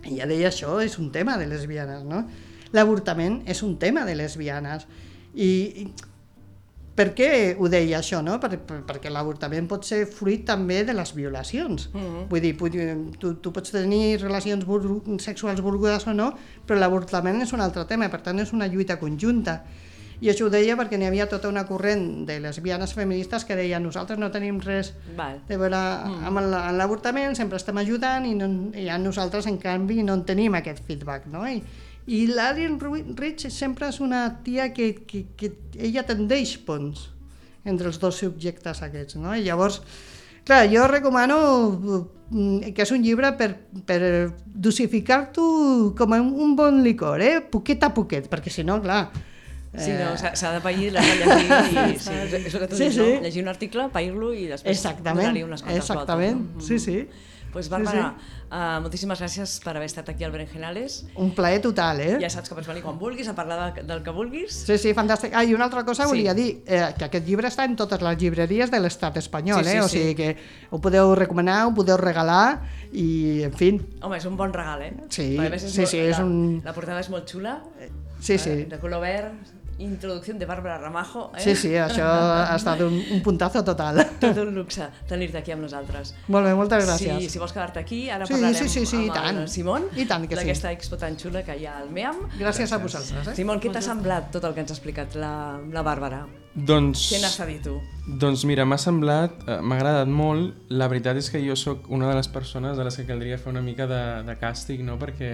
ella 0.04 0.26
deia 0.28 0.50
això 0.50 0.80
és 0.84 0.98
un 0.98 1.10
tema 1.14 1.38
de 1.40 1.46
lesbianes, 1.48 2.02
no? 2.04 2.24
L'avortament 2.74 3.42
és 3.48 3.62
un 3.62 3.78
tema 3.78 4.02
de 4.04 4.16
lesbianes 4.18 4.84
i, 5.34 5.48
i 5.84 5.86
per 6.94 7.08
què 7.14 7.28
ho 7.58 7.68
deia 7.70 7.98
això, 7.98 8.20
no? 8.22 8.36
Per, 8.42 8.52
per, 8.66 8.80
perquè 8.86 9.10
l'avortament 9.10 9.66
pot 9.70 9.86
ser 9.86 10.04
fruit 10.10 10.44
també 10.46 10.82
de 10.86 10.94
les 10.94 11.14
violacions. 11.14 11.88
Mm 11.92 12.00
-hmm. 12.00 12.26
Vull 12.30 12.40
dir, 12.40 12.54
tu, 13.18 13.34
tu 13.34 13.52
pots 13.52 13.70
tenir 13.70 14.20
relacions 14.20 14.64
sexuals 15.22 15.60
volgudes 15.60 16.06
o 16.06 16.14
no, 16.14 16.34
però 16.66 16.78
l'avortament 16.78 17.42
és 17.42 17.52
un 17.52 17.60
altre 17.60 17.84
tema, 17.84 18.08
per 18.08 18.20
tant 18.22 18.38
és 18.38 18.52
una 18.52 18.66
lluita 18.66 18.98
conjunta. 18.98 19.64
I 20.22 20.28
això 20.30 20.46
ho 20.46 20.50
deia 20.52 20.76
perquè 20.78 20.98
n'hi 20.98 21.08
havia 21.08 21.26
tota 21.28 21.48
una 21.50 21.64
corrent 21.66 22.24
de 22.28 22.38
lesbianes 22.40 22.94
feministes 22.94 23.44
que 23.44 23.56
deien 23.58 23.82
nosaltres 23.82 24.18
no 24.18 24.30
tenim 24.30 24.60
res 24.62 24.92
Val. 25.16 25.40
de 25.48 25.56
veure 25.58 25.76
el- 25.76 26.20
amb 26.28 26.38
l'avortament, 26.78 27.34
sempre 27.36 27.56
estem 27.58 27.76
ajudant 27.82 28.26
i, 28.26 28.34
no, 28.38 28.48
i 28.78 28.88
a 28.88 28.98
nosaltres, 28.98 29.46
en 29.50 29.58
canvi, 29.58 30.02
no 30.06 30.14
en 30.14 30.24
tenim 30.24 30.54
aquest 30.54 30.84
feedback, 30.86 31.26
no? 31.26 31.42
I, 31.48 31.62
i 32.06 32.26
l'Adrian 32.28 32.78
Rich 33.16 33.48
sempre 33.50 33.88
és 33.88 33.98
una 34.00 34.26
tia 34.44 34.72
que, 34.72 34.92
que, 35.08 35.24
que 35.36 35.52
ella 35.78 36.02
tendeix 36.06 36.56
ponts 36.64 37.08
entre 37.64 37.88
els 37.88 37.98
dos 37.98 38.18
subjectes 38.20 38.82
aquests, 38.84 39.16
no? 39.16 39.34
I 39.34 39.42
llavors, 39.42 39.80
clar, 40.44 40.66
jo 40.68 40.86
recomano 40.86 41.38
mm, 42.30 42.72
que 42.76 42.82
és 42.84 42.90
un 42.92 43.02
llibre 43.02 43.32
per, 43.40 43.54
per 43.88 44.00
dosificar-t'ho 44.74 45.94
com 45.96 46.12
un, 46.16 46.28
un 46.44 46.54
bon 46.56 46.82
licor, 46.84 47.20
eh? 47.24 47.38
Poquet 47.40 47.82
a 47.84 47.92
poquet, 47.94 48.28
perquè 48.32 48.52
si 48.52 48.64
no, 48.64 48.80
clar... 48.84 49.06
Sí, 49.76 49.90
eh, 49.90 49.98
no, 50.04 50.16
s'ha 50.16 50.34
s'ha 50.38 50.52
de 50.54 50.60
pair, 50.62 50.92
l'has 50.92 51.04
de 51.04 51.14
llegir 51.18 51.94
i 51.94 51.98
sí, 52.06 52.10
és, 52.14 52.32
és 52.46 52.54
el 52.54 52.60
que 52.60 52.68
tu 52.68 52.76
Sí, 52.76 52.84
dius, 52.88 52.94
sí. 52.94 53.00
no? 53.16 53.22
Llegir 53.26 53.42
un 53.42 53.48
article, 53.48 53.88
pair-lo 53.90 54.32
i 54.32 54.46
després 54.46 54.76
Exactament, 54.76 55.24
donar-li 55.26 55.42
unes 55.42 55.62
quantes 55.62 55.82
exactament, 55.82 56.44
voltes. 56.54 56.66
sí, 56.68 56.78
sí. 56.78 57.08
Pues 57.54 57.68
Bàrbara, 57.70 58.16
uh, 58.50 58.80
moltíssimes 58.82 59.20
gràcies 59.22 59.60
per 59.62 59.76
haver 59.76 59.86
estat 59.86 60.08
aquí 60.10 60.24
al 60.26 60.32
Berenjenales. 60.34 61.04
Un 61.22 61.28
plaer 61.36 61.60
total, 61.62 62.00
eh? 62.02 62.16
Ja 62.18 62.26
saps 62.28 62.48
que 62.50 62.56
pots 62.58 62.66
venir 62.66 62.82
quan 62.82 62.98
vulguis 62.98 63.28
a 63.30 63.34
parlar 63.38 63.68
de, 63.76 63.84
del 63.86 64.02
que 64.02 64.10
vulguis. 64.10 64.56
Sí, 64.66 64.74
sí, 64.76 64.90
fantàstic. 64.92 65.30
Ah, 65.38 65.44
i 65.46 65.54
una 65.54 65.68
altra 65.68 65.84
cosa 65.86 66.02
Sí. 66.02 66.10
volia 66.10 66.34
dir, 66.34 66.64
eh, 66.66 66.80
que 66.98 67.04
aquest 67.06 67.24
llibre 67.28 67.46
està 67.46 67.62
en 67.64 67.76
totes 67.78 68.02
les 68.02 68.18
llibreries 68.18 68.72
de 68.72 68.80
l'estat 68.82 69.16
espanyol, 69.22 69.62
Sí, 69.62 69.70
sí, 69.70 69.76
eh? 69.76 69.80
O 69.82 69.88
sí. 69.88 69.98
sigui 70.00 70.14
que 70.16 70.36
ho 70.70 70.80
podeu 70.80 71.14
recomanar, 71.14 71.66
ho 71.68 71.74
podeu 71.78 71.96
regalar 71.96 72.62
i, 72.92 73.44
en 73.46 73.52
fi, 73.54 73.70
Home, 74.02 74.16
és 74.18 74.26
un 74.26 74.36
bon 74.36 74.52
regal, 74.52 74.82
eh? 74.82 74.92
Sí, 75.10 75.36
és 75.38 75.62
sí, 75.70 75.78
molt, 75.78 75.88
sí, 75.94 75.98
és 76.10 76.18
la, 76.18 76.24
un- 76.24 76.60
La 76.64 76.72
portada 76.74 76.98
és 77.06 77.08
molt 77.10 77.30
xula. 77.30 77.60
sí, 78.18 78.36
sí. 78.36 78.50
Eh, 78.50 78.66
de 78.66 78.78
color 78.80 79.00
verd, 79.00 79.30
introducció 79.78 80.34
de 80.38 80.46
Bàrbara 80.46 80.78
Ramajo. 80.78 81.30
Eh? 81.36 81.40
Sí, 81.42 81.54
sí, 81.56 81.72
això 81.80 82.06
ha 82.06 82.54
estat 82.56 82.80
un, 82.84 82.94
un 83.16 83.22
puntazo 83.22 83.64
total. 83.64 84.02
Tot 84.22 84.38
un 84.44 84.54
luxe 84.54 84.88
tenir-te 85.08 85.40
aquí 85.42 85.54
amb 85.54 85.66
nosaltres. 85.66 86.14
Molt 86.28 86.46
bé, 86.48 86.54
moltes 86.58 86.86
gràcies. 86.86 87.18
Sí, 87.24 87.32
si 87.34 87.42
vols 87.42 87.54
quedar-te 87.56 87.82
aquí, 87.82 88.04
ara 88.10 88.28
Sí, 88.28 88.36
parlarem 88.36 88.60
sí, 88.62 88.68
sí, 88.68 88.86
sí, 88.86 89.02
amb 89.08 89.18
tant. 89.18 89.42
el 89.44 89.48
Simon 89.48 89.90
que 89.94 90.06
sí. 90.06 90.34
d'aquesta 90.40 90.72
expo 90.72 90.96
tan 91.00 91.18
xula 91.18 91.44
que 91.44 91.56
hi 91.58 91.66
ha 91.66 91.78
al 91.82 91.90
MEAM. 91.90 92.24
Gràcies 92.38 92.72
a 92.72 92.78
vosaltres, 92.78 93.28
eh? 93.32 93.36
Simon, 93.36 93.60
què 93.60 93.72
t'ha 93.72 93.82
semblat 93.84 94.30
tot 94.34 94.44
el 94.44 94.54
que 94.54 94.64
ens 94.64 94.72
ha 94.72 94.78
explicat 94.78 95.18
la, 95.18 95.34
la 95.72 95.82
Bàrbara? 95.86 96.24
Doncs... 96.54 97.08
Què 97.10 97.18
n'has 97.18 97.34
a 97.42 97.46
dir 97.48 97.58
tu? 97.64 97.74
Doncs 98.06 98.44
mira, 98.46 98.62
m'ha 98.68 98.76
semblat, 98.78 99.40
eh, 99.48 99.56
m'ha 99.58 99.74
agradat 99.74 100.10
molt. 100.12 100.54
La 100.70 100.86
veritat 100.92 101.18
és 101.18 101.26
que 101.32 101.40
jo 101.42 101.56
sóc 101.58 101.88
una 101.90 102.06
de 102.06 102.14
les 102.14 102.28
persones 102.30 102.78
a 102.78 102.86
les 102.86 102.94
que 103.00 103.06
caldria 103.08 103.40
fer 103.42 103.50
una 103.50 103.62
mica 103.64 103.88
de, 103.90 104.00
de 104.22 104.36
càstig, 104.38 104.84
no? 104.86 104.94
perquè 105.00 105.32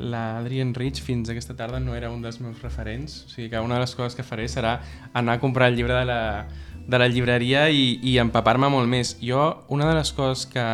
l'Adrian 0.00 0.72
Rich 0.72 1.02
fins 1.04 1.28
aquesta 1.28 1.56
tarda 1.58 1.80
no 1.82 1.96
era 1.98 2.08
un 2.10 2.24
dels 2.24 2.40
meus 2.40 2.62
referents. 2.64 3.24
O 3.26 3.34
sigui 3.34 3.50
que 3.52 3.60
una 3.60 3.76
de 3.76 3.84
les 3.84 3.94
coses 3.98 4.16
que 4.16 4.24
faré 4.24 4.48
serà 4.48 4.78
anar 5.12 5.36
a 5.36 5.42
comprar 5.44 5.68
el 5.68 5.76
llibre 5.76 5.98
de 5.98 6.08
la, 6.08 6.22
de 6.86 6.98
la 6.98 7.08
llibreria 7.08 7.68
i, 7.68 7.98
i 8.08 8.16
empapar-me 8.22 8.72
molt 8.72 8.88
més. 8.88 9.16
Jo, 9.20 9.66
una 9.68 9.90
de 9.90 10.00
les 10.00 10.12
coses 10.16 10.48
que, 10.48 10.64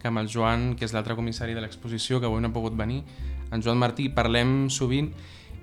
que 0.00 0.08
amb 0.08 0.24
el 0.24 0.32
Joan, 0.32 0.72
que 0.78 0.88
és 0.88 0.96
l'altre 0.96 1.18
comissari 1.18 1.52
de 1.52 1.60
l'exposició, 1.60 2.20
que 2.20 2.30
avui 2.30 2.40
no 2.40 2.48
ha 2.48 2.56
pogut 2.56 2.78
venir, 2.78 3.02
en 3.52 3.60
Joan 3.60 3.76
Martí, 3.76 4.08
parlem 4.08 4.70
sovint, 4.72 5.12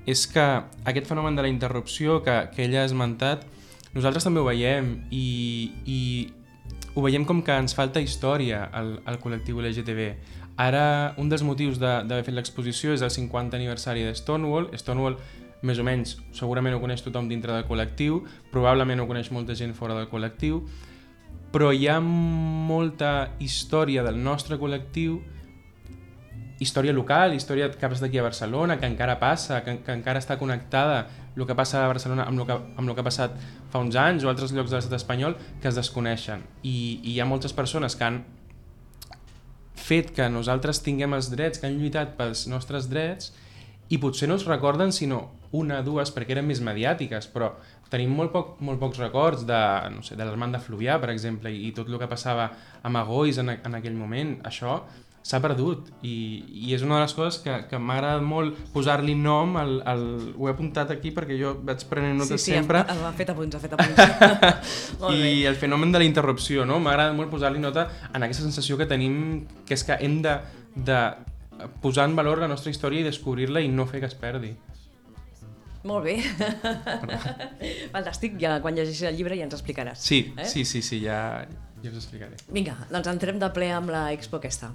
és 0.10 0.28
que 0.30 0.46
aquest 0.86 1.10
fenomen 1.10 1.34
de 1.34 1.42
la 1.42 1.50
interrupció 1.50 2.22
que, 2.22 2.44
que 2.54 2.68
ella 2.70 2.84
ha 2.84 2.92
esmentat, 2.92 3.50
nosaltres 3.94 4.26
també 4.28 4.42
ho 4.42 4.46
veiem 4.48 4.92
i, 5.12 5.72
i 5.86 6.00
ho 6.96 7.02
veiem 7.06 7.26
com 7.26 7.42
que 7.46 7.56
ens 7.58 7.76
falta 7.78 8.02
història 8.02 8.66
al, 8.74 9.00
al 9.06 9.20
col·lectiu 9.22 9.62
LGTB. 9.62 10.10
Ara, 10.60 11.14
un 11.18 11.30
dels 11.32 11.44
motius 11.48 11.80
de- 11.80 12.02
d'haver 12.04 12.26
fet 12.28 12.36
l'exposició 12.36 12.94
és 12.94 13.02
el 13.06 13.12
50 13.14 13.56
aniversari 13.56 14.04
de 14.04 14.14
Stonewall. 14.16 14.70
Stonewall, 14.78 15.16
més 15.64 15.80
o 15.80 15.86
menys, 15.88 16.18
segurament 16.36 16.76
ho 16.76 16.82
coneix 16.84 17.02
tothom 17.06 17.30
dintre 17.32 17.54
del 17.56 17.66
col·lectiu, 17.68 18.22
probablement 18.52 19.00
ho 19.02 19.08
coneix 19.08 19.32
molta 19.32 19.56
gent 19.56 19.74
fora 19.74 19.96
del 19.96 20.10
col·lectiu, 20.12 20.62
però 21.52 21.72
hi 21.74 21.88
ha 21.90 22.00
molta 22.04 23.32
història 23.40 24.04
del 24.06 24.20
nostre 24.22 24.60
col·lectiu 24.62 25.22
història 26.60 26.92
local, 26.94 27.34
història 27.34 27.70
que 27.72 27.88
passa 27.88 28.04
d'aquí 28.06 28.20
a 28.20 28.24
Barcelona, 28.26 28.78
que 28.80 28.86
encara 28.86 29.16
passa, 29.20 29.62
que, 29.64 29.78
que 29.86 29.94
encara 29.96 30.20
està 30.20 30.36
connectada 30.38 31.06
el 31.40 31.48
que 31.48 31.56
passa 31.58 31.84
a 31.84 31.92
Barcelona 31.92 32.28
amb 32.30 32.44
el 32.44 32.48
que, 32.50 32.58
amb 32.78 32.86
el 32.86 32.96
que 32.96 33.04
ha 33.04 33.08
passat 33.08 33.38
fa 33.72 33.82
uns 33.84 33.98
anys 34.00 34.26
o 34.26 34.32
altres 34.32 34.54
llocs 34.56 34.72
de 34.72 34.80
l'estat 34.80 34.98
espanyol 35.00 35.38
que 35.62 35.72
es 35.72 35.80
desconeixen. 35.80 36.44
I, 36.64 37.00
I 37.04 37.16
hi 37.16 37.20
ha 37.20 37.28
moltes 37.30 37.56
persones 37.56 37.96
que 37.96 38.08
han 38.08 38.24
fet 39.80 40.14
que 40.16 40.28
nosaltres 40.30 40.84
tinguem 40.86 41.16
els 41.18 41.32
drets, 41.32 41.60
que 41.60 41.70
han 41.70 41.80
lluitat 41.80 42.16
pels 42.20 42.46
nostres 42.52 42.90
drets 42.92 43.32
i 43.90 43.98
potser 43.98 44.30
no 44.30 44.38
els 44.38 44.46
recorden 44.46 44.92
sinó 44.94 45.24
una, 45.58 45.80
dues, 45.82 46.12
perquè 46.14 46.36
eren 46.36 46.46
més 46.46 46.62
mediàtiques, 46.62 47.26
però 47.34 47.56
tenim 47.90 48.12
molt, 48.14 48.30
poc, 48.34 48.52
molt 48.62 48.78
pocs 48.82 49.00
records 49.02 49.46
de, 49.50 49.60
no 49.96 50.04
sé, 50.06 50.14
de 50.14 50.26
l'Armand 50.26 50.54
de 50.54 50.62
Fluvià, 50.62 51.00
per 51.02 51.10
exemple, 51.10 51.50
i, 51.50 51.70
i 51.70 51.72
tot 51.74 51.90
el 51.90 51.98
que 51.98 52.10
passava 52.12 52.52
a 52.84 52.92
Magois 52.94 53.40
en, 53.42 53.50
en 53.58 53.78
aquell 53.80 53.98
moment. 53.98 54.36
Això 54.46 54.84
s'ha 55.22 55.40
perdut 55.44 55.90
i, 56.02 56.14
i 56.70 56.74
és 56.74 56.84
una 56.86 56.98
de 56.98 57.02
les 57.04 57.14
coses 57.14 57.40
que, 57.44 57.56
que 57.70 57.80
m'ha 57.80 57.98
agradat 58.00 58.24
molt 58.26 58.56
posar-li 58.74 59.16
nom 59.20 59.58
al, 59.60 59.76
al... 59.90 60.06
ho 60.38 60.48
he 60.48 60.54
apuntat 60.54 60.94
aquí 60.96 61.12
perquè 61.16 61.38
jo 61.40 61.54
vaig 61.68 61.84
prenent 61.92 62.18
notes 62.22 62.40
sí, 62.40 62.52
sí, 62.52 62.56
sempre 62.58 62.82
Ha, 62.82 62.96
ha 63.10 63.12
fet 63.18 63.34
apunts, 63.34 63.58
ha 63.58 63.62
fet 63.62 63.76
apunts. 63.76 64.00
Molt 65.02 65.20
bé. 65.20 65.34
i 65.42 65.44
el 65.50 65.58
fenomen 65.60 65.92
de 65.92 66.02
la 66.02 66.08
interrupció, 66.08 66.66
no? 66.66 66.80
M'ha 66.80 66.96
agradat 66.96 67.18
molt 67.18 67.30
posar-li 67.32 67.62
nota 67.62 67.86
en 68.14 68.26
aquesta 68.26 68.46
sensació 68.46 68.78
que 68.80 68.88
tenim, 68.90 69.46
que 69.68 69.76
és 69.76 69.84
que 69.86 70.00
hem 70.00 70.22
de, 70.26 70.38
de 70.76 71.00
posar 71.84 72.08
en 72.10 72.16
valor 72.18 72.42
la 72.42 72.50
nostra 72.52 72.72
història 72.72 73.04
i 73.04 73.08
descobrir-la 73.08 73.62
i 73.62 73.70
no 73.72 73.86
fer 73.90 74.02
que 74.04 74.10
es 74.10 74.18
perdi. 74.18 74.56
Molt 75.88 76.04
bé. 76.04 76.18
Fantàstic, 77.96 78.36
ja 78.42 78.58
quan 78.64 78.76
llegeixis 78.76 79.08
el 79.08 79.20
llibre 79.20 79.38
ja 79.40 79.48
ens 79.48 79.56
explicaràs. 79.56 80.02
Sí, 80.04 80.26
eh? 80.36 80.48
sí, 80.48 80.66
sí, 80.68 80.82
sí, 80.84 81.02
ja, 81.06 81.20
ja 81.84 81.92
us 81.92 82.00
explicaré. 82.02 82.40
Vinga, 82.52 82.76
doncs 82.92 83.12
entrem 83.12 83.40
de 83.40 83.52
ple 83.56 83.72
amb 83.76 83.94
la 83.94 84.10
expo 84.16 84.42
aquesta. 84.42 84.74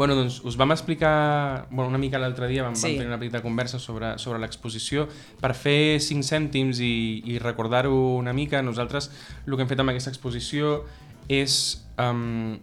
Bueno, 0.00 0.14
doncs 0.14 0.40
us 0.48 0.56
vam 0.56 0.72
explicar 0.72 1.66
bueno, 1.68 1.90
una 1.90 1.98
mica 1.98 2.18
l'altre 2.18 2.48
dia, 2.48 2.62
vam, 2.62 2.74
Sí. 2.74 2.86
vam 2.86 2.92
tenir 2.94 3.08
una 3.08 3.18
petita 3.18 3.42
conversa 3.42 3.78
sobre, 3.78 4.16
sobre 4.16 4.38
l'exposició 4.38 5.10
per 5.42 5.52
fer 5.52 6.00
5 6.00 6.24
cèntims 6.24 6.80
i, 6.80 7.20
i 7.26 7.38
recordar-ho 7.38 8.16
una 8.16 8.32
mica. 8.32 8.62
Nosaltres 8.62 9.10
el 9.44 9.56
que 9.56 9.60
hem 9.60 9.68
fet 9.68 9.82
amb 9.84 9.92
aquesta 9.92 10.08
exposició 10.08 10.86
és 11.28 11.84
um, 12.00 12.56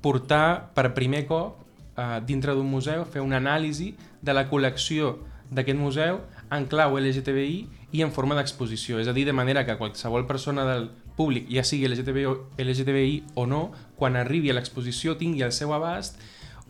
portar 0.00 0.72
per 0.72 0.94
primer 0.96 1.26
cop 1.28 1.60
uh, 1.98 2.24
dintre 2.24 2.54
d'un 2.56 2.70
museu, 2.70 3.04
fer 3.04 3.20
una 3.20 3.36
anàlisi 3.44 3.92
de 4.22 4.32
la 4.32 4.48
col·lecció 4.48 5.18
d'aquest 5.52 5.76
museu 5.76 6.22
en 6.48 6.64
clau 6.64 6.96
LGTBI 6.96 7.58
i 7.92 8.00
en 8.00 8.10
forma 8.10 8.38
d'exposició. 8.40 9.02
És 9.04 9.10
a 9.12 9.12
dir, 9.12 9.26
de 9.28 9.36
manera 9.36 9.66
que 9.68 9.76
qualsevol 9.76 10.24
persona 10.24 10.64
del 10.64 10.88
públic, 11.14 11.44
ja 11.52 11.60
sigui 11.60 11.84
LGTBI 11.92 12.24
o, 12.24 12.38
LGTBI 12.56 13.20
o 13.34 13.44
no, 13.44 13.66
quan 14.00 14.16
arribi 14.16 14.48
a 14.48 14.56
l'exposició 14.56 15.18
tingui 15.20 15.44
al 15.44 15.52
seu 15.52 15.76
abast 15.76 16.16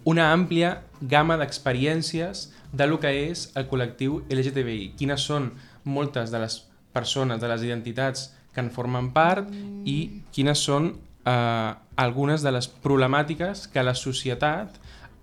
una 0.05 0.33
àmplia 0.33 0.83
gamma 1.01 1.37
d'experiències 1.37 2.51
de 2.73 2.87
lo 2.87 2.99
que 3.01 3.11
és 3.31 3.51
el 3.57 3.69
col·lectiu 3.71 4.23
LGTBI. 4.29 4.95
Quines 4.99 5.21
són 5.23 5.53
moltes 5.85 6.31
de 6.31 6.39
les 6.43 6.59
persones, 6.93 7.41
de 7.41 7.49
les 7.49 7.63
identitats 7.63 8.33
que 8.55 8.61
en 8.61 8.71
formen 8.71 9.11
part 9.13 9.49
i 9.85 10.23
quines 10.33 10.59
són 10.63 10.93
eh, 11.27 11.75
algunes 11.97 12.43
de 12.43 12.53
les 12.53 12.69
problemàtiques 12.69 13.67
que 13.73 13.83
la 13.83 13.95
societat 13.95 14.77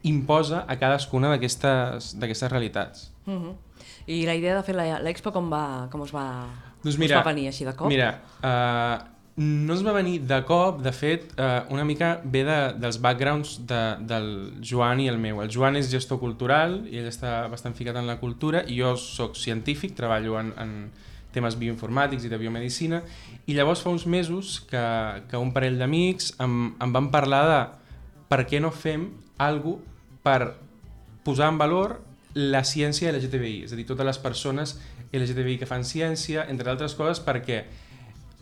imposa 0.04 0.66
a 0.68 0.76
cadascuna 0.82 1.30
d'aquestes 1.30 2.50
realitats. 2.52 3.12
Uh 3.28 3.34
-huh. 3.34 3.56
I 4.08 4.26
la 4.26 4.36
idea 4.36 4.56
de 4.56 4.64
fer 4.64 4.76
la- 4.76 5.00
l'expo 5.00 5.32
com, 5.32 5.50
va, 5.52 5.88
com 5.92 6.02
us 6.02 6.12
va, 6.14 6.46
Doncs 6.84 6.96
us 6.96 6.98
mira, 6.98 7.18
va 7.22 7.24
venir 7.34 7.48
així 7.48 7.64
de 7.66 7.74
cop? 7.76 7.88
Mira, 7.88 8.20
uh, 8.42 9.11
no 9.38 9.74
es 9.74 9.84
va 9.86 9.94
venir 9.96 10.22
de 10.28 10.42
cop, 10.48 10.82
de 10.84 10.92
fet, 10.92 11.32
uh, 11.40 11.64
una 11.74 11.86
mica 11.88 12.20
ve 12.24 12.44
de, 12.44 12.58
dels 12.82 13.00
backgrounds 13.02 13.62
de, 13.68 13.82
del 14.08 14.28
Joan 14.64 15.00
i 15.00 15.08
el 15.08 15.20
meu. 15.22 15.40
El 15.44 15.52
Joan 15.54 15.80
és 15.80 15.92
gestor 15.92 16.20
cultural 16.20 16.82
i 16.92 17.00
ell 17.00 17.08
està 17.10 17.48
bastant 17.52 17.76
ficat 17.78 17.98
en 18.02 18.10
la 18.10 18.20
cultura 18.20 18.66
i 18.68 18.80
jo 18.82 18.96
sóc 19.00 19.40
científic, 19.40 19.96
treballo 19.96 20.38
en, 20.40 20.52
en 20.60 20.76
temes 21.32 21.56
bioinformàtics 21.56 22.28
i 22.28 22.32
de 22.32 22.40
biomedicina 22.42 23.00
i 23.48 23.56
llavors 23.56 23.80
fa 23.84 23.94
uns 23.94 24.04
mesos 24.04 24.60
que, 24.68 24.84
que 25.32 25.40
un 25.40 25.54
parell 25.56 25.80
d'amics 25.80 26.34
em, 26.44 26.74
em 26.84 26.92
van 26.92 27.08
parlar 27.14 27.44
de 27.48 27.62
per 28.32 28.44
què 28.48 28.60
no 28.60 28.72
fem 28.76 29.08
alguna 29.40 29.88
per 30.22 30.54
posar 31.26 31.50
en 31.50 31.58
valor 31.58 32.00
la 32.34 32.64
ciència 32.64 33.12
LGTBI, 33.12 33.66
és 33.66 33.74
a 33.74 33.78
dir, 33.80 33.86
totes 33.90 34.08
les 34.08 34.20
persones 34.22 34.76
LGTBI 35.12 35.58
que 35.60 35.68
fan 35.68 35.84
ciència, 35.84 36.46
entre 36.50 36.72
altres 36.72 36.94
coses, 36.96 37.20
perquè, 37.24 37.64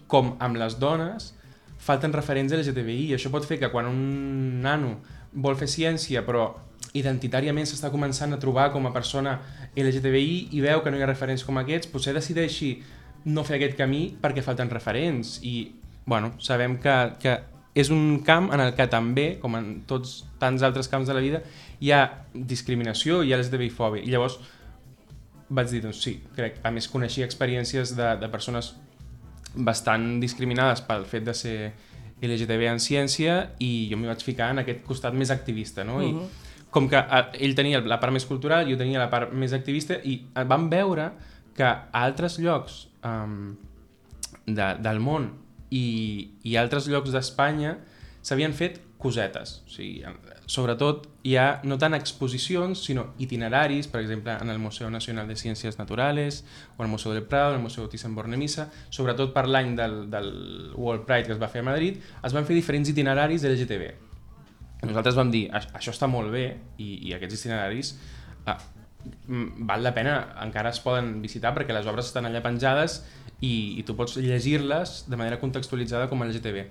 com 0.10 0.34
amb 0.42 0.60
les 0.60 0.80
dones, 0.82 1.34
falten 1.80 2.14
referents 2.16 2.54
LGTBI, 2.56 3.10
i 3.10 3.16
això 3.16 3.32
pot 3.32 3.46
fer 3.48 3.60
que 3.62 3.70
quan 3.72 3.88
un 3.88 4.60
nano 4.64 4.98
vol 5.32 5.56
fer 5.60 5.70
ciència, 5.70 6.26
però 6.28 6.50
identitàriament 6.98 7.68
s'està 7.70 7.92
començant 7.94 8.34
a 8.34 8.40
trobar 8.42 8.70
com 8.74 8.88
a 8.88 8.94
persona 8.94 9.38
LGTBI 9.78 10.50
i 10.58 10.64
veu 10.64 10.82
que 10.82 10.92
no 10.92 10.98
hi 10.98 11.06
ha 11.06 11.12
referents 11.12 11.46
com 11.46 11.60
aquests, 11.62 11.92
potser 11.94 12.16
decideixi 12.18 12.74
no 13.30 13.44
fer 13.46 13.60
aquest 13.60 13.78
camí 13.78 14.02
perquè 14.22 14.42
falten 14.44 14.72
referents 14.72 15.38
i, 15.46 15.72
bueno, 16.10 16.34
sabem 16.42 16.80
que, 16.82 16.96
que 17.22 17.36
és 17.78 17.92
un 17.94 18.22
camp 18.26 18.50
en 18.56 18.64
el 18.64 18.74
que 18.76 18.88
també, 18.92 19.28
com 19.42 19.56
en 19.60 19.68
tots 19.88 20.24
tants 20.42 20.64
altres 20.66 20.90
camps 20.92 21.08
de 21.08 21.16
la 21.16 21.24
vida, 21.24 21.44
hi 21.80 21.94
ha 21.94 22.02
discriminació, 22.34 23.22
hi 23.24 23.34
ha 23.34 23.40
l'SDBI-fòbia. 23.40 24.04
I 24.04 24.14
llavors 24.16 24.40
vaig 25.50 25.70
dir, 25.72 25.84
doncs 25.86 26.02
sí, 26.04 26.18
crec, 26.36 26.60
a 26.66 26.72
més 26.74 26.90
coneixia 26.90 27.28
experiències 27.30 27.94
de, 27.98 28.10
de 28.22 28.30
persones 28.32 28.74
bastant 29.56 30.20
discriminades 30.22 30.82
pel 30.86 31.06
fet 31.10 31.26
de 31.26 31.34
ser 31.34 31.58
LGTB 32.22 32.68
en 32.68 32.82
ciència 32.84 33.40
i 33.64 33.88
jo 33.90 33.98
m'hi 33.98 34.10
vaig 34.12 34.24
ficar 34.24 34.52
en 34.54 34.64
aquest 34.64 34.84
costat 34.88 35.16
més 35.16 35.32
activista, 35.32 35.84
no? 35.84 36.00
Uh 36.00 36.04
-huh. 36.04 36.24
I 36.26 36.48
com 36.70 36.90
que 36.90 36.98
eh, 36.98 37.26
ell 37.46 37.56
tenia 37.56 37.82
la 37.82 38.00
part 38.00 38.14
més 38.14 38.26
cultural, 38.26 38.70
jo 38.70 38.78
tenia 38.78 39.00
la 39.00 39.10
part 39.10 39.34
més 39.34 39.54
activista 39.54 39.98
i 40.04 40.22
vam 40.46 40.70
veure 40.70 41.12
que 41.56 41.64
a 41.64 41.88
altres 41.92 42.38
llocs 42.40 42.88
um, 43.04 43.56
de, 44.46 44.68
del 44.80 45.00
món 45.00 45.32
i, 45.70 46.30
i 46.44 46.56
altres 46.56 46.88
llocs 46.88 47.12
d'Espanya 47.12 47.78
s'havien 48.22 48.54
fet 48.54 48.80
cosetes. 48.98 49.62
O 49.66 49.70
sigui, 49.74 50.04
sobretot 50.50 51.06
hi 51.30 51.36
ha 51.38 51.62
no 51.70 51.78
tant 51.78 51.94
exposicions, 51.94 52.82
sinó 52.88 53.06
itineraris, 53.22 53.88
per 53.88 54.02
exemple, 54.02 54.34
en 54.34 54.50
el 54.50 54.58
Museu 54.58 54.90
Nacional 54.90 55.28
de 55.30 55.36
Ciències 55.38 55.78
Naturales, 55.78 56.42
o 56.76 56.84
el 56.84 56.90
Museu 56.90 57.14
del 57.14 57.28
Prado, 57.30 57.54
el 57.54 57.62
Museu 57.62 57.86
Thyssen-Bornemisza, 57.92 58.66
sobretot 58.90 59.30
per 59.36 59.46
l'any 59.46 59.76
del, 59.78 60.00
del 60.10 60.32
World 60.74 61.06
Pride 61.06 61.30
que 61.30 61.36
es 61.38 61.42
va 61.42 61.52
fer 61.54 61.62
a 61.62 61.70
Madrid, 61.70 62.02
es 62.02 62.34
van 62.34 62.50
fer 62.50 62.58
diferents 62.58 62.90
itineraris 62.90 63.46
de 63.46 63.54
l'LGTB. 63.54 63.94
Nosaltres 64.90 65.20
vam 65.20 65.30
dir, 65.30 65.46
això 65.54 65.94
està 65.94 66.10
molt 66.10 66.34
bé, 66.34 66.48
i, 66.82 66.96
i 67.12 67.14
aquests 67.14 67.44
itineraris 67.44 67.94
eh, 68.50 68.60
val 69.70 69.86
la 69.86 69.94
pena, 69.94 70.20
encara 70.42 70.74
es 70.74 70.82
poden 70.82 71.20
visitar 71.22 71.54
perquè 71.54 71.78
les 71.78 71.88
obres 71.88 72.10
estan 72.10 72.26
allà 72.26 72.42
penjades 72.42 73.04
i, 73.40 73.78
i 73.78 73.86
tu 73.86 73.94
pots 74.00 74.18
llegir-les 74.18 75.04
de 75.12 75.20
manera 75.20 75.38
contextualitzada 75.40 76.10
com 76.10 76.24
a 76.24 76.28
LGTB. 76.32 76.66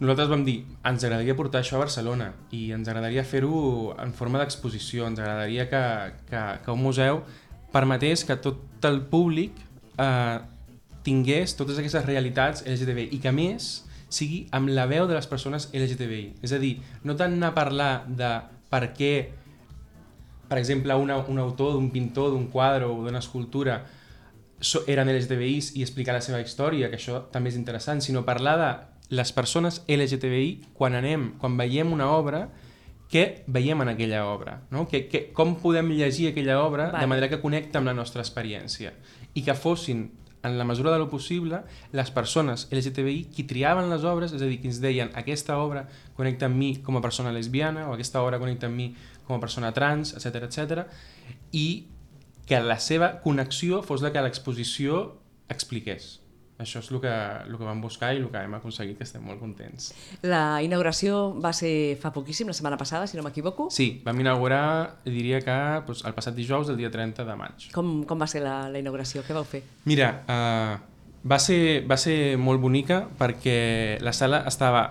Nosaltres 0.00 0.30
vam 0.32 0.46
dir, 0.46 0.62
ens 0.88 1.02
agradaria 1.04 1.36
portar 1.36 1.60
això 1.60 1.76
a 1.76 1.82
Barcelona 1.82 2.30
i 2.56 2.70
ens 2.72 2.88
agradaria 2.88 3.24
fer-ho 3.28 3.92
en 4.00 4.14
forma 4.16 4.40
d'exposició, 4.40 5.04
ens 5.04 5.20
agradaria 5.20 5.66
que, 5.68 5.82
que, 6.30 6.44
que 6.64 6.72
un 6.72 6.80
museu 6.80 7.20
permetés 7.70 8.24
que 8.24 8.38
tot 8.40 8.88
el 8.88 9.02
públic 9.12 9.58
eh, 10.00 10.38
tingués 11.04 11.52
totes 11.58 11.78
aquestes 11.78 12.06
realitats 12.06 12.64
LGTBI 12.64 13.10
i 13.12 13.20
que 13.20 13.32
més 13.36 13.68
sigui 14.10 14.46
amb 14.56 14.72
la 14.72 14.86
veu 14.90 15.04
de 15.06 15.14
les 15.14 15.28
persones 15.28 15.68
LGTBI. 15.68 16.40
És 16.42 16.56
a 16.56 16.58
dir, 16.62 16.78
no 17.04 17.14
tant 17.20 17.36
anar 17.36 17.52
a 17.52 17.58
parlar 17.60 17.92
de 18.08 18.30
per 18.72 18.86
què, 18.96 19.14
per 20.48 20.58
exemple, 20.58 20.96
una, 20.96 21.18
un 21.28 21.38
autor 21.44 21.74
d'un 21.76 21.90
pintor, 21.92 22.32
d'un 22.32 22.48
quadre 22.48 22.88
o 22.88 23.02
d'una 23.04 23.20
escultura 23.20 23.82
eren 24.88 25.08
LGTBIs 25.08 25.74
i 25.76 25.84
explicar 25.84 26.16
la 26.16 26.24
seva 26.24 26.40
història, 26.40 26.88
que 26.88 26.98
això 26.98 27.20
també 27.32 27.52
és 27.52 27.60
interessant, 27.60 28.02
sinó 28.04 28.24
parlar 28.24 28.56
de 28.60 28.70
les 29.10 29.32
persones 29.34 29.82
LGTBI 29.90 30.72
quan 30.78 30.94
anem, 30.94 31.32
quan 31.42 31.56
veiem 31.58 31.92
una 31.92 32.10
obra, 32.14 32.46
què 33.10 33.42
veiem 33.50 33.82
en 33.82 33.90
aquella 33.90 34.22
obra, 34.30 34.60
no? 34.70 34.86
que, 34.86 35.02
que, 35.10 35.24
com 35.34 35.56
podem 35.58 35.90
llegir 35.98 36.28
aquella 36.30 36.60
obra 36.62 36.92
vale. 36.92 37.02
de 37.02 37.10
manera 37.10 37.28
que 37.28 37.40
connecta 37.42 37.80
amb 37.80 37.90
la 37.90 37.94
nostra 37.96 38.22
experiència 38.22 38.94
i 39.34 39.42
que 39.42 39.56
fossin 39.58 40.06
en 40.42 40.56
la 40.56 40.64
mesura 40.64 40.92
de 40.92 40.98
lo 40.98 41.10
possible, 41.10 41.62
les 41.92 42.10
persones 42.10 42.68
LGTBI 42.70 43.26
qui 43.34 43.44
triaven 43.44 43.90
les 43.90 44.06
obres, 44.08 44.32
és 44.32 44.40
a 44.40 44.48
dir, 44.48 44.60
qui 44.62 44.70
ens 44.70 44.80
deien 44.80 45.10
aquesta 45.18 45.58
obra 45.60 45.84
connecta 46.16 46.48
amb 46.48 46.56
mi 46.56 46.70
com 46.86 46.96
a 46.96 47.02
persona 47.04 47.34
lesbiana 47.34 47.88
o 47.90 47.94
aquesta 47.94 48.22
obra 48.22 48.38
connecta 48.40 48.70
amb 48.70 48.78
mi 48.78 48.92
com 49.26 49.36
a 49.36 49.42
persona 49.42 49.74
trans, 49.76 50.14
etc 50.16 50.46
etc. 50.46 50.86
i 51.52 51.90
que 52.48 52.62
la 52.62 52.78
seva 52.80 53.18
connexió 53.22 53.82
fos 53.82 54.02
la 54.02 54.14
que 54.14 54.22
l'exposició 54.24 55.20
expliqués. 55.50 56.19
Això 56.60 56.82
és 56.82 56.90
el 56.92 57.00
que, 57.00 57.12
el 57.48 57.56
que 57.56 57.64
vam 57.64 57.80
buscar 57.80 58.12
i 58.14 58.20
el 58.20 58.28
que 58.32 58.42
hem 58.44 58.54
aconseguit, 58.58 58.98
que 58.98 59.06
estem 59.06 59.24
molt 59.24 59.40
contents. 59.40 59.90
La 60.26 60.60
inauguració 60.64 61.30
va 61.40 61.54
ser 61.56 61.96
fa 62.02 62.12
poquíssim, 62.12 62.50
la 62.50 62.56
setmana 62.56 62.78
passada, 62.80 63.08
si 63.08 63.16
no 63.16 63.24
m'equivoco? 63.24 63.70
Sí, 63.72 63.88
vam 64.04 64.20
inaugurar, 64.20 65.00
diria 65.06 65.40
que 65.44 65.58
doncs, 65.88 66.04
el 66.04 66.16
passat 66.16 66.36
dijous, 66.36 66.68
el 66.68 66.80
dia 66.80 66.92
30 66.92 67.24
de 67.24 67.36
maig. 67.40 67.70
Com, 67.74 68.00
com 68.08 68.20
va 68.20 68.28
ser 68.30 68.44
la, 68.44 68.62
la 68.68 68.82
inauguració? 68.82 69.24
Què 69.26 69.36
vau 69.36 69.46
fer? 69.48 69.62
Mira, 69.88 70.12
uh, 70.28 70.76
va, 71.24 71.38
ser, 71.40 71.60
va 71.88 71.96
ser 72.00 72.36
molt 72.40 72.60
bonica 72.60 73.06
perquè 73.18 73.60
la 74.04 74.12
sala 74.16 74.44
estava 74.50 74.84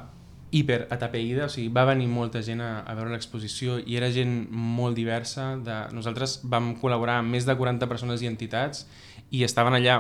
hiper 0.51 0.87
atapeïda, 0.89 1.45
o 1.45 1.51
sigui, 1.53 1.69
va 1.73 1.85
venir 1.85 2.07
molta 2.09 2.41
gent 2.45 2.61
a, 2.65 2.79
a 2.81 2.95
veure 2.97 3.13
l'exposició 3.13 3.77
i 3.85 3.99
era 3.99 4.09
gent 4.13 4.47
molt 4.49 4.97
diversa. 4.97 5.51
De... 5.61 5.83
Nosaltres 5.93 6.39
vam 6.49 6.73
col·laborar 6.81 7.19
amb 7.21 7.35
més 7.35 7.45
de 7.45 7.55
40 7.57 7.89
persones 7.91 8.25
i 8.25 8.29
entitats 8.29 8.87
i 9.29 9.43
estaven 9.45 9.77
allà 9.77 9.99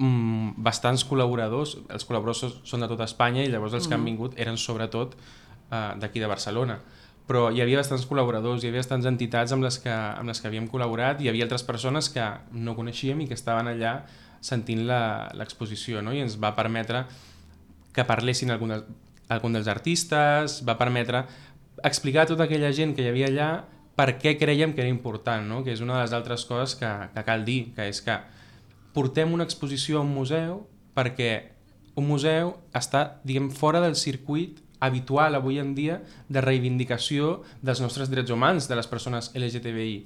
mm, 0.00 0.56
bastants 0.64 1.04
col·laboradors, 1.08 1.76
els 1.92 2.08
col·laboradors 2.08 2.58
són 2.64 2.82
de 2.82 2.88
tota 2.90 3.06
Espanya 3.06 3.44
i 3.44 3.52
llavors 3.52 3.76
els 3.76 3.84
mm. 3.84 3.88
que 3.88 3.98
han 3.98 4.02
mm. 4.02 4.10
vingut 4.10 4.40
eren 4.40 4.58
sobretot 4.58 5.14
uh, 5.14 5.92
d'aquí 6.00 6.22
de 6.22 6.30
Barcelona 6.30 6.80
però 7.30 7.46
hi 7.54 7.60
havia 7.62 7.78
bastants 7.78 8.08
col·laboradors, 8.10 8.64
hi 8.64 8.70
havia 8.72 8.82
bastants 8.82 9.06
entitats 9.06 9.52
amb 9.54 9.62
les, 9.62 9.76
que, 9.78 9.92
amb 9.92 10.26
les 10.32 10.40
que 10.42 10.48
havíem 10.50 10.66
col·laborat 10.70 11.20
i 11.20 11.28
hi 11.28 11.30
havia 11.30 11.46
altres 11.46 11.62
persones 11.62 12.08
que 12.10 12.24
no 12.50 12.74
coneixíem 12.74 13.22
i 13.22 13.28
que 13.30 13.38
estaven 13.38 13.70
allà 13.70 14.00
sentint 14.42 14.82
l'exposició 15.38 16.02
no? 16.02 16.14
i 16.16 16.24
ens 16.24 16.34
va 16.42 16.50
permetre 16.56 17.04
que 17.94 18.02
parlessin 18.08 18.50
algunes, 18.50 18.82
algun 19.30 19.54
dels 19.54 19.70
artistes, 19.70 20.58
va 20.66 20.74
permetre 20.80 21.22
explicar 21.86 22.24
a 22.24 22.30
tota 22.32 22.48
aquella 22.48 22.72
gent 22.74 22.96
que 22.96 23.06
hi 23.06 23.12
havia 23.12 23.30
allà 23.30 23.50
per 23.94 24.16
què 24.18 24.34
creiem 24.40 24.74
que 24.74 24.82
era 24.82 24.90
important, 24.90 25.46
no? 25.46 25.62
que 25.62 25.74
és 25.76 25.84
una 25.84 26.00
de 26.00 26.08
les 26.08 26.16
altres 26.16 26.46
coses 26.48 26.74
que, 26.80 26.90
que 27.14 27.24
cal 27.26 27.46
dir, 27.46 27.60
que 27.76 27.86
és 27.92 28.02
que 28.02 28.16
portem 28.94 29.32
una 29.32 29.46
exposició 29.46 29.98
a 30.00 30.04
un 30.04 30.12
museu 30.14 30.64
perquè 30.96 31.32
un 31.98 32.06
museu 32.08 32.54
està, 32.76 33.20
diguem, 33.26 33.50
fora 33.50 33.80
del 33.82 33.96
circuit 33.98 34.60
habitual 34.80 35.36
avui 35.36 35.60
en 35.60 35.74
dia 35.76 36.00
de 36.28 36.40
reivindicació 36.40 37.40
dels 37.62 37.82
nostres 37.84 38.10
drets 38.10 38.32
humans, 38.32 38.68
de 38.68 38.78
les 38.78 38.88
persones 38.88 39.30
LGTBI. 39.36 39.96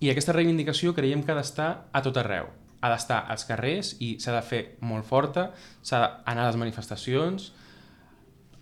I 0.00 0.10
aquesta 0.10 0.32
reivindicació 0.32 0.94
creiem 0.96 1.22
que 1.22 1.34
ha 1.34 1.38
d'estar 1.38 1.88
a 1.92 2.02
tot 2.02 2.16
arreu. 2.18 2.48
Ha 2.80 2.90
d'estar 2.92 3.20
als 3.30 3.44
carrers 3.48 3.94
i 4.04 4.14
s'ha 4.20 4.34
de 4.34 4.42
fer 4.44 4.62
molt 4.80 5.06
forta, 5.08 5.50
s'ha 5.82 6.00
d'anar 6.24 6.46
a 6.46 6.48
les 6.50 6.58
manifestacions, 6.60 7.52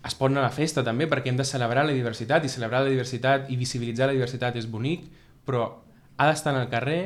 es 0.03 0.15
pot 0.19 0.27
anar 0.27 0.43
a 0.43 0.49
la 0.49 0.55
festa 0.55 0.83
també 0.83 1.07
perquè 1.07 1.31
hem 1.31 1.39
de 1.39 1.47
celebrar 1.47 1.85
la 1.87 1.95
diversitat 1.95 2.43
i 2.43 2.51
celebrar 2.51 2.83
la 2.83 2.91
diversitat 2.91 3.47
i 3.51 3.55
visibilitzar 3.59 4.09
la 4.09 4.17
diversitat 4.17 4.57
és 4.59 4.67
bonic, 4.67 5.05
però 5.47 5.63
ha 6.17 6.27
d'estar 6.27 6.53
en 6.53 6.59
el 6.59 6.69
carrer 6.71 7.01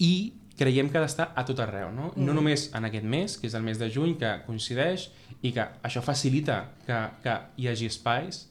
i 0.00 0.14
creiem 0.58 0.88
que 0.90 0.98
ha 0.98 1.02
d'estar 1.02 1.30
a 1.34 1.44
tot 1.46 1.60
arreu, 1.64 1.90
no? 1.94 2.12
Mm. 2.14 2.24
no 2.28 2.36
només 2.36 2.68
en 2.76 2.86
aquest 2.88 3.06
mes, 3.06 3.36
que 3.40 3.48
és 3.50 3.54
el 3.58 3.64
mes 3.66 3.80
de 3.80 3.90
juny, 3.90 4.14
que 4.20 4.36
coincideix 4.46 5.08
i 5.42 5.52
que 5.52 5.66
això 5.82 6.02
facilita 6.04 6.60
que, 6.86 7.00
que 7.24 7.36
hi 7.58 7.68
hagi 7.72 7.90
espais, 7.90 8.44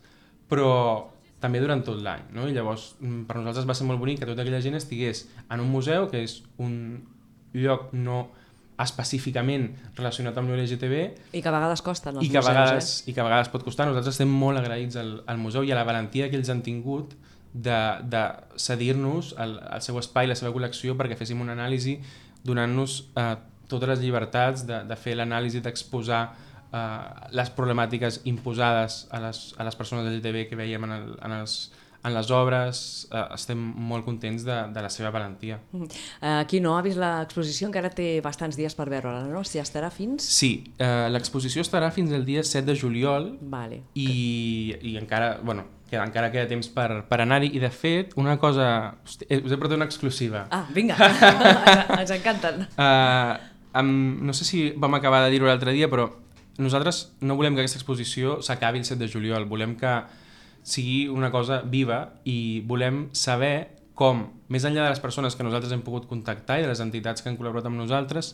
però 0.51 0.73
també 1.43 1.59
durant 1.59 1.81
tot 1.83 1.99
l'any. 2.03 2.29
No? 2.35 2.47
I 2.47 2.55
llavors, 2.55 2.93
mm, 2.99 3.25
per 3.27 3.39
nosaltres 3.39 3.67
va 3.67 3.75
ser 3.75 3.87
molt 3.87 3.99
bonic 3.99 4.21
que 4.21 4.29
tota 4.29 4.43
aquella 4.43 4.61
gent 4.63 4.79
estigués 4.79 5.25
en 5.49 5.63
un 5.63 5.71
museu, 5.71 6.07
que 6.11 6.23
és 6.23 6.41
un 6.63 7.03
lloc 7.53 7.91
no 7.93 8.23
específicament 8.83 9.67
relacionat 9.97 10.37
amb 10.39 10.49
l'LGTB 10.49 10.95
i 11.37 11.41
que 11.43 11.49
a 11.49 11.53
vegades 11.53 11.83
costa 11.85 12.09
i 12.09 12.15
que, 12.15 12.21
museus, 12.25 12.47
vegades, 12.47 12.87
eh? 12.89 13.11
i 13.11 13.13
que 13.13 13.21
a 13.21 13.27
vegades 13.27 13.51
pot 13.53 13.61
costar 13.65 13.85
nosaltres 13.85 14.15
estem 14.15 14.31
molt 14.33 14.57
agraïts 14.57 14.97
al, 14.97 15.11
al 15.29 15.37
museu 15.37 15.67
i 15.67 15.69
a 15.71 15.77
la 15.77 15.85
valentia 15.85 16.29
que 16.31 16.39
ells 16.39 16.49
han 16.49 16.63
tingut 16.65 17.13
de, 17.53 17.79
de 18.09 18.23
cedir-nos 18.57 19.33
el, 19.37 19.57
el 19.61 19.81
seu 19.85 19.99
espai, 20.01 20.27
la 20.27 20.37
seva 20.37 20.53
col·lecció 20.55 20.97
perquè 20.97 21.17
féssim 21.19 21.41
una 21.41 21.53
anàlisi 21.53 21.99
donant-nos 22.43 22.97
eh, 23.15 23.35
totes 23.69 23.93
les 23.93 24.01
llibertats 24.01 24.65
de, 24.67 24.81
de 24.89 24.97
fer 24.99 25.15
l'anàlisi 25.17 25.61
d'exposar 25.63 26.23
eh, 26.73 27.29
les 27.37 27.53
problemàtiques 27.53 28.21
imposades 28.29 29.03
a 29.13 29.21
les, 29.27 29.45
a 29.57 29.67
les 29.67 29.79
persones 29.79 30.09
LGTB 30.09 30.47
que 30.49 30.59
veiem 30.59 30.89
en, 30.89 30.97
el, 30.97 31.07
en 31.21 31.37
els 31.39 31.57
en 32.03 32.13
les 32.13 32.31
obres 32.35 32.79
eh, 33.11 33.25
estem 33.35 33.59
molt 33.59 34.05
contents 34.05 34.45
de, 34.47 34.57
de 34.75 34.85
la 34.85 34.91
seva 34.93 35.11
valentia. 35.13 35.59
Mm. 35.71 36.01
Qui 36.49 36.59
no 36.63 36.77
ha 36.77 36.81
vist 36.85 36.99
l'exposició 36.99 37.69
encara 37.69 37.91
té 37.93 38.17
bastants 38.23 38.59
dies 38.59 38.75
per 38.75 38.89
veure-la, 38.91 39.23
no? 39.29 39.43
Si 39.47 39.61
estarà 39.61 39.91
fins... 39.93 40.25
Sí, 40.27 40.55
eh, 40.77 41.07
l'exposició 41.13 41.63
estarà 41.63 41.91
fins 41.95 42.11
el 42.15 42.25
dia 42.27 42.43
7 42.43 42.67
de 42.67 42.75
juliol 42.79 43.31
vale. 43.41 43.83
i, 43.95 44.75
i 44.81 44.97
encara, 44.99 45.37
bueno, 45.43 45.65
que 45.93 46.01
encara 46.01 46.31
queda 46.33 46.49
temps 46.49 46.69
per, 46.73 47.03
per 47.09 47.19
anar-hi 47.21 47.51
i 47.53 47.61
de 47.61 47.69
fet 47.69 48.15
una 48.17 48.39
cosa, 48.41 48.67
hosti, 49.05 49.27
us 49.37 49.53
he 49.53 49.59
portat 49.61 49.77
una 49.77 49.85
exclusiva 49.85 50.47
ah, 50.49 50.65
vinga, 50.73 50.97
ens 52.01 52.13
encanten 52.15 52.65
uh, 52.65 53.37
um, 53.77 53.93
no 54.25 54.33
sé 54.33 54.47
si 54.47 54.63
vam 54.73 54.97
acabar 54.97 55.21
de 55.25 55.29
dir-ho 55.35 55.49
l'altre 55.49 55.75
dia 55.75 55.91
però 55.91 56.09
nosaltres 56.57 57.03
no 57.21 57.37
volem 57.37 57.53
que 57.53 57.61
aquesta 57.61 57.77
exposició 57.81 58.39
s'acabi 58.41 58.81
el 58.81 58.89
7 58.89 59.03
de 59.03 59.11
juliol 59.11 59.45
volem 59.49 59.77
que 59.77 59.93
sigui 60.63 61.07
una 61.11 61.29
cosa 61.31 61.61
viva 61.67 62.01
i 62.23 62.63
volem 62.67 63.07
saber 63.13 63.55
com, 63.93 64.25
més 64.49 64.65
enllà 64.65 64.87
de 64.87 64.93
les 64.95 65.03
persones 65.03 65.35
que 65.37 65.45
nosaltres 65.45 65.73
hem 65.75 65.83
pogut 65.85 66.07
contactar 66.09 66.59
i 66.59 66.65
de 66.65 66.71
les 66.71 66.81
entitats 66.81 67.21
que 67.21 67.29
han 67.29 67.37
col·laborat 67.37 67.67
amb 67.69 67.77
nosaltres, 67.77 68.33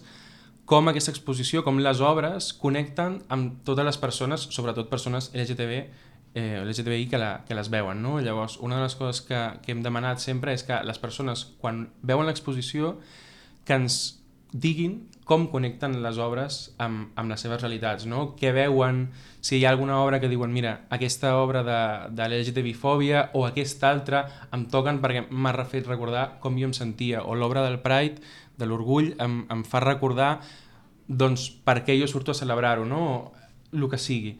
com 0.70 0.88
aquesta 0.88 1.12
exposició, 1.12 1.64
com 1.66 1.82
les 1.82 2.00
obres 2.06 2.54
connecten 2.54 3.18
amb 3.34 3.64
totes 3.66 3.88
les 3.88 3.98
persones, 3.98 4.46
sobretot 4.54 4.92
persones 4.92 5.32
LGTB 5.34 5.82
eh, 6.34 6.62
LGTBI 6.64 7.08
que, 7.10 7.18
la, 7.18 7.44
que 7.48 7.56
les 7.56 7.70
veuen. 7.70 8.02
No? 8.04 8.20
Llavors, 8.22 8.60
una 8.62 8.78
de 8.78 8.86
les 8.86 8.96
coses 8.96 9.22
que, 9.26 9.40
que 9.64 9.74
hem 9.74 9.82
demanat 9.86 10.22
sempre 10.24 10.54
és 10.54 10.64
que 10.64 10.78
les 10.86 11.02
persones, 11.02 11.46
quan 11.62 11.88
veuen 12.06 12.30
l'exposició, 12.30 12.98
que 13.66 13.78
ens 13.78 14.20
diguin 14.54 15.02
com 15.30 15.46
connecten 15.54 16.00
les 16.02 16.18
obres 16.18 16.56
amb, 16.82 17.12
amb 17.20 17.30
les 17.30 17.44
seves 17.46 17.62
realitats, 17.62 18.08
no? 18.10 18.32
Què 18.40 18.50
veuen, 18.56 19.04
si 19.46 19.60
hi 19.60 19.66
ha 19.66 19.74
alguna 19.76 20.00
obra 20.02 20.18
que 20.20 20.30
diuen 20.32 20.50
mira, 20.50 20.72
aquesta 20.90 21.36
obra 21.38 21.62
de, 21.68 21.82
de 22.18 22.30
l'LGTB-fòbia 22.32 23.28
o 23.38 23.46
aquesta 23.46 23.92
altra 23.94 24.24
em 24.56 24.66
toquen 24.74 24.98
perquè 25.04 25.28
m'ha 25.30 25.54
fet 25.70 25.86
recordar 25.86 26.40
com 26.42 26.58
jo 26.58 26.72
em 26.72 26.74
sentia, 26.74 27.22
o 27.22 27.38
l'obra 27.38 27.68
del 27.68 27.78
Pride, 27.86 28.26
de 28.58 28.66
l'orgull, 28.66 29.14
em, 29.22 29.44
em 29.54 29.64
fa 29.70 29.84
recordar 29.86 30.40
doncs 31.06 31.48
per 31.66 31.84
què 31.86 32.00
jo 32.02 32.10
surto 32.10 32.34
a 32.34 32.40
celebrar-ho, 32.42 32.90
no? 32.90 33.32
El 33.70 33.86
que 33.90 34.02
sigui. 34.02 34.34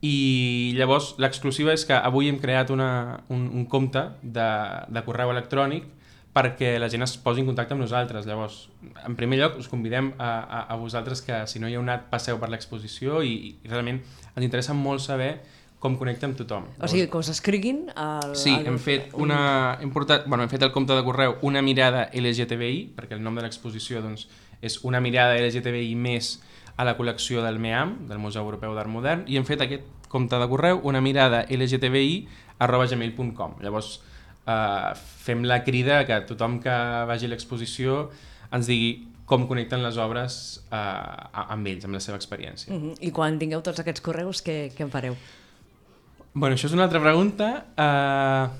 I 0.00 0.72
llavors 0.80 1.14
l'exclusiva 1.20 1.76
és 1.76 1.84
que 1.84 1.96
avui 1.96 2.32
hem 2.32 2.40
creat 2.40 2.72
una, 2.72 2.90
un, 3.28 3.44
un 3.52 3.68
compte 3.68 4.08
de, 4.22 4.50
de 4.88 5.04
correu 5.04 5.36
electrònic 5.36 5.99
perquè 6.34 6.76
la 6.78 6.88
gent 6.90 7.02
es 7.02 7.16
posi 7.18 7.42
en 7.42 7.48
contacte 7.50 7.74
amb 7.74 7.82
nosaltres. 7.82 8.26
Llavors, 8.28 8.68
en 9.06 9.16
primer 9.18 9.40
lloc, 9.40 9.56
us 9.58 9.68
convidem 9.70 10.12
a, 10.18 10.30
a, 10.40 10.60
a 10.70 10.76
vosaltres 10.78 11.24
que, 11.26 11.40
si 11.50 11.62
no 11.62 11.68
hi 11.68 11.74
heu 11.74 11.82
anat, 11.82 12.06
passeu 12.12 12.38
per 12.38 12.50
l'exposició 12.52 13.24
i, 13.26 13.56
i 13.64 13.70
realment 13.70 13.98
ens 14.34 14.44
interessa 14.46 14.76
molt 14.76 15.02
saber 15.02 15.32
com 15.80 15.96
connecta 15.96 16.28
amb 16.28 16.36
tothom. 16.36 16.68
O 16.78 16.88
sigui, 16.92 17.08
que 17.08 17.18
us 17.18 17.30
escriguin... 17.32 17.86
Al, 17.96 18.36
Sí, 18.36 18.52
al, 18.52 18.68
hem 18.68 18.78
fet, 18.78 19.14
una, 19.16 19.78
hem, 19.80 19.90
portat, 19.94 20.28
bueno, 20.28 20.44
hem 20.44 20.52
fet 20.52 20.66
el 20.66 20.74
compte 20.76 20.94
de 20.94 21.02
correu 21.06 21.38
una 21.48 21.64
mirada 21.64 22.06
LGTBI, 22.12 22.90
perquè 22.98 23.16
el 23.16 23.24
nom 23.24 23.38
de 23.38 23.46
l'exposició 23.46 24.04
doncs, 24.04 24.28
és 24.60 24.76
una 24.84 25.00
mirada 25.00 25.38
LGTBI 25.40 25.94
més 25.96 26.34
a 26.76 26.84
la 26.84 26.94
col·lecció 26.98 27.40
del 27.44 27.58
MEAM, 27.58 27.96
del 28.12 28.20
Museu 28.20 28.44
Europeu 28.44 28.76
d'Art 28.76 28.92
Modern, 28.92 29.24
i 29.26 29.40
hem 29.40 29.48
fet 29.48 29.64
aquest 29.64 29.88
compte 30.12 30.36
de 30.36 30.48
correu 30.52 30.84
una 30.84 31.00
mirada 31.00 31.46
LGTBI 31.48 32.20
arroba 32.60 32.86
gmail.com. 32.90 33.56
Llavors, 33.64 34.02
eh, 34.50 34.90
fem 35.24 35.44
la 35.46 35.62
crida 35.66 36.02
que 36.08 36.20
tothom 36.28 36.58
que 36.64 36.76
vagi 37.10 37.28
a 37.28 37.32
l'exposició 37.34 38.02
ens 38.50 38.70
digui 38.70 38.92
com 39.30 39.46
connecten 39.46 39.84
les 39.84 39.98
obres 40.02 40.40
eh, 40.74 41.44
amb 41.54 41.68
ells, 41.70 41.86
amb 41.86 41.94
la 41.94 42.02
seva 42.02 42.18
experiència. 42.18 42.72
Mhm. 42.74 42.96
I 43.06 43.12
quan 43.14 43.38
tingueu 43.38 43.62
tots 43.62 43.78
aquests 43.82 44.02
correus, 44.02 44.42
què, 44.42 44.72
què 44.74 44.86
en 44.86 44.90
fareu? 44.90 45.14
Bueno, 46.32 46.54
això 46.54 46.68
és 46.68 46.74
una 46.74 46.84
altra 46.86 47.00
pregunta. 47.02 47.46
Uh, 47.74 48.50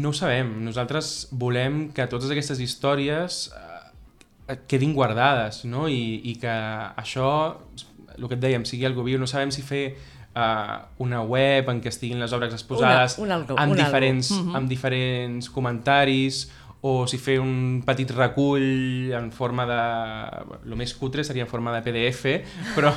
no 0.00 0.10
ho 0.10 0.16
sabem. 0.16 0.50
Nosaltres 0.64 1.30
volem 1.32 1.86
que 1.96 2.04
totes 2.10 2.28
aquestes 2.32 2.60
històries 2.60 3.46
uh, 3.56 4.56
quedin 4.68 4.92
guardades, 4.92 5.62
no? 5.64 5.86
I, 5.88 6.20
I 6.28 6.34
que 6.42 6.56
això, 7.00 7.30
el 8.18 8.28
que 8.28 8.36
et 8.36 8.42
dèiem, 8.42 8.66
sigui 8.68 8.84
algo 8.84 9.06
viu. 9.06 9.16
No 9.20 9.28
sabem 9.30 9.54
si 9.54 9.64
fer 9.64 9.86
uh, 10.36 10.84
una 10.98 11.22
web 11.22 11.68
en 11.70 11.80
què 11.82 11.88
estiguin 11.92 12.20
les 12.20 12.32
obres 12.32 12.52
exposades 12.54 13.18
Una- 13.18 13.24
un 13.24 13.32
algo, 13.42 13.56
amb, 13.58 13.72
un 13.72 13.78
algo. 13.78 13.84
diferents, 13.84 14.30
Mhm. 14.30 14.56
amb 14.56 14.68
diferents 14.68 15.50
comentaris 15.50 16.50
o 16.86 17.06
si 17.08 17.16
fer 17.16 17.38
un 17.40 17.82
petit 17.86 18.10
recull 18.10 19.10
en 19.16 19.30
forma 19.32 19.64
de... 19.64 20.68
El 20.68 20.76
més 20.76 20.92
cutre 20.94 21.24
seria 21.24 21.44
en 21.46 21.48
forma 21.48 21.72
de 21.72 21.80
PDF, 21.80 22.26
però 22.76 22.90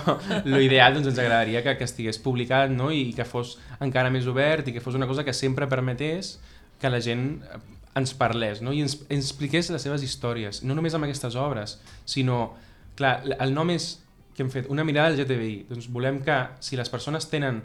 l'ideal 0.44 0.94
doncs, 0.98 1.08
ens 1.08 1.20
agradaria 1.24 1.62
que, 1.64 1.78
que 1.78 1.86
estigués 1.88 2.20
publicat 2.20 2.70
no? 2.70 2.92
i 2.92 3.14
que 3.16 3.24
fos 3.24 3.58
encara 3.80 4.10
més 4.12 4.28
obert 4.28 4.68
i 4.68 4.74
que 4.76 4.82
fos 4.84 4.96
una 5.00 5.08
cosa 5.08 5.24
que 5.24 5.32
sempre 5.34 5.68
permetés 5.72 6.40
que 6.82 6.90
la 6.92 7.00
gent 7.00 7.40
eh, 7.44 7.60
ens 7.96 8.12
parlés 8.14 8.60
no? 8.62 8.74
i 8.76 8.82
ens, 8.84 8.98
ens 9.08 9.24
expliqués 9.32 9.70
les 9.72 9.82
seves 9.82 10.04
històries, 10.04 10.64
no 10.68 10.76
només 10.76 10.94
amb 10.94 11.08
aquestes 11.08 11.36
obres, 11.40 11.80
sinó, 12.06 12.56
clar, 13.00 13.22
el 13.40 13.54
nom 13.56 13.72
és 13.72 14.02
que 14.38 14.46
hem 14.46 14.52
fet 14.54 14.70
una 14.70 14.84
mirada 14.86 15.10
al 15.10 15.18
GTBI, 15.18 15.66
doncs 15.72 15.90
volem 15.92 16.22
que 16.24 16.36
si 16.62 16.78
les 16.78 16.90
persones 16.94 17.26
tenen 17.32 17.64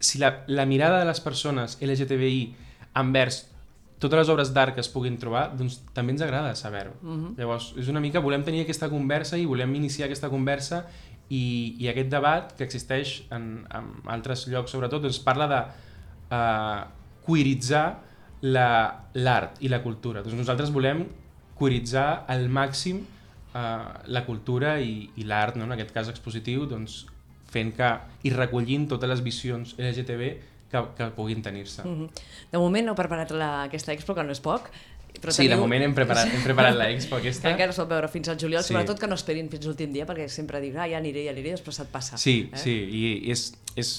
si 0.00 0.18
la, 0.18 0.42
la 0.48 0.64
mirada 0.66 0.98
de 1.00 1.04
les 1.08 1.20
persones 1.20 1.76
LGTBI 1.80 2.40
envers 3.00 3.44
totes 4.02 4.18
les 4.18 4.28
obres 4.32 4.50
d'art 4.52 4.74
que 4.76 4.82
es 4.82 4.88
puguin 4.92 5.14
trobar, 5.20 5.46
doncs 5.56 5.78
també 5.96 6.12
ens 6.12 6.20
agrada 6.24 6.50
saber-ho. 6.58 6.92
Mhm. 7.00 7.34
Llavors, 7.38 7.70
és 7.80 7.88
una 7.88 8.00
mica, 8.04 8.20
volem 8.20 8.42
tenir 8.44 8.64
aquesta 8.64 8.88
conversa 8.92 9.38
i 9.40 9.46
volem 9.48 9.72
iniciar 9.78 10.08
aquesta 10.08 10.28
conversa 10.28 10.82
i, 11.30 11.76
i 11.80 11.88
aquest 11.88 12.10
debat 12.12 12.52
que 12.58 12.64
existeix 12.66 13.22
en, 13.32 13.62
en 13.72 13.92
altres 14.12 14.46
llocs, 14.50 14.74
sobretot, 14.74 15.00
doncs 15.06 15.20
parla 15.24 15.46
de 15.48 15.60
uh, 16.36 16.82
queeritzar 17.24 17.84
la- 18.42 19.06
l'art 19.14 19.62
i 19.64 19.70
la 19.72 19.80
cultura. 19.82 20.20
Doncs 20.26 20.36
nosaltres 20.42 20.72
volem 20.74 21.06
queeritzar 21.56 22.24
al 22.28 22.48
màxim 22.52 23.04
uh, 23.54 24.02
la 24.06 24.24
cultura 24.26 24.76
i, 24.80 25.10
i 25.16 25.24
l'art, 25.24 25.56
no? 25.56 25.64
en 25.64 25.72
aquest 25.76 25.92
cas 25.94 26.08
expositiu, 26.12 26.66
doncs 26.70 27.04
fent 27.54 27.72
que, 27.76 27.92
i 28.26 28.30
recollint 28.34 28.88
totes 28.90 29.08
les 29.08 29.22
visions 29.22 29.76
LGTB 29.78 30.32
que, 30.72 30.80
que 30.98 31.10
puguin 31.14 31.42
tenir-se. 31.42 31.84
Mhm. 31.86 32.08
De 32.50 32.58
moment 32.58 32.88
heu 32.90 32.96
preparat 32.98 33.30
la, 33.30 33.52
aquesta 33.68 33.92
expo, 33.94 34.14
que 34.14 34.24
no 34.26 34.32
és 34.34 34.40
poc, 34.42 34.70
però 35.22 35.30
Sí, 35.30 35.44
de 35.46 35.54
teniu- 35.54 35.60
moment 35.62 35.84
hem 35.86 35.94
preparat, 35.94 36.26
hem 36.34 36.42
preparat 36.42 36.74
la 36.74 36.88
expo 36.90 37.14
que 37.20 37.28
aquesta. 37.28 37.50
encara 37.52 37.70
es 37.70 37.78
pot 37.78 37.88
veure 37.88 38.08
fins 38.10 38.28
al 38.28 38.38
juliol, 38.40 38.64
Sí. 38.64 38.72
sobretot 38.74 38.98
que 38.98 39.06
no 39.06 39.14
esperin 39.14 39.48
fins 39.52 39.64
l'últim 39.66 39.92
dia, 39.94 40.04
perquè 40.08 40.26
sempre 40.28 40.60
dius, 40.60 40.74
ah, 40.76 40.88
ja 40.90 40.98
aniré, 40.98 41.22
ja 41.28 41.30
aniré, 41.30 41.52
després 41.54 41.76
se't 41.78 41.88
passa. 41.92 42.18
Sí, 42.18 42.50
eh? 42.52 42.58
sí, 42.58 42.74
i, 42.74 43.04
i 43.28 43.30
és, 43.30 43.52
és... 43.76 43.94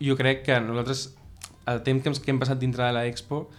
Jo 0.00 0.14
crec 0.16 0.40
que 0.46 0.56
nosaltres, 0.64 1.10
el 1.68 1.82
temps 1.84 2.00
que 2.02 2.08
hem, 2.08 2.14
que 2.24 2.30
hem 2.32 2.38
passat 2.40 2.58
dintre 2.58 2.86
de 2.86 2.92
l'expo, 2.96 3.50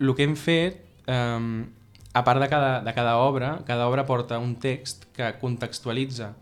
el 0.00 0.14
que 0.16 0.24
hem 0.24 0.32
fet, 0.40 0.78
um, 1.06 1.66
a 2.12 2.24
part 2.24 2.40
de 2.40 2.48
cada, 2.48 2.80
de 2.80 2.94
cada 2.94 3.16
obra, 3.18 3.60
cada 3.66 3.88
obra 3.88 4.06
porta 4.06 4.38
un 4.38 4.56
text 4.56 5.04
que 5.16 5.34
contextualitza 5.40 6.34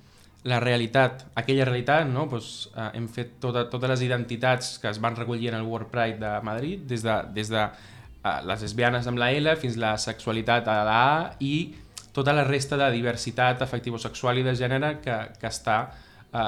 la 0.46 0.60
realitat, 0.60 1.24
aquella 1.34 1.64
realitat, 1.64 2.06
no? 2.06 2.28
pues, 2.30 2.68
uh, 2.76 2.92
hem 2.94 3.08
fet 3.10 3.34
tota, 3.42 3.64
totes 3.70 3.90
les 3.90 4.04
identitats 4.06 4.76
que 4.78 4.88
es 4.92 5.00
van 5.02 5.16
recollir 5.18 5.50
en 5.50 5.58
el 5.58 5.66
World 5.66 5.90
Pride 5.90 6.20
de 6.22 6.32
Madrid, 6.46 6.84
des 6.86 7.02
de, 7.02 7.16
des 7.34 7.50
de 7.50 7.64
uh, 7.66 8.36
les 8.46 8.62
lesbianes 8.62 9.08
amb 9.10 9.18
la 9.18 9.32
L 9.34 9.56
fins 9.58 9.78
la 9.82 9.96
sexualitat 9.98 10.70
a 10.70 10.76
la 10.86 11.00
A 11.02 11.16
i 11.42 11.74
tota 12.14 12.32
la 12.32 12.46
resta 12.46 12.78
de 12.78 12.92
diversitat 12.94 13.66
afectivo-sexual 13.66 14.38
i 14.38 14.46
de 14.46 14.54
gènere 14.56 14.92
que, 15.02 15.16
que 15.40 15.50
està 15.50 15.80
uh, 15.90 16.38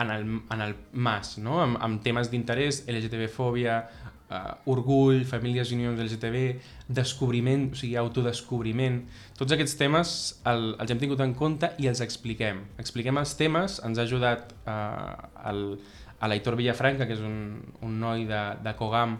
en, 0.00 0.14
el, 0.16 0.24
en 0.56 0.64
el 0.64 0.74
MAS, 0.96 1.36
no? 1.44 1.60
amb, 1.66 1.76
amb 1.84 2.00
temes 2.02 2.32
d'interès, 2.32 2.86
LGTB-fòbia, 2.88 3.76
uh, 4.34 4.56
orgull, 4.70 5.22
famílies 5.28 5.70
i 5.70 5.78
unions 5.78 6.00
LGTB, 6.02 6.42
descobriment, 6.98 7.68
o 7.72 7.78
sigui, 7.78 7.94
autodescobriment. 8.00 9.00
Tots 9.38 9.54
aquests 9.54 9.78
temes 9.80 10.16
el, 10.50 10.72
els 10.82 10.94
hem 10.94 11.02
tingut 11.02 11.22
en 11.24 11.36
compte 11.38 11.70
i 11.78 11.88
els 11.90 12.02
expliquem. 12.04 12.64
Expliquem 12.82 13.22
els 13.22 13.36
temes, 13.38 13.78
ens 13.86 14.00
ha 14.00 14.08
ajudat 14.08 14.52
uh, 14.66 15.30
el, 15.50 15.64
a 16.18 16.30
l'Aitor 16.30 16.58
Villafranca, 16.58 17.06
que 17.06 17.16
és 17.16 17.22
un, 17.24 17.38
un 17.86 17.96
noi 18.02 18.26
de, 18.28 18.42
de 18.64 18.76
Cogam, 18.78 19.18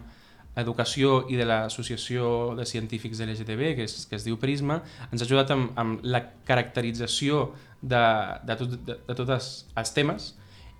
Educació 0.55 1.25
i 1.27 1.35
de 1.35 1.43
l'Associació 1.43 2.55
de 2.55 2.63
Científics 2.67 3.19
LGTB, 3.19 3.73
que 3.75 3.87
es, 3.89 4.05
que 4.07 4.15
es 4.15 4.23
diu 4.23 4.37
Prisma, 4.39 4.79
ens 5.09 5.19
ha 5.19 5.27
ajudat 5.27 5.51
amb, 5.51 5.73
amb 5.79 6.05
la 6.07 6.21
caracterització 6.47 7.49
de, 7.81 8.03
de, 8.47 8.55
tot, 8.61 8.77
de, 8.87 8.95
de 9.07 9.17
tots 9.19 9.35
els 9.75 9.91
temes 9.95 10.31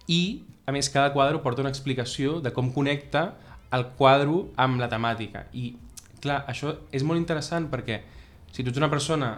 i, 0.07 0.45
a 0.65 0.73
més, 0.73 0.89
cada 0.93 1.11
quadre 1.13 1.41
porta 1.43 1.63
una 1.63 1.73
explicació 1.73 2.39
de 2.41 2.53
com 2.55 2.71
connecta 2.73 3.33
el 3.75 3.89
quadre 3.99 4.41
amb 4.61 4.79
la 4.81 4.89
temàtica. 4.91 5.45
I, 5.53 5.73
clar, 6.23 6.43
això 6.49 6.73
és 6.95 7.03
molt 7.03 7.21
interessant 7.21 7.69
perquè 7.71 8.01
si 8.51 8.63
tu 8.63 8.71
ets 8.71 8.79
una 8.79 8.91
persona 8.91 9.35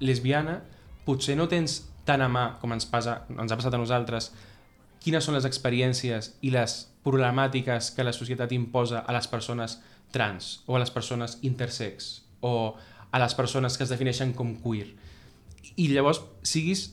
lesbiana, 0.00 0.60
potser 1.04 1.36
no 1.36 1.48
tens 1.50 1.82
tan 2.04 2.22
a 2.22 2.28
mà, 2.28 2.46
com 2.60 2.72
ens, 2.74 2.86
passa, 2.86 3.22
ens 3.32 3.52
ha 3.52 3.58
passat 3.58 3.74
a 3.74 3.80
nosaltres, 3.80 4.30
quines 5.04 5.24
són 5.24 5.36
les 5.36 5.46
experiències 5.48 6.34
i 6.44 6.52
les 6.54 6.76
problemàtiques 7.04 7.90
que 7.96 8.04
la 8.06 8.14
societat 8.16 8.52
imposa 8.56 9.02
a 9.04 9.12
les 9.16 9.28
persones 9.28 9.78
trans 10.14 10.62
o 10.66 10.76
a 10.76 10.80
les 10.80 10.92
persones 10.94 11.38
intersex 11.42 12.22
o 12.40 12.76
a 13.10 13.20
les 13.20 13.34
persones 13.36 13.76
que 13.76 13.84
es 13.84 13.92
defineixen 13.92 14.32
com 14.36 14.54
queer. 14.62 14.94
I 15.76 15.88
llavors, 15.90 16.22
siguis 16.46 16.92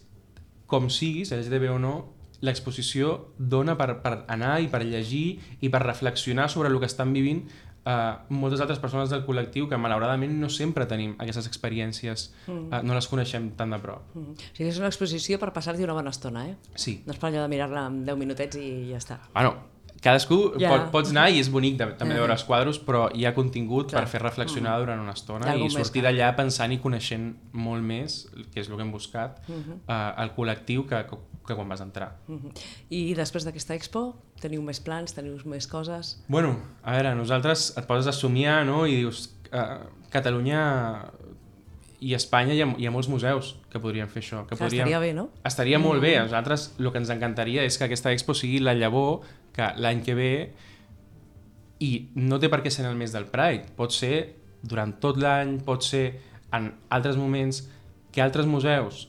com 0.71 0.89
siguis, 0.89 1.33
LGTB 1.35 1.71
o 1.73 1.79
no, 1.83 1.93
l'exposició 2.41 3.33
dona 3.37 3.77
per, 3.77 4.01
per 4.01 4.23
anar 4.27 4.59
i 4.61 4.69
per 4.71 4.83
llegir 4.85 5.39
i 5.61 5.69
per 5.69 5.83
reflexionar 5.85 6.49
sobre 6.49 6.69
el 6.69 6.79
que 6.81 6.89
estan 6.89 7.13
vivint 7.13 7.45
uh, 7.85 8.21
moltes 8.29 8.61
altres 8.61 8.79
persones 8.81 9.11
del 9.13 9.23
col·lectiu 9.25 9.67
que 9.69 9.79
malauradament 9.79 10.33
no 10.39 10.49
sempre 10.49 10.87
tenim 10.89 11.15
aquestes 11.21 11.47
experiències, 11.49 12.29
uh, 12.47 12.81
no 12.83 12.97
les 12.97 13.09
coneixem 13.11 13.51
tan 13.57 13.73
de 13.73 13.81
prop. 13.81 14.15
Mhm. 14.15 14.31
O 14.37 14.55
sigui, 14.55 14.69
és 14.69 14.79
una 14.81 14.89
exposició 14.91 15.39
per 15.39 15.51
passar-hi 15.53 15.83
una 15.83 15.97
bona 15.97 16.13
estona, 16.13 16.47
eh? 16.49 16.55
Sí. 16.75 17.01
No 17.05 17.13
és 17.13 17.19
per 17.19 17.29
allò 17.29 17.43
de 17.45 17.51
mirar-la 17.51 17.87
en 17.87 18.03
10 18.05 18.17
minutets 18.17 18.57
i 18.57 18.89
ja 18.91 18.97
està. 18.97 19.19
Bueno, 19.33 19.55
cadascú 20.01 20.53
Ja. 20.59 20.69
pot, 20.69 20.91
pots 20.91 21.11
anar 21.11 21.29
i 21.31 21.39
és 21.39 21.49
bonic 21.51 21.77
de, 21.77 21.85
també 21.97 22.15
Ja. 22.15 22.21
veure 22.21 22.33
els 22.33 22.43
quadros, 22.43 22.79
però 22.83 23.09
hi 23.13 23.25
ha 23.25 23.33
contingut 23.35 23.89
Clar. 23.89 24.01
per 24.03 24.09
fer 24.09 24.21
reflexionar 24.21 24.79
durant 24.79 24.99
una 24.99 25.13
estona 25.13 25.55
i 25.55 25.69
sortir 25.69 26.01
que- 26.01 26.07
d'allà 26.09 26.35
pensant 26.35 26.71
i 26.73 26.79
coneixent 26.79 27.35
molt 27.53 27.83
més, 27.83 28.27
que 28.53 28.59
és 28.61 28.69
el 28.69 28.75
que 28.75 28.81
hem 28.81 28.91
buscat, 28.91 29.41
eh, 29.47 30.13
el 30.17 30.35
col·lectiu 30.35 30.87
que, 30.87 31.05
que 31.47 31.55
quan 31.55 31.67
vas 31.69 31.81
entrar. 31.81 32.17
Mhm. 32.27 32.51
I 32.89 33.13
després 33.15 33.45
d'aquesta 33.45 33.73
expo, 33.75 34.15
teniu 34.41 34.61
més 34.61 34.79
plans, 34.79 35.13
teniu 35.13 35.37
més 35.45 35.67
coses... 35.67 36.23
Bueno, 36.27 36.57
a 36.83 36.93
veure, 36.93 37.13
nosaltres 37.15 37.77
et 37.77 37.85
poses 37.85 38.07
a 38.07 38.11
somiar 38.11 38.65
no? 38.65 38.85
i 38.87 38.95
dius, 38.95 39.35
uh, 39.53 39.85
Catalunya 40.11 41.05
i 42.01 42.15
Espanya 42.17 42.55
hi 42.57 42.63
ha, 42.63 42.67
hi 42.81 42.87
ha 42.89 42.91
molts 42.93 43.07
museus 43.11 43.53
que 43.69 43.79
podrien 43.79 44.09
fer 44.09 44.23
això. 44.23 44.41
Que 44.49 44.55
Clar, 44.55 44.65
podrien... 44.65 44.87
estaria 44.87 44.99
bé, 45.03 45.11
no? 45.13 45.27
Estaria 45.45 45.79
molt 45.79 46.01
bé. 46.01 46.15
A 46.17 46.25
nosaltres 46.25 46.71
el 46.79 46.89
que 46.89 46.97
ens 46.97 47.11
encantaria 47.13 47.63
és 47.67 47.77
que 47.77 47.85
aquesta 47.85 48.13
expo 48.15 48.33
sigui 48.37 48.57
la 48.63 48.73
llavor 48.73 49.21
que 49.53 49.69
l'any 49.77 50.01
que 50.05 50.17
ve 50.17 50.33
i 51.81 51.91
no 52.17 52.41
té 52.41 52.49
per 52.49 52.63
què 52.65 52.73
ser 52.73 52.87
en 52.87 52.89
el 52.89 52.97
mes 52.97 53.13
del 53.13 53.29
Pride. 53.29 53.69
Pot 53.77 53.93
ser 53.93 54.15
durant 54.65 54.95
tot 55.03 55.21
l'any, 55.21 55.59
pot 55.65 55.85
ser 55.85 56.05
en 56.57 56.71
altres 56.89 57.21
moments 57.21 57.63
que 58.11 58.25
altres 58.25 58.49
museus 58.49 59.05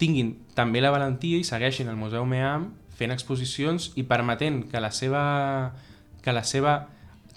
tinguin 0.00 0.32
també 0.56 0.80
la 0.80 0.90
valentia 0.92 1.36
i 1.36 1.44
segueixin 1.44 1.92
el 1.92 2.00
Museu 2.00 2.24
MEAM 2.24 2.70
fent 2.96 3.12
exposicions 3.12 3.90
i 4.00 4.04
permetent 4.08 4.64
que 4.72 4.80
la 4.80 4.90
seva, 4.92 5.22
que 6.24 6.32
la 6.32 6.44
seva 6.48 6.74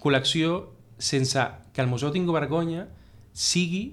col·lecció, 0.03 0.70
sense 0.99 1.43
que 1.76 1.84
el 1.84 1.88
museu 1.91 2.11
tingui 2.11 2.36
vergonya, 2.36 2.88
sigui 3.32 3.84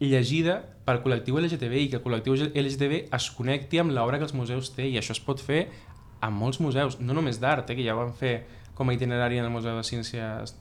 llegida 0.00 0.60
pel 0.84 1.00
col·lectiu 1.04 1.38
LGTB 1.38 1.80
i 1.84 1.88
que 1.92 1.98
el 2.00 2.04
col·lectiu 2.04 2.36
LGTB 2.36 3.14
es 3.14 3.30
connecti 3.36 3.80
amb 3.80 3.94
l'obra 3.94 4.18
que 4.18 4.26
els 4.26 4.34
museus 4.34 4.72
té 4.74 4.88
i 4.88 4.98
això 4.98 5.14
es 5.14 5.22
pot 5.22 5.40
fer 5.40 5.68
en 6.24 6.32
molts 6.34 6.60
museus, 6.60 6.98
no 7.00 7.14
només 7.16 7.40
d'art, 7.40 7.70
eh, 7.70 7.76
que 7.76 7.84
ja 7.84 7.94
ho 7.94 8.00
van 8.00 8.12
fer 8.16 8.34
com 8.74 8.88
a 8.88 8.94
itinerari 8.94 9.38
en 9.38 9.46
el 9.46 9.52
Museu 9.54 9.76
de 9.76 9.84
Ciències 9.86 10.54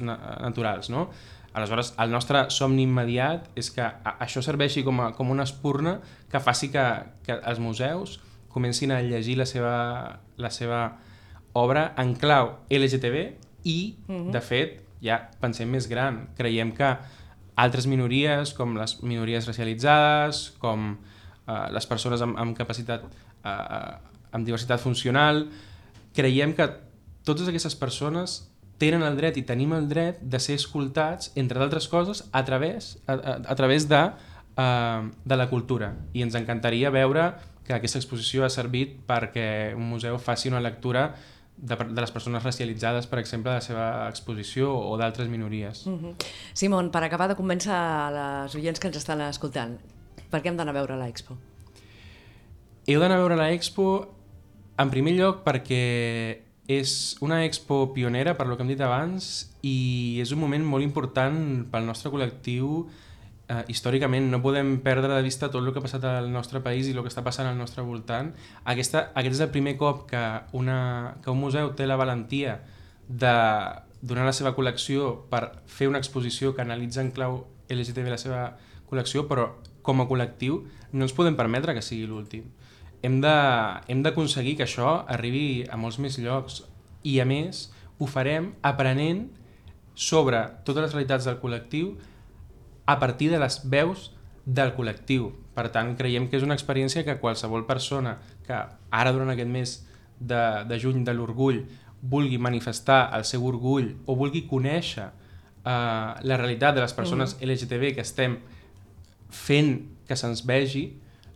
Naturals. 0.00 0.88
No? 0.90 1.08
Aleshores, 1.54 1.92
el 2.00 2.10
nostre 2.10 2.46
somni 2.50 2.86
immediat 2.86 3.50
és 3.58 3.68
que 3.74 3.84
això 4.14 4.42
serveixi 4.42 4.82
com, 4.86 5.02
a, 5.04 5.10
com 5.14 5.30
una 5.30 5.44
espurna 5.46 5.98
que 6.32 6.40
faci 6.40 6.70
que, 6.72 6.84
que 7.26 7.36
els 7.36 7.60
museus 7.60 8.18
comencin 8.54 8.94
a 8.94 9.02
llegir 9.02 9.36
la 9.38 9.46
seva, 9.46 9.74
la 10.38 10.50
seva 10.50 10.80
obra 11.54 11.92
en 12.00 12.14
clau 12.18 12.56
LGTB 12.70 13.20
i, 13.64 13.96
uh 14.08 14.14
-huh. 14.14 14.32
de 14.32 14.40
fet, 14.40 14.80
ja 15.02 15.28
pensem 15.40 15.70
més 15.70 15.86
gran. 15.88 16.28
Creiem 16.36 16.72
que 16.72 16.96
altres 17.56 17.86
minories, 17.86 18.54
com 18.56 18.74
les 18.78 18.96
minories 19.02 19.46
racialitzades, 19.46 20.46
com 20.62 20.94
eh, 20.94 21.66
les 21.74 21.86
persones 21.86 22.24
amb, 22.24 22.38
amb 22.40 22.56
capacitat, 22.58 23.06
eh, 23.44 23.92
amb 24.34 24.46
diversitat 24.46 24.82
funcional, 24.82 25.46
creiem 26.14 26.54
que 26.54 26.68
totes 27.24 27.48
aquestes 27.48 27.76
persones 27.78 28.42
tenen 28.78 29.04
el 29.06 29.16
dret 29.16 29.38
i 29.38 29.44
tenim 29.46 29.72
el 29.76 29.88
dret 29.88 30.20
de 30.20 30.40
ser 30.42 30.58
escoltats, 30.58 31.30
entre 31.38 31.60
d'altres 31.62 31.86
coses, 31.88 32.24
a 32.32 32.44
través, 32.44 32.96
a, 33.06 33.14
a, 33.14 33.34
a 33.54 33.56
través 33.56 33.88
de, 33.88 34.02
uh, 34.58 35.10
de 35.24 35.36
la 35.38 35.48
cultura. 35.48 35.94
I 36.12 36.24
ens 36.26 36.34
encantaria 36.38 36.90
veure 36.90 37.30
que 37.64 37.72
aquesta 37.76 38.00
exposició 38.00 38.44
ha 38.44 38.52
servit 38.52 38.98
perquè 39.08 39.72
un 39.76 39.86
museu 39.88 40.18
faci 40.20 40.50
una 40.50 40.60
lectura 40.60 41.12
de, 41.56 41.76
de 41.76 42.00
les 42.00 42.10
persones 42.10 42.42
racialitzades, 42.42 43.06
per 43.06 43.18
exemple, 43.18 43.50
de 43.50 43.60
la 43.60 43.64
seva 43.64 43.86
exposició 44.08 44.72
o 44.74 44.96
d'altres 44.98 45.28
minories. 45.28 45.86
Mm 45.86 45.98
-hmm. 45.98 46.14
Simon, 46.52 46.90
per 46.90 47.02
acabar 47.04 47.28
de 47.28 47.36
convèncer 47.36 47.72
les 48.12 48.54
oients 48.54 48.80
que 48.80 48.88
ens 48.88 48.96
estan 48.96 49.20
escoltant, 49.20 49.78
per 50.30 50.42
què 50.42 50.48
hem 50.48 50.56
d'anar 50.56 50.74
a 50.74 50.80
veure 50.80 50.96
l'expo? 50.96 51.36
Heu 52.86 53.00
d'anar 53.00 53.16
a 53.16 53.18
veure 53.18 53.36
l'expo 53.36 54.14
en 54.78 54.90
primer 54.90 55.14
lloc 55.14 55.44
perquè 55.44 56.42
és 56.66 57.16
una 57.20 57.44
expo 57.44 57.92
pionera, 57.92 58.36
per 58.36 58.46
lo 58.46 58.56
que 58.56 58.62
hem 58.62 58.68
dit 58.68 58.80
abans, 58.80 59.52
i 59.62 60.18
és 60.22 60.32
un 60.32 60.40
moment 60.40 60.64
molt 60.64 60.84
important 60.84 61.66
pel 61.70 61.84
nostre 61.84 62.10
col·lectiu 62.10 62.88
eh, 63.48 63.62
històricament. 63.68 64.30
No 64.32 64.42
podem 64.44 64.78
perdre 64.84 65.12
de 65.14 65.22
vista 65.26 65.50
tot 65.50 65.62
el 65.62 65.72
que 65.72 65.82
ha 65.82 65.86
passat 65.86 66.04
al 66.08 66.30
nostre 66.32 66.62
país 66.64 66.88
i 66.88 66.94
el 66.94 67.02
que 67.02 67.12
està 67.12 67.24
passant 67.26 67.48
al 67.50 67.58
nostre 67.58 67.84
voltant. 67.86 68.32
Aquesta, 68.64 69.08
aquest 69.14 69.38
és 69.38 69.44
el 69.46 69.52
primer 69.54 69.76
cop 69.80 70.04
que, 70.10 70.22
una, 70.52 70.78
que 71.24 71.32
un 71.32 71.40
museu 71.40 71.72
té 71.78 71.88
la 71.88 72.00
valentia 72.00 72.60
de 73.08 73.36
donar 74.04 74.26
la 74.28 74.36
seva 74.36 74.54
col·lecció 74.56 75.14
per 75.30 75.46
fer 75.66 75.88
una 75.88 76.00
exposició 76.00 76.54
que 76.54 76.64
analitza 76.64 77.00
en 77.04 77.12
clau 77.16 77.44
LGTB 77.72 78.12
la 78.12 78.20
seva 78.20 78.42
col·lecció, 78.90 79.24
però 79.28 79.54
com 79.84 80.00
a 80.00 80.08
col·lectiu 80.08 80.62
no 80.92 81.04
ens 81.04 81.16
podem 81.16 81.36
permetre 81.36 81.74
que 81.76 81.84
sigui 81.84 82.08
l'últim 82.08 82.48
hem 83.04 84.00
d'aconseguir 84.02 84.56
que 84.56 84.64
això 84.64 85.04
arribi 85.12 85.64
a 85.68 85.76
molts 85.76 85.98
més 86.00 86.16
llocs 86.18 86.62
i 87.04 87.18
a 87.20 87.26
més 87.28 87.66
ho 88.00 88.08
farem 88.08 88.54
aprenent 88.64 89.26
sobre 89.94 90.40
totes 90.64 90.86
les 90.86 90.94
realitats 90.94 91.28
del 91.28 91.36
col·lectiu 91.42 91.92
a 92.86 92.98
partir 93.00 93.30
de 93.30 93.40
les 93.40 93.60
veus 93.70 94.10
del 94.44 94.74
col·lectiu. 94.76 95.30
Per 95.54 95.68
tant, 95.72 95.94
creiem 95.96 96.28
que 96.28 96.36
és 96.36 96.44
una 96.44 96.56
experiència 96.56 97.04
que 97.06 97.18
qualsevol 97.20 97.64
persona 97.66 98.18
que 98.46 98.56
ara 98.90 99.12
durant 99.14 99.32
aquest 99.32 99.50
mes 99.50 99.74
de, 100.18 100.42
de 100.68 100.78
juny 100.80 101.04
de 101.04 101.14
l'orgull 101.14 101.62
vulgui 102.04 102.38
manifestar 102.38 103.08
el 103.16 103.24
seu 103.24 103.46
orgull 103.48 103.94
o 104.04 104.16
vulgui 104.18 104.44
conèixer 104.48 105.06
eh, 105.08 106.10
la 106.20 106.36
realitat 106.36 106.76
de 106.76 106.84
les 106.84 106.92
persones 106.92 107.36
mm. 107.38 107.48
LGTB 107.48 107.94
que 107.96 108.04
estem 108.04 108.36
fent 109.34 109.72
que 110.06 110.16
se'ns 110.18 110.44
vegi, 110.46 110.84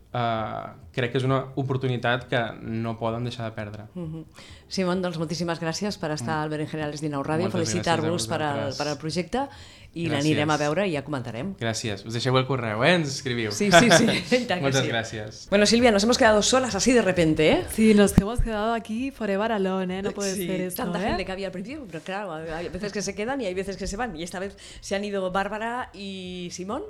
Uh, 0.08 0.72
crec 0.96 1.10
que 1.12 1.20
és 1.20 1.24
una 1.26 1.42
oportunitat 1.60 2.22
que 2.30 2.38
no 2.64 2.94
poden 2.96 3.26
deixar 3.28 3.44
de 3.44 3.52
perdre. 3.52 3.82
Uh 3.94 4.06
-huh. 4.08 4.24
Simon, 4.66 5.02
doncs 5.02 5.18
moltíssimes 5.18 5.60
gràcies 5.60 5.98
per 6.00 6.10
estar 6.12 6.36
mm. 6.36 6.42
al 6.42 6.48
Berenjenales 6.48 7.00
d'Inau 7.00 7.22
Ràdio, 7.22 7.50
felicitar-vos 7.50 8.26
per, 8.26 8.40
al, 8.42 8.74
per 8.76 8.88
al 8.88 8.96
projecte 8.96 9.48
i 9.92 10.08
l'anirem 10.08 10.48
a 10.50 10.56
veure 10.56 10.86
i 10.86 10.92
ja 10.92 11.02
comentarem. 11.02 11.54
Gràcies. 11.58 12.04
Us 12.06 12.12
deixeu 12.12 12.36
el 12.36 12.46
correu, 12.46 12.84
eh? 12.84 12.94
Ens 12.94 13.08
escriviu. 13.08 13.50
Sí, 13.52 13.70
sí, 13.72 13.90
sí. 13.90 14.04
Muchas 14.60 14.82
sí. 14.82 14.88
gracias. 14.88 15.46
Bueno, 15.50 15.66
Silvia, 15.66 15.90
nos 15.90 16.04
hemos 16.04 16.18
quedado 16.18 16.42
solas 16.42 16.74
así 16.74 16.92
de 16.92 17.02
repente, 17.02 17.52
¿eh? 17.52 17.64
Sí, 17.70 17.94
nos 17.94 18.16
hemos 18.18 18.40
quedado 18.40 18.74
aquí 18.74 19.10
forever 19.10 19.52
alone, 19.52 19.98
¿eh? 19.98 20.02
No 20.02 20.12
puede 20.12 20.34
sí, 20.34 20.46
ser 20.46 20.60
esto, 20.62 20.84
tanta 20.84 21.02
¿eh? 21.02 21.08
gente 21.08 21.24
que 21.24 21.32
había 21.32 21.46
al 21.46 21.52
principio, 21.52 21.86
pero 21.86 22.00
claro, 22.02 22.32
hay 22.32 22.68
veces 22.68 22.92
que 22.92 23.02
se 23.02 23.14
quedan 23.14 23.40
y 23.40 23.46
hay 23.46 23.54
veces 23.54 23.76
que 23.76 23.86
se 23.86 23.96
van. 23.96 24.16
Y 24.16 24.22
esta 24.22 24.38
vez 24.38 24.56
se 24.80 24.94
han 24.94 25.04
ido 25.04 25.30
Bárbara 25.30 25.90
y 25.92 26.48
Simón. 26.52 26.82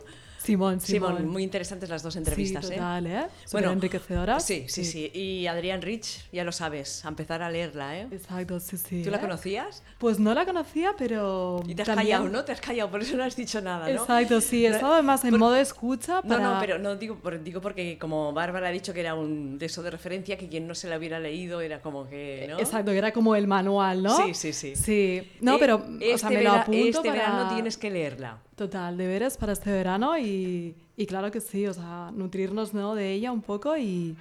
Simón, 0.49 0.81
Simón. 0.81 1.17
Simón, 1.17 1.29
muy 1.29 1.43
interesantes 1.43 1.91
las 1.91 2.03
dos 2.03 2.17
entrevistas. 2.17 2.67
Sí, 2.67 2.75
total, 2.75 3.07
¿eh? 3.07 3.19
¿eh? 3.19 3.27
bueno, 3.53 3.71
enriquecedoras. 3.71 4.43
Sí, 4.43 4.65
sí, 4.69 4.83
sí, 4.83 5.11
Y 5.13 5.47
Adrián 5.47 5.83
Rich, 5.83 6.31
ya 6.33 6.43
lo 6.43 6.53
sabes, 6.53 7.05
a 7.05 7.09
empezar 7.09 7.43
a 7.43 7.51
leerla, 7.51 7.99
¿eh? 7.99 8.09
Exacto, 8.11 8.59
sí, 8.59 8.79
sí. 8.79 9.03
¿Tú 9.03 9.11
la 9.11 9.19
¿eh? 9.19 9.21
conocías? 9.21 9.83
Pues 9.99 10.19
no 10.19 10.33
la 10.33 10.47
conocía, 10.47 10.95
pero. 10.97 11.63
Y 11.67 11.75
te 11.75 11.83
has 11.83 11.89
también... 11.89 12.07
callado, 12.07 12.31
¿no? 12.31 12.45
Te 12.47 12.53
has 12.53 12.63
callado, 12.63 12.91
por 12.91 13.03
eso 13.03 13.15
no 13.19 13.25
has 13.25 13.37
dicho 13.37 13.61
nada, 13.61 13.91
¿no? 13.91 14.01
Exacto, 14.01 14.41
sí. 14.41 14.65
He 14.65 14.71
estado 14.71 15.03
más 15.03 15.23
en 15.25 15.31
por... 15.31 15.39
modo 15.39 15.57
escucha. 15.57 16.23
Para... 16.23 16.43
No, 16.43 16.55
no, 16.55 16.61
pero 16.61 16.79
no 16.79 16.97
digo, 16.97 17.21
digo 17.45 17.61
porque 17.61 17.99
como 17.99 18.33
Bárbara 18.33 18.69
ha 18.69 18.73
dicho 18.73 18.95
que 18.95 19.01
era 19.01 19.15
un 19.15 19.59
de 19.59 19.67
eso 19.67 19.83
de 19.83 19.91
referencia, 19.91 20.39
que 20.39 20.49
quien 20.49 20.67
no 20.67 20.75
se 20.75 20.89
la 20.89 20.97
hubiera 20.97 21.21
leído 21.21 21.61
era 21.61 21.83
como 21.83 22.09
que. 22.09 22.47
¿no? 22.49 22.59
Exacto, 22.59 22.93
que 22.93 22.99
era 22.99 23.13
como 23.13 23.37
el 23.37 23.47
manual, 23.47 24.03
¿no? 24.03 24.17
Sí, 24.17 24.33
sí, 24.33 24.55
sí. 24.55 24.77
Sí. 24.77 25.31
No, 25.43 25.57
eh, 25.57 25.59
pero. 25.61 25.85
Este, 26.01 26.15
o 26.15 26.19
sea, 26.19 26.31
me 26.31 26.37
vera, 26.37 26.53
lo 26.53 26.57
apunto 26.61 26.87
este 26.87 27.09
para... 27.09 27.13
verano 27.13 27.55
tienes 27.55 27.77
que 27.77 27.91
leerla. 27.91 28.39
Total, 28.59 28.97
deberes 28.97 29.37
para 29.37 29.53
este 29.53 29.71
verano 29.71 30.19
y, 30.19 30.75
y, 30.97 31.07
claro 31.07 31.31
que 31.31 31.41
sí, 31.41 31.69
o 31.69 31.73
sea, 31.73 32.11
nutrirnos 32.13 32.75
¿no? 32.75 32.97
de 32.97 33.13
ella 33.13 33.31
un 33.31 33.41
poco 33.41 33.77
y, 33.77 34.17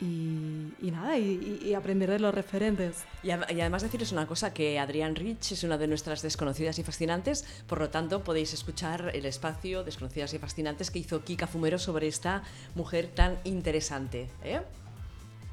y, 0.00 0.72
y 0.80 0.90
nada, 0.90 1.18
y, 1.18 1.60
y, 1.62 1.74
aprender 1.74 2.08
de 2.10 2.18
los 2.18 2.34
referentes. 2.34 3.04
Y, 3.22 3.32
además 3.32 3.82
deciros 3.82 4.12
una 4.12 4.26
cosa, 4.26 4.54
que 4.54 4.78
Adrián 4.78 5.14
Rich 5.14 5.52
es 5.52 5.62
una 5.62 5.76
de 5.76 5.88
nuestras 5.88 6.22
desconocidas 6.22 6.78
y 6.78 6.84
fascinantes, 6.84 7.44
por 7.66 7.78
lo 7.78 7.90
tanto 7.90 8.24
podéis 8.24 8.54
escuchar 8.54 9.10
el 9.14 9.26
espacio 9.26 9.84
Desconocidas 9.84 10.32
y 10.32 10.38
Fascinantes 10.38 10.90
que 10.90 11.00
hizo 11.00 11.22
Kika 11.22 11.46
Fumero 11.46 11.78
sobre 11.78 12.08
esta 12.08 12.44
mujer 12.74 13.08
tan 13.14 13.36
interesante. 13.44 14.30
¿eh? 14.42 14.62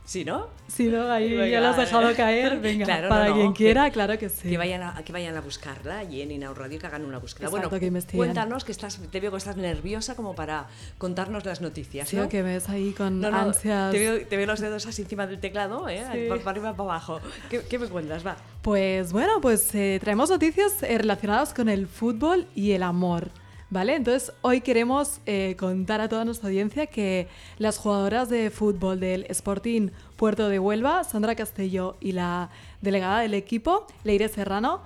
Sí, 0.05 0.25
¿no? 0.25 0.47
Sí, 0.67 0.87
¿no? 0.87 1.09
Ahí 1.09 1.29
Venga, 1.29 1.47
ya 1.47 1.61
lo 1.61 1.67
has 1.67 1.77
dejado 1.77 2.13
caer. 2.15 2.59
Venga, 2.61 2.85
claro, 2.85 3.09
para 3.09 3.25
no, 3.25 3.29
no, 3.29 3.35
quien 3.35 3.53
quiera, 3.53 3.89
claro 3.89 4.17
que 4.17 4.27
sí. 4.27 4.49
Que 4.49 4.57
vayan, 4.57 4.83
a, 4.83 5.01
que 5.03 5.13
vayan 5.13 5.35
a 5.37 5.41
buscarla 5.41 6.03
y 6.03 6.21
en 6.21 6.31
Inau 6.31 6.53
Radio 6.53 6.77
que 6.77 6.87
hagan 6.87 7.05
una 7.05 7.19
búsqueda. 7.19 7.47
Exacto, 7.47 7.69
bueno, 7.69 8.01
que 8.01 8.15
cuéntanos 8.17 8.65
que 8.65 8.73
estás, 8.73 8.99
te 9.11 9.19
veo 9.19 9.31
que 9.31 9.37
estás 9.37 9.55
nerviosa 9.55 10.15
como 10.15 10.35
para 10.35 10.67
contarnos 10.97 11.45
las 11.45 11.61
noticias, 11.61 12.09
sí, 12.09 12.17
¿no? 12.17 12.27
que 12.27 12.41
ves 12.41 12.67
ahí 12.69 12.91
con 12.91 13.23
ansias. 13.23 13.91
Te 13.91 13.99
veo, 13.99 14.27
te 14.27 14.37
veo, 14.37 14.45
los 14.45 14.59
dedos 14.59 14.85
así 14.85 15.03
encima 15.03 15.25
del 15.25 15.39
teclado, 15.39 15.87
¿eh? 15.87 16.03
Sí. 16.11 16.25
Para, 16.27 16.51
arriba 16.51 16.71
para 16.75 16.89
abajo. 16.89 17.21
¿Qué, 17.49 17.61
¿Qué, 17.61 17.79
me 17.79 17.87
cuentas? 17.87 18.25
Va. 18.25 18.35
Pues 18.61 19.13
bueno, 19.13 19.39
pues 19.41 19.73
eh, 19.73 19.99
traemos 20.01 20.29
noticias 20.29 20.83
eh, 20.83 20.97
relacionadas 20.97 21.53
con 21.53 21.69
el 21.69 21.87
fútbol 21.87 22.47
y 22.55 22.71
el 22.71 22.83
amor. 22.83 23.29
¿Vale? 23.73 23.95
Entonces 23.95 24.31
hoy 24.43 24.61
queremos 24.61 25.19
eh, 25.25 25.55
contar 25.57 25.99
a 25.99 26.07
toda 26.07 26.25
nuestra 26.25 26.47
audiencia 26.47 26.85
que 26.85 27.27
las 27.57 27.79
jugadoras 27.79 28.29
de 28.29 28.51
fútbol 28.51 28.99
del 28.99 29.25
Sporting 29.29 29.89
Puerto 30.15 30.47
de 30.47 30.59
Huelva, 30.59 31.03
Sandra 31.03 31.33
Castelló 31.33 31.95
y 31.99 32.11
la 32.11 32.51
delegada 32.81 33.21
del 33.21 33.33
equipo, 33.33 33.87
Leire 34.03 34.29
Serrano, 34.29 34.81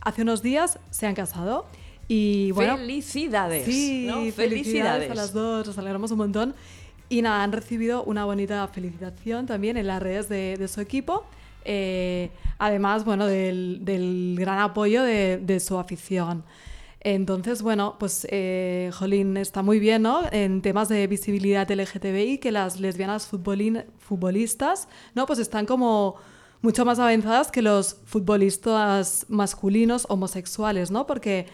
hace 0.00 0.22
unos 0.22 0.42
días 0.42 0.80
se 0.90 1.06
han 1.06 1.14
casado. 1.14 1.66
Y 2.08 2.50
bueno, 2.50 2.76
felicidades. 2.76 3.66
Sí, 3.66 4.06
¿no? 4.08 4.14
felicidades. 4.14 4.34
felicidades 4.34 5.10
a 5.12 5.14
las 5.14 5.32
dos, 5.32 5.68
nos 5.68 5.78
alegramos 5.78 6.10
un 6.10 6.18
montón. 6.18 6.54
Y 7.08 7.22
nada, 7.22 7.44
han 7.44 7.52
recibido 7.52 8.02
una 8.02 8.24
bonita 8.24 8.66
felicitación 8.66 9.46
también 9.46 9.76
en 9.76 9.86
las 9.86 10.02
redes 10.02 10.28
de, 10.28 10.56
de 10.58 10.66
su 10.66 10.80
equipo. 10.80 11.24
Eh, 11.64 12.30
además, 12.58 13.04
bueno, 13.04 13.26
del, 13.26 13.84
del 13.84 14.34
gran 14.36 14.58
apoyo 14.58 15.04
de, 15.04 15.38
de 15.38 15.60
su 15.60 15.78
afición. 15.78 16.42
Entonces, 17.04 17.60
bueno, 17.60 17.96
pues 17.98 18.26
eh, 18.30 18.90
Jolín 18.94 19.36
está 19.36 19.62
muy 19.62 19.78
bien, 19.78 20.02
¿no? 20.02 20.22
En 20.32 20.62
temas 20.62 20.88
de 20.88 21.06
visibilidad 21.06 21.70
LGTBI, 21.70 22.38
que 22.38 22.50
las 22.50 22.80
lesbianas 22.80 23.26
futbolistas, 23.26 24.88
¿no? 25.14 25.26
Pues 25.26 25.38
están 25.38 25.66
como 25.66 26.16
mucho 26.62 26.86
más 26.86 26.98
avanzadas 26.98 27.50
que 27.50 27.60
los 27.60 27.98
futbolistas 28.06 29.26
masculinos 29.28 30.06
homosexuales, 30.08 30.90
¿no? 30.90 31.06
Porque 31.06 31.46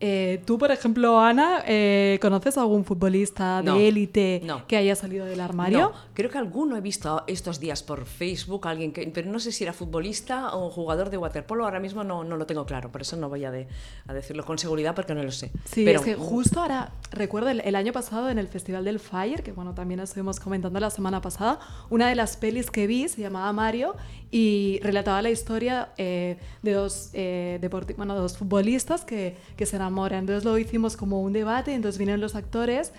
Eh, 0.00 0.42
Tú, 0.46 0.58
por 0.58 0.70
ejemplo, 0.70 1.18
Ana, 1.18 1.64
eh, 1.66 2.18
¿conoces 2.22 2.56
a 2.56 2.60
algún 2.60 2.84
futbolista 2.84 3.62
No, 3.62 3.74
de 3.76 3.88
élite 3.88 4.40
no. 4.44 4.64
que 4.68 4.76
haya 4.76 4.94
salido 4.94 5.26
del 5.26 5.40
armario? 5.40 5.78
No, 5.80 5.92
creo 6.14 6.30
que 6.30 6.38
alguno 6.38 6.76
he 6.76 6.80
visto 6.80 7.24
estos 7.26 7.58
días 7.58 7.82
por 7.82 8.04
Facebook, 8.06 8.68
alguien 8.68 8.92
que, 8.92 9.10
pero 9.12 9.28
no 9.30 9.40
sé 9.40 9.50
si 9.50 9.64
era 9.64 9.72
futbolista 9.72 10.54
o 10.56 10.70
jugador 10.70 11.10
de 11.10 11.18
waterpolo, 11.18 11.64
ahora 11.64 11.80
mismo 11.80 12.04
no, 12.04 12.22
no 12.22 12.36
lo 12.36 12.46
tengo 12.46 12.64
claro, 12.64 12.92
por 12.92 13.02
eso 13.02 13.16
no 13.16 13.28
voy 13.28 13.44
a, 13.44 13.50
de- 13.50 13.66
a 14.06 14.12
decirlo 14.14 14.44
con 14.44 14.56
seguridad 14.58 14.94
porque 14.94 15.14
no 15.14 15.22
lo 15.24 15.32
sé. 15.32 15.50
Sí, 15.64 15.84
pero, 15.84 15.98
es 15.98 16.04
que 16.04 16.14
justo 16.14 16.60
ahora, 16.60 16.92
recuerdo 17.10 17.48
el, 17.48 17.60
el 17.60 17.74
año 17.74 17.92
pasado 17.92 18.30
en 18.30 18.38
el 18.38 18.46
Festival 18.46 18.84
del 18.84 19.00
Fire, 19.00 19.42
que 19.42 19.50
bueno, 19.50 19.74
también 19.74 19.98
estuvimos 19.98 20.38
comentando 20.38 20.78
la 20.78 20.90
semana 20.90 21.20
pasada, 21.20 21.58
una 21.90 22.08
de 22.08 22.14
las 22.14 22.36
pelis 22.36 22.70
que 22.70 22.86
vi 22.86 23.08
se 23.08 23.20
llamaba 23.20 23.52
Mario 23.52 23.96
y 24.30 24.78
relataba 24.82 25.22
la 25.22 25.30
historia 25.30 25.90
eh, 25.96 26.36
de 26.62 26.72
dos, 26.72 27.10
eh, 27.14 27.58
bueno, 27.96 28.14
dos 28.14 28.36
futbolistas 28.36 29.04
que, 29.04 29.36
que 29.56 29.64
se 29.66 29.76
enamoran. 29.76 30.20
Entonces 30.20 30.44
lo 30.44 30.58
hicimos 30.58 30.96
como 30.96 31.22
un 31.22 31.32
debate, 31.32 31.72
entonces 31.72 31.98
vinieron 31.98 32.20
los 32.20 32.34
actores 32.34 32.92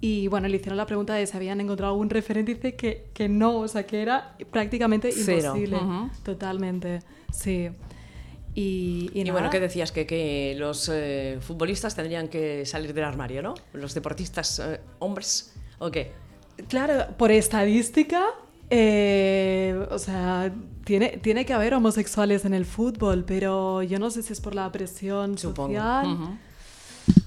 y 0.00 0.28
bueno, 0.28 0.48
le 0.48 0.56
hicieron 0.56 0.76
la 0.76 0.84
pregunta 0.84 1.14
de 1.14 1.26
si 1.26 1.34
habían 1.36 1.60
encontrado 1.60 1.92
algún 1.92 2.10
referente 2.10 2.52
y 2.52 2.54
dice 2.56 2.74
que, 2.74 3.06
que 3.14 3.28
no, 3.28 3.56
o 3.60 3.68
sea, 3.68 3.86
que 3.86 4.02
era 4.02 4.36
prácticamente 4.50 5.10
Cero, 5.12 5.54
imposible. 5.56 5.76
ujú. 5.78 6.10
Totalmente, 6.22 7.00
sí. 7.32 7.70
Y, 8.54 9.10
y 9.14 9.22
Y, 9.22 9.30
bueno, 9.30 9.48
¿qué 9.50 9.60
decías? 9.60 9.90
Que, 9.90 10.06
que 10.06 10.54
los 10.58 10.90
eh, 10.92 11.38
futbolistas 11.40 11.96
tendrían 11.96 12.28
que 12.28 12.66
salir 12.66 12.92
del 12.92 13.04
armario, 13.04 13.42
¿no? 13.42 13.54
Los 13.72 13.94
deportistas 13.94 14.58
eh, 14.58 14.80
hombres, 14.98 15.54
¿o 15.78 15.90
qué? 15.90 16.12
Claro, 16.68 17.16
por 17.16 17.32
estadística, 17.32 18.26
eh, 18.70 19.86
o 19.90 19.98
sea, 19.98 20.52
tiene, 20.84 21.18
tiene 21.22 21.44
que 21.46 21.52
haber 21.52 21.74
homosexuales 21.74 22.44
en 22.44 22.54
el 22.54 22.64
fútbol, 22.64 23.24
pero 23.26 23.82
yo 23.82 23.98
no 23.98 24.10
sé 24.10 24.22
si 24.22 24.32
es 24.32 24.40
por 24.40 24.54
la 24.54 24.70
presión 24.72 25.38
Supongo. 25.38 25.68
social. 25.74 26.06
Ujú. 26.12 26.28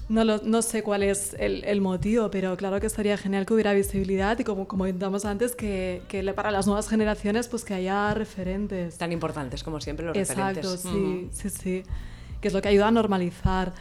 No, 0.08 0.24
lo- 0.24 0.40
no 0.42 0.62
sé 0.62 0.82
cuál 0.82 1.02
es 1.02 1.36
el, 1.38 1.62
el 1.64 1.80
motivo, 1.80 2.30
pero 2.30 2.56
claro 2.56 2.80
que 2.80 2.86
estaría 2.86 3.16
genial 3.16 3.44
que 3.46 3.54
hubiera 3.54 3.72
visibilidad 3.74 4.38
y 4.38 4.42
como 4.44 4.66
comentamos 4.66 5.24
antes, 5.24 5.54
que, 5.54 6.02
que 6.08 6.22
para 6.32 6.50
las 6.50 6.66
nuevas 6.66 6.88
generaciones 6.88 7.46
pues 7.48 7.64
que 7.64 7.74
haya 7.74 8.12
referentes. 8.14 8.96
Tan 8.98 9.12
importantes 9.12 9.62
como 9.62 9.80
siempre 9.80 10.06
los 10.06 10.16
Exacto, 10.16 10.42
referentes. 10.62 10.80
sí, 10.80 10.88
Ujú. 10.88 11.28
sí, 11.32 11.50
sí. 11.50 11.82
Que 12.40 12.48
es 12.48 12.54
lo 12.54 12.62
que 12.62 12.68
ayuda 12.68 12.88
a 12.88 12.90
normalizar. 12.90 13.72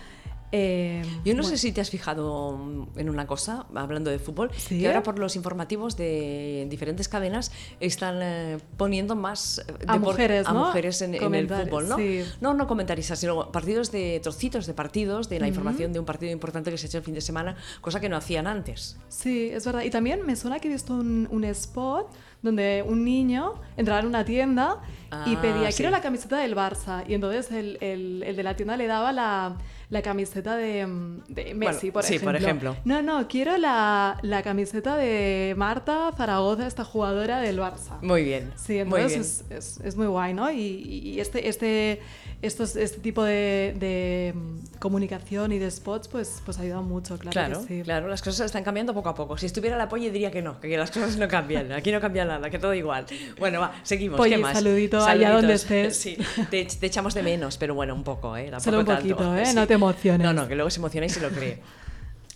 Eh, 0.53 1.01
Yo 1.25 1.33
no 1.33 1.41
bueno, 1.41 1.43
sé 1.43 1.57
si 1.57 1.71
te 1.73 1.81
has 1.81 1.89
fijado 1.89 2.53
mm, 2.57 2.99
en 2.99 3.09
una 3.09 3.27
cosa, 3.27 3.65
hablando 3.75 4.09
de 4.09 4.17
fútbol, 4.19 4.49
Sí. 4.55 4.79
que 4.79 4.87
ahora 4.87 5.03
por 5.03 5.19
los 5.19 5.35
informativos 5.35 5.97
de 5.97 6.65
diferentes 6.69 7.09
cadenas 7.09 7.51
están 7.81 8.19
eh, 8.21 8.57
poniendo 8.77 9.15
más 9.15 9.59
eh, 9.59 9.73
A 9.87 9.97
mujeres, 9.97 10.47
a 10.47 10.53
¿no? 10.53 10.65
mujeres 10.67 11.01
en, 11.01 11.15
en 11.15 11.35
el 11.35 11.49
fútbol, 11.49 11.89
¿no? 11.89 11.97
sí. 11.97 12.23
No, 12.39 12.53
no 12.53 12.65
comentaristas, 12.65 13.19
sino 13.19 13.51
partidos 13.51 13.91
de 13.91 14.19
trocitos 14.23 14.65
de 14.67 14.73
partidos, 14.73 15.27
de 15.27 15.39
la 15.41 15.47
información 15.49 15.91
de 15.91 15.99
un 15.99 16.05
partido 16.05 16.31
importante 16.31 16.71
que 16.71 16.77
se 16.77 16.85
ha 16.85 16.87
hecho 16.87 16.97
el 16.99 17.03
fin 17.03 17.13
de 17.13 17.21
semana, 17.21 17.57
cosa 17.81 17.99
que 17.99 18.07
no 18.07 18.15
hacían 18.15 18.47
antes. 18.47 18.97
Sí, 19.09 19.49
es 19.51 19.65
verdad. 19.65 19.81
Y 19.83 19.89
también 19.89 20.25
me 20.25 20.35
suena 20.37 20.59
que 20.59 20.69
he 20.69 20.71
visto 20.71 20.93
un, 20.93 21.27
un 21.29 21.43
spot 21.43 22.07
donde 22.41 22.85
un 22.87 23.03
niño 23.03 23.55
entraba 23.75 23.99
en 23.99 24.05
una 24.07 24.23
tienda 24.23 24.77
y 25.25 25.35
Ah, 25.35 25.39
pedía, 25.41 25.71
sí. 25.71 25.77
quiero 25.77 25.91
la 25.91 26.01
camiseta 26.01 26.37
del 26.37 26.55
Barça. 26.55 27.03
Y 27.07 27.13
entonces 27.15 27.51
el, 27.51 27.77
el- 27.81 28.23
el 28.25 28.35
de 28.35 28.43
la 28.43 28.55
tienda 28.55 28.77
le 28.77 28.87
daba 28.87 29.11
la, 29.11 29.57
la 29.89 30.01
camiseta 30.01 30.57
de, 30.57 30.85
mm, 30.85 31.23
de 31.29 31.53
Messi, 31.53 31.89
Bueno, 31.89 31.93
por 31.93 32.03
sí, 32.03 32.15
ejemplo. 32.15 32.31
por 32.33 32.41
ejemplo. 32.41 32.75
No, 32.83 33.01
no, 33.01 33.27
quiero 33.27 33.57
la, 33.57 34.17
la 34.21 34.43
camiseta 34.43 34.97
de 34.97 35.53
Marta 35.57 36.11
Zaragoza, 36.17 36.67
esta 36.67 36.83
jugadora 36.83 37.39
del 37.39 37.57
Barça. 37.59 38.01
Muy 38.01 38.23
bien. 38.23 38.51
Sí, 38.57 38.73
muy 38.83 38.99
entonces 39.01 39.45
bien. 39.47 39.59
es, 39.59 39.77
es, 39.77 39.85
es 39.85 39.95
muy 39.95 40.07
guay, 40.07 40.33
¿no? 40.33 40.51
Y, 40.51 40.57
y 40.59 41.19
este, 41.21 41.47
este, 41.47 42.01
estos, 42.41 42.75
este 42.75 42.99
tipo 42.99 43.23
de, 43.23 43.75
de, 43.77 44.33
mm, 44.35 44.77
comunicación 44.79 45.51
y 45.51 45.59
de 45.59 45.71
spots, 45.71 46.07
pues, 46.07 46.41
pues 46.45 46.59
ayuda 46.59 46.81
mucho, 46.81 47.17
claro. 47.17 47.31
Claro, 47.33 47.61
que 47.65 47.77
sí. 47.79 47.83
claro, 47.83 48.07
las 48.07 48.21
cosas 48.21 48.45
están 48.45 48.63
cambiando 48.63 48.93
poco 48.93 49.09
a 49.09 49.15
poco. 49.15 49.37
Si 49.37 49.45
estuviera 49.47 49.75
la 49.75 49.89
Polly 49.89 50.09
diría 50.09 50.29
que 50.29 50.41
no, 50.41 50.59
que 50.59 50.77
las 50.77 50.91
cosas 50.91 51.17
no 51.17 51.27
cambian. 51.27 51.71
Aquí 51.71 51.91
no 51.91 51.99
cambia 51.99 52.25
nada, 52.25 52.49
que 52.49 52.59
todo 52.59 52.73
igual. 52.73 53.05
Bueno, 53.39 53.61
va, 53.61 53.73
seguimos. 53.83 54.17
Polly, 54.17 54.35
¿Qué 54.35 54.37
más? 54.37 54.53
saludito 54.53 55.03
allá 55.03 55.31
donde 55.31 55.53
estés. 55.53 55.97
Sí, 55.97 56.17
te, 56.51 56.65
te 56.65 56.85
echamos 56.85 57.13
de 57.13 57.23
menos, 57.23 57.57
pero 57.57 57.73
bueno, 57.73 57.95
un 57.95 58.03
poco, 58.03 58.37
¿eh? 58.37 58.43
Tampoco 58.51 58.63
Solo 58.63 58.79
un 58.81 58.85
tanto. 58.85 59.01
poquito, 59.01 59.37
¿eh? 59.37 59.53
No 59.53 59.65
te 59.65 59.73
emociones. 59.73 60.25
No, 60.25 60.33
no, 60.33 60.47
que 60.47 60.55
luego 60.55 60.69
se 60.69 60.79
emociona 60.79 61.07
y 61.07 61.09
se 61.09 61.21
lo 61.21 61.29
cree. 61.29 61.59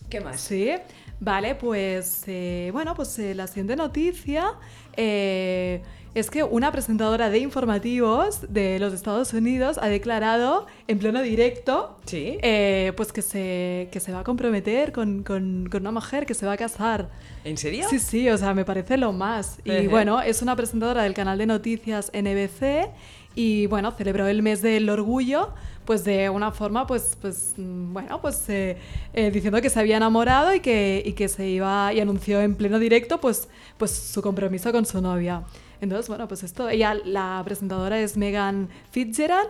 ¿Qué 0.09 0.19
más? 0.19 0.41
Sí, 0.41 0.71
vale, 1.19 1.55
pues 1.55 2.23
eh, 2.27 2.69
bueno, 2.73 2.95
pues 2.95 3.17
eh, 3.19 3.33
la 3.33 3.47
siguiente 3.47 3.75
noticia 3.75 4.55
eh, 4.97 5.81
es 6.13 6.29
que 6.29 6.43
una 6.43 6.71
presentadora 6.73 7.29
de 7.29 7.39
informativos 7.39 8.41
de 8.49 8.79
los 8.79 8.93
Estados 8.93 9.33
Unidos 9.33 9.77
ha 9.81 9.87
declarado 9.87 10.65
en 10.87 10.99
pleno 10.99 11.21
directo 11.21 11.97
Sí. 12.05 12.37
eh, 12.41 12.91
pues 12.97 13.13
que 13.13 13.21
se, 13.21 13.87
que 13.91 13.99
se 14.01 14.11
va 14.11 14.19
a 14.19 14.23
comprometer 14.23 14.91
con, 14.91 15.23
con- 15.23 15.69
con 15.71 15.81
una 15.81 15.91
mujer, 15.91 16.25
que 16.25 16.33
se 16.33 16.45
va 16.45 16.53
a 16.53 16.57
casar. 16.57 17.09
¿En 17.45 17.57
serio? 17.57 17.85
Sí, 17.89 17.99
sí, 17.99 18.29
o 18.29 18.37
sea, 18.37 18.53
me 18.53 18.65
parece 18.65 18.97
lo 18.97 19.13
más. 19.13 19.59
Y 19.63 19.87
bueno, 19.87 20.21
es 20.21 20.41
una 20.41 20.55
presentadora 20.55 21.03
del 21.03 21.13
canal 21.13 21.37
de 21.37 21.45
noticias 21.45 22.11
NBC 22.13 22.89
y 23.33 23.67
bueno, 23.67 23.91
celebró 23.91 24.27
el 24.27 24.41
mes 24.43 24.61
del 24.61 24.89
orgullo 24.89 25.49
pues 25.85 26.03
de 26.03 26.29
una 26.29 26.51
forma 26.51 26.85
pues 26.85 27.17
pues 27.19 27.53
mm, 27.57 27.93
bueno 27.93 28.21
pues 28.21 28.47
eh, 28.49 28.77
eh, 29.13 29.31
diciendo 29.31 29.59
que 29.61 29.69
se 29.69 29.79
había 29.79 29.97
enamorado 29.97 30.53
y 30.53 30.59
que, 30.59 31.01
y 31.03 31.13
que 31.13 31.27
se 31.27 31.47
iba 31.47 31.91
y 31.91 31.99
anunció 31.99 32.39
en 32.41 32.53
pleno 32.55 32.77
directo 32.77 33.19
pues 33.19 33.47
pues 33.77 33.89
su 33.91 34.21
compromiso 34.21 34.71
con 34.71 34.85
su 34.85 35.01
novia 35.01 35.41
entonces 35.81 36.07
bueno 36.07 36.27
pues 36.27 36.43
esto 36.43 36.69
ella 36.69 36.93
la 37.03 37.41
presentadora 37.43 37.99
es 37.99 38.15
Megan 38.17 38.69
Fitzgerald 38.91 39.49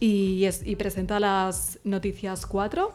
y, 0.00 0.44
es, 0.46 0.66
y 0.66 0.76
presenta 0.76 1.20
las 1.20 1.78
noticias 1.84 2.46
4 2.46 2.92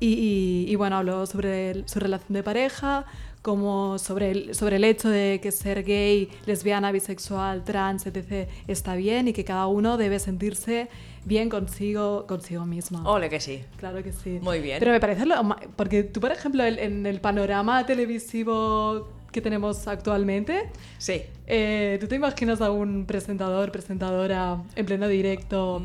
y, 0.00 0.06
y- 0.08 0.66
y, 0.70 0.74
bueno, 0.76 0.96
habló 0.98 1.24
sobre 1.24 1.70
el- 1.70 1.88
su 1.88 1.98
relación 2.00 2.32
de 2.34 2.42
pareja, 2.42 3.06
como 3.42 3.96
sobre 3.98 4.32
el, 4.32 4.54
sobre 4.54 4.76
el 4.76 4.84
hecho 4.84 5.08
de 5.08 5.38
que 5.42 5.50
ser 5.52 5.84
gay, 5.84 6.28
lesbiana, 6.46 6.90
bisexual, 6.92 7.62
trans, 7.64 8.04
etc. 8.06 8.48
está 8.66 8.96
bien 8.96 9.28
y 9.28 9.32
que 9.32 9.44
cada 9.44 9.66
uno 9.68 9.96
debe 9.96 10.18
sentirse 10.18 10.88
bien 11.24 11.48
consigo, 11.48 12.26
consigo 12.26 12.66
mismo. 12.66 13.02
Ole 13.08 13.30
que 13.30 13.38
sí. 13.40 13.62
Claro 13.78 14.02
que 14.02 14.12
sí. 14.12 14.40
Muy 14.42 14.60
bien. 14.60 14.78
Pero 14.80 14.90
me 14.92 15.00
parece 15.00 15.26
lo 15.26 15.36
porque 15.76 16.02
tú, 16.02 16.20
por 16.20 16.32
ejemplo, 16.32 16.64
el- 16.64 16.78
en 16.80 17.06
el 17.06 17.20
panorama 17.20 17.86
televisivo 17.86 19.08
que 19.34 19.40
tenemos 19.42 19.88
actualmente, 19.88 20.70
Sí. 20.98 21.22
eh, 21.48 21.98
¿tú 22.00 22.06
te 22.06 22.14
imaginas 22.14 22.60
a 22.60 22.70
un 22.70 23.04
presentador, 23.04 23.72
presentadora 23.72 24.62
en 24.76 24.86
pleno 24.86 25.08
directo 25.08 25.82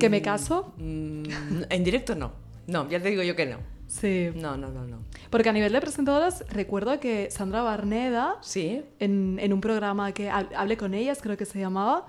que 0.00 0.08
me 0.10 0.20
caso? 0.20 0.74
Mm, 0.78 1.22
en 1.70 1.84
directo 1.84 2.16
no. 2.16 2.32
No, 2.66 2.88
ya 2.90 3.00
te 3.00 3.08
digo 3.10 3.22
yo 3.22 3.36
que 3.36 3.46
no. 3.46 3.58
Sí. 3.86 4.30
No, 4.34 4.56
no, 4.56 4.68
no, 4.70 4.84
no. 4.84 4.98
Porque 5.30 5.48
a 5.48 5.52
nivel 5.52 5.72
de 5.72 5.80
presentadoras, 5.80 6.44
recuerdo 6.50 6.98
que 7.00 7.30
Sandra 7.30 7.62
Barneda, 7.62 8.36
Sí. 8.42 8.82
en, 8.98 9.38
en 9.40 9.52
un 9.52 9.60
programa 9.60 10.12
que 10.12 10.28
ha- 10.28 10.48
hablé 10.56 10.76
con 10.76 10.92
ellas, 10.92 11.20
creo 11.22 11.36
que 11.38 11.46
se 11.46 11.58
llamaba, 11.60 12.06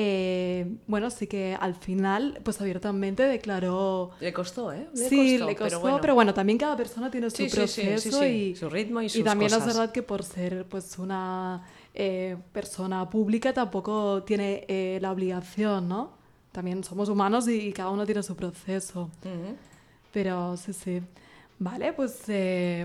eh, 0.00 0.76
bueno, 0.86 1.10
sí 1.10 1.26
que 1.26 1.56
al 1.58 1.74
final, 1.74 2.38
pues 2.44 2.60
abiertamente 2.60 3.24
declaró... 3.24 4.12
Le 4.20 4.32
costó, 4.32 4.72
¿eh? 4.72 4.86
Le 4.94 5.08
sí, 5.08 5.32
costó, 5.32 5.46
le 5.48 5.56
costó, 5.56 5.82
pero 5.82 6.00
pero 6.00 6.14
bueno. 6.14 6.32
también 6.32 6.56
cada 6.56 6.76
persona 6.76 7.10
tiene 7.10 7.28
su 7.30 7.38
Sí, 7.38 7.48
proceso 7.48 7.98
sí, 7.98 8.12
sí. 8.12 8.24
y 8.24 8.54
Su 8.54 8.70
ritmo 8.70 9.02
y 9.02 9.08
sus 9.08 9.24
también 9.24 9.50
cosas. 9.50 9.66
es 9.66 9.74
verdad 9.74 9.92
que 9.92 10.04
por 10.04 10.22
ser 10.22 10.66
pues 10.66 11.00
una 11.00 11.66
eh, 11.94 12.36
persona 12.52 13.10
pública 13.10 13.52
tampoco 13.52 14.22
tiene 14.22 14.64
eh, 14.68 15.00
la 15.02 15.10
obligación, 15.10 15.88
¿no? 15.88 16.12
También 16.52 16.84
somos 16.84 17.08
humanos 17.08 17.48
y, 17.48 17.72
cada 17.72 17.90
uno 17.90 18.06
tiene 18.06 18.22
su 18.22 18.36
proceso. 18.36 19.10
Pero 20.12 20.56
sí, 20.56 20.74
sí. 20.74 21.02
Vale, 21.58 21.92
pues 21.92 22.22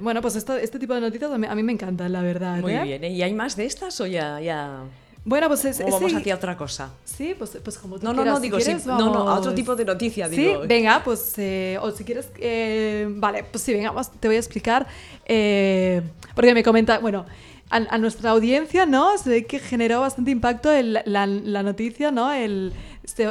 bueno, 0.01 0.19
pues 0.19 0.35
esto, 0.35 0.57
este 0.57 0.79
tipo 0.79 0.95
de 0.95 1.01
noticias 1.01 1.29
a 1.31 1.37
mí, 1.37 1.45
a 1.45 1.53
mí 1.53 1.61
me 1.61 1.73
encantan, 1.73 2.11
la 2.11 2.23
verdad. 2.23 2.59
Muy 2.59 2.73
bien. 2.73 3.03
¿Y 3.03 3.21
hay 3.21 3.35
más 3.35 3.55
de 3.55 3.65
estas 3.65 4.01
o 4.01 4.07
ya, 4.07 4.39
ya... 4.41 4.83
Bueno, 5.25 5.47
pues 5.47 5.63
es, 5.65 5.79
o 5.79 5.85
vamos 5.89 6.11
sí, 6.11 6.17
hacia 6.17 6.35
otra 6.35 6.57
cosa? 6.57 6.91
Sí, 7.05 7.33
pues, 7.37 7.57
pues 7.63 7.77
como 7.77 7.97
tú 7.97 8.05
No, 8.05 8.11
no, 8.11 8.23
quieras. 8.23 8.33
no, 8.33 8.39
Si 8.39 8.43
digo, 8.43 8.57
sí, 8.59 8.65
quieres, 8.65 8.85
no, 8.85 8.97
no, 8.99 9.05
a 9.05 9.35
otro 9.35 9.41
vamos. 9.51 9.55
tipo 9.55 9.75
de 9.75 9.85
noticia, 9.85 10.27
Sí, 10.27 10.35
digo. 10.35 10.61
venga, 10.67 11.01
pues, 11.03 11.33
eh, 11.37 11.77
o 11.81 11.91
si 11.91 12.03
quieres, 12.03 12.27
eh, 12.39 13.07
vale, 13.09 13.43
pues 13.45 13.63
sí, 13.63 13.73
venga, 13.73 13.91
vamos, 13.91 14.11
te 14.11 14.27
voy 14.27 14.35
a 14.35 14.39
explicar, 14.39 14.85
eh, 15.25 16.01
porque 16.35 16.53
me 16.53 16.61
comenta, 16.61 16.99
bueno, 16.99 17.25
a, 17.69 17.77
a 17.77 17.97
nuestra 17.97 18.31
audiencia, 18.31 18.85
¿no? 18.85 19.17
Se 19.17 19.29
ve 19.29 19.45
que 19.45 19.59
generó 19.59 20.01
bastante 20.01 20.29
impacto 20.31 20.69
el- 20.71 20.99
la, 21.05 21.25
la 21.25 21.63
noticia, 21.63 22.11
¿no? 22.11 22.31
El, 22.33 22.73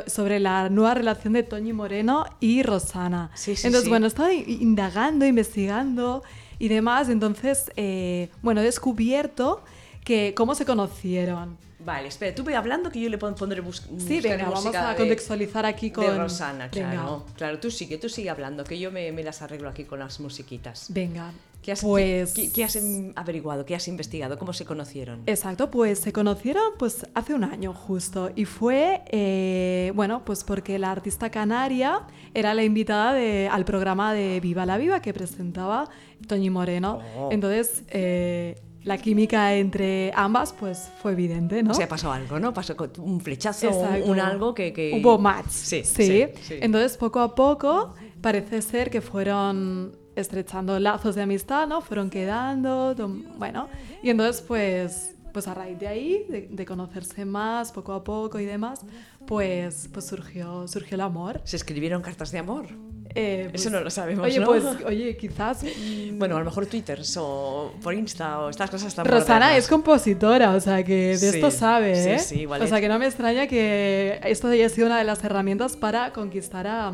sobre 0.06 0.40
la 0.40 0.70
nueva 0.70 0.94
relación 0.94 1.34
de 1.34 1.42
Toñi 1.42 1.72
Moreno 1.74 2.24
y 2.40 2.62
Rosana. 2.62 3.30
Sí, 3.34 3.54
sí, 3.54 3.66
Entonces, 3.66 3.84
sí. 3.84 3.90
bueno, 3.90 4.06
estaba 4.06 4.32
i- 4.32 4.58
indagando, 4.60 5.26
investigando 5.26 6.22
y 6.58 6.68
demás, 6.68 7.10
entonces, 7.10 7.70
eh, 7.76 8.30
bueno, 8.40 8.62
he 8.62 8.64
descubierto 8.64 9.62
que 10.04 10.32
cómo 10.34 10.54
se 10.54 10.64
conocieron. 10.64 11.56
Vale, 11.84 12.08
espera, 12.08 12.34
tú 12.34 12.44
ve 12.44 12.54
hablando 12.56 12.90
que 12.90 13.00
yo 13.00 13.08
le 13.08 13.18
pon- 13.18 13.34
pondré 13.34 13.60
bus 13.60 13.82
Sí, 13.98 14.20
venga, 14.20 14.44
vamos 14.48 14.66
a 14.74 14.90
de- 14.90 14.96
contextualizar 14.96 15.66
aquí 15.66 15.90
con... 15.90 16.04
De 16.06 16.16
Rosana, 16.16 16.68
Venga. 16.72 16.90
claro. 16.92 17.26
Claro, 17.36 17.58
tú 17.58 17.70
sigue, 17.70 17.98
tú 17.98 18.08
sigue 18.08 18.30
hablando, 18.30 18.64
que 18.64 18.78
yo 18.78 18.90
me, 18.92 19.10
me 19.12 19.22
las 19.22 19.42
arreglo 19.42 19.68
aquí 19.68 19.84
con 19.84 19.98
las 19.98 20.20
musiquitas. 20.20 20.86
Venga. 20.90 21.32
¿Qué 21.62 21.70
has, 21.72 21.80
Pues- 21.82 22.32
qué- 22.34 22.50
qué 22.52 22.64
has 22.64 22.76
averiguado? 23.14 23.64
¿Qué 23.64 23.76
has 23.76 23.86
investigado? 23.86 24.36
¿Cómo 24.36 24.52
se 24.52 24.64
conocieron? 24.64 25.22
Exacto, 25.26 25.70
pues 25.70 26.00
se 26.00 26.12
conocieron 26.12 26.62
pues 26.76 27.06
hace 27.14 27.34
un 27.34 27.44
año 27.44 27.72
justo 27.72 28.30
y 28.34 28.46
fue, 28.46 29.02
eh, 29.12 29.92
bueno, 29.94 30.24
pues 30.24 30.42
porque 30.42 30.78
la 30.80 30.90
artista 30.90 31.30
canaria 31.30 32.00
era 32.34 32.54
la 32.54 32.64
invitada 32.64 33.12
de- 33.14 33.48
al 33.50 33.64
programa 33.64 34.12
de 34.12 34.40
Viva 34.40 34.66
la 34.66 34.76
Viva 34.76 35.00
que 35.02 35.12
presentaba 35.14 35.88
Toñi 36.26 36.50
Moreno. 36.50 37.00
Oh. 37.16 37.28
Entonces, 37.30 37.84
eh, 37.90 38.60
la 38.84 38.98
química 38.98 39.54
entre 39.54 40.12
ambas 40.14 40.52
pues 40.52 40.90
fue 41.00 41.12
evidente, 41.12 41.62
¿no? 41.62 41.70
O 41.70 41.74
sea, 41.74 41.88
pasó 41.88 42.10
algo, 42.12 42.38
¿no? 42.40 42.52
Pasó 42.52 42.74
un 42.98 43.20
flechazo, 43.20 43.68
un, 43.70 43.74
Exacto. 43.84 44.10
un 44.10 44.20
algo 44.20 44.54
que, 44.54 44.72
que- 44.72 45.00
Hubo 45.00 45.18
match. 45.18 45.48
Sí, 45.50 45.82
Sí, 45.84 46.06
sí, 46.06 46.26
sí. 46.42 46.54
Entonces, 46.60 46.96
poco 46.96 47.20
a 47.20 47.34
poco, 47.34 47.94
parece 48.20 48.60
ser 48.62 48.90
que 48.90 49.00
fueron 49.00 49.96
estrechando 50.16 50.78
lazos 50.78 51.14
de 51.14 51.22
amistad, 51.22 51.66
¿no? 51.66 51.80
Fueron 51.80 52.10
quedando, 52.10 52.94
bueno. 53.38 53.68
Y 54.02 54.10
entonces, 54.10 54.42
pues, 54.42 55.14
pues 55.32 55.48
a 55.48 55.54
raíz 55.54 55.78
de 55.78 55.88
ahí, 55.88 56.26
de, 56.28 56.48
de 56.50 56.64
conocerse 56.66 57.24
más, 57.24 57.72
poco 57.72 57.92
a 57.94 58.04
poco 58.04 58.38
y 58.38 58.44
demás, 58.44 58.80
pues, 59.26 59.88
pues 59.92 60.06
surgió, 60.06 60.66
surgió 60.68 60.96
el 60.96 61.00
amor. 61.00 61.40
¿Se 61.44 61.56
escribieron 61.56 62.02
cartas 62.02 62.30
de 62.32 62.38
amor? 62.38 62.66
Eh, 63.14 63.50
Eso 63.52 63.64
pues- 63.64 63.72
no 63.72 63.80
lo 63.80 63.90
sabemos, 63.90 64.24
Oye, 64.26 64.38
¿no? 64.40 64.46
pues, 64.46 64.64
oye, 64.86 65.16
quizás... 65.16 65.62
mm, 65.64 66.18
Bueno, 66.18 66.36
a 66.36 66.38
lo 66.38 66.44
mejor 66.44 66.66
Twitter 66.66 67.00
o 67.18 67.72
por 67.82 67.94
Insta 67.94 68.40
o 68.40 68.50
estas 68.50 68.70
cosas 68.70 68.94
tan 68.94 69.04
Rosana 69.04 69.56
es 69.56 69.68
compositora, 69.68 70.54
o 70.54 70.60
sea 70.60 70.82
que 70.82 71.08
de 71.08 71.18
Sí, 71.18 71.26
esto 71.26 71.50
sabe, 71.50 71.94
sí, 72.02 72.08
¿eh? 72.10 72.18
sí, 72.18 72.40
igual 72.40 72.62
o 72.62 72.66
sea 72.66 72.80
que 72.80 72.88
no 72.88 72.98
me 72.98 73.06
extraña 73.06 73.46
que 73.46 74.18
esto 74.24 74.48
haya 74.48 74.68
sido 74.68 74.86
una 74.86 74.98
de 74.98 75.04
las 75.04 75.22
herramientas 75.24 75.76
para 75.76 76.12
conquistar 76.12 76.66
a, 76.66 76.92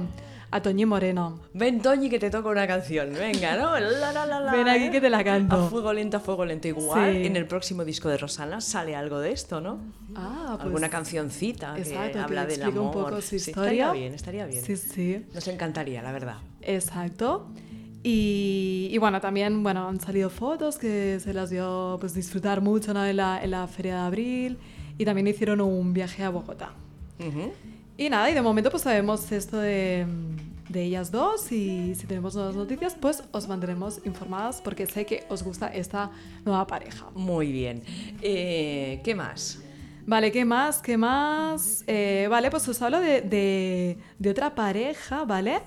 a 0.51 0.63
Toñi 0.63 0.87
Moreno. 0.87 1.41
Ven, 1.53 1.83
Toñi, 1.83 2.09
que 2.09 2.19
te 2.19 2.31
toca 2.31 2.49
una 2.49 2.67
canción. 2.67 3.13
Venga, 3.13 3.57
¿no? 3.57 3.79
La, 3.79 4.13
la, 4.13 4.27
la, 4.41 4.53
Ven 4.53 4.69
aquí 4.69 4.85
¿eh? 4.85 4.91
que 4.91 5.01
te 5.01 5.11
la 5.11 5.23
canto. 5.23 5.57
A 5.57 5.69
fuego 5.69 5.93
lento, 5.93 6.17
a 6.17 6.21
fuego 6.21 6.45
lento. 6.45 6.69
Igual 6.69 7.13
Sí. 7.17 7.27
en 7.27 7.37
el 7.37 7.47
próximo 7.47 7.85
disco 7.85 8.09
de 8.09 8.17
Rosana 8.17 8.61
sale 8.61 8.97
algo 8.97 9.19
de 9.21 9.33
esto, 9.33 9.61
¿no? 9.61 9.79
Ah, 10.15 10.53
pues, 10.55 10.63
Alguna 10.67 10.89
cancioncita 10.89 11.77
Exacto, 11.77 12.13
que 12.13 12.19
habla 12.19 12.47
que 12.47 12.53
del 12.55 12.63
amor. 12.63 12.79
un 12.85 12.91
poco 12.93 13.21
su 13.21 13.29
Sí, 13.29 13.37
historia. 13.37 13.63
estaría 13.71 13.93
bien, 13.93 14.15
estaría 14.15 14.47
bien. 14.47 14.63
Sí, 14.65 14.77
sí, 14.77 15.27
Nos 15.35 15.47
encantaría, 15.49 16.03
la 16.03 16.13
verdad. 16.13 16.37
exacto. 16.63 17.49
Y, 18.03 18.89
y 18.93 18.99
bueno, 18.99 19.21
también 19.21 19.63
bueno, 19.63 19.89
han 19.89 20.01
salido 20.01 20.31
fotos 20.31 20.79
que 20.79 21.19
se 21.21 21.35
las 21.35 21.51
dio 21.51 21.97
pues, 22.01 22.15
disfrutar 22.15 22.61
mucho 22.61 22.95
¿no? 22.95 23.05
en, 23.05 23.17
la, 23.17 23.43
en 23.43 23.51
la 23.51 23.67
Feria 23.67 23.95
de 23.97 24.01
Abril 24.03 24.59
y 24.97 25.05
también 25.05 25.27
hicieron 25.27 25.61
un 25.61 25.93
viaje 25.93 26.23
a 26.23 26.31
Bogotá. 26.31 26.71
Ujú. 27.19 27.53
Y 27.99 28.09
nada, 28.09 28.31
y 28.31 28.35
de 28.35 28.41
momento 28.43 28.71
pues 28.71 28.85
sabemos 28.85 29.31
esto 29.33 29.59
de, 29.59 30.07
de 30.69 30.83
ellas 30.85 31.11
dos 31.11 31.51
y 31.53 31.95
si 31.97 32.07
tenemos 32.07 32.35
nuevas 32.37 32.55
noticias 32.55 32.95
pues 32.99 33.25
os 33.33 33.49
mantendremos 33.49 34.01
informadas 34.05 34.61
porque 34.63 34.87
sé 34.87 35.05
que 35.05 35.25
os 35.29 35.43
gusta 35.43 35.67
esta 35.69 36.11
nueva 36.45 36.65
pareja. 36.67 37.07
Muy 37.15 37.51
bien. 37.51 37.83
Eh, 38.23 39.01
¿Qué 39.03 39.15
más? 39.17 39.59
Vale, 40.07 40.31
¿qué 40.33 40.45
más? 40.45 40.81
¿Qué 40.81 40.97
más? 40.97 41.83
Eh, 41.89 42.29
vale, 42.31 42.51
pues 42.51 42.67
os 42.69 42.81
hablo 42.81 43.01
de, 43.01 43.21
de- 43.21 43.99
de 44.19 44.31
otra 44.31 44.55
pareja, 44.55 45.25
¿vale? 45.25 45.59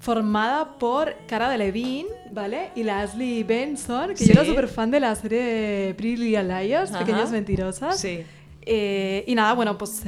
Formada 0.00 0.76
por 0.78 1.14
Cara 1.26 1.48
Delevingne, 1.48 2.10
¿vale? 2.32 2.70
Y 2.74 2.82
Leslie 2.82 3.44
Benson, 3.44 4.10
que 4.10 4.16
Sí. 4.16 4.26
yo 4.26 4.32
era 4.32 4.44
súper 4.44 4.68
fan 4.68 4.90
de 4.90 5.00
la 5.00 5.14
serie 5.14 5.94
Pretty 5.96 6.16
Little 6.16 6.42
Liars, 6.44 6.90
Ajá. 6.90 6.98
Pequeñas 7.00 7.30
Mentirosas. 7.30 7.98
Sí. 7.98 8.22
Eh, 8.62 9.24
y 9.26 9.34
nada, 9.34 9.54
bueno, 9.54 9.78
pues 9.78 10.02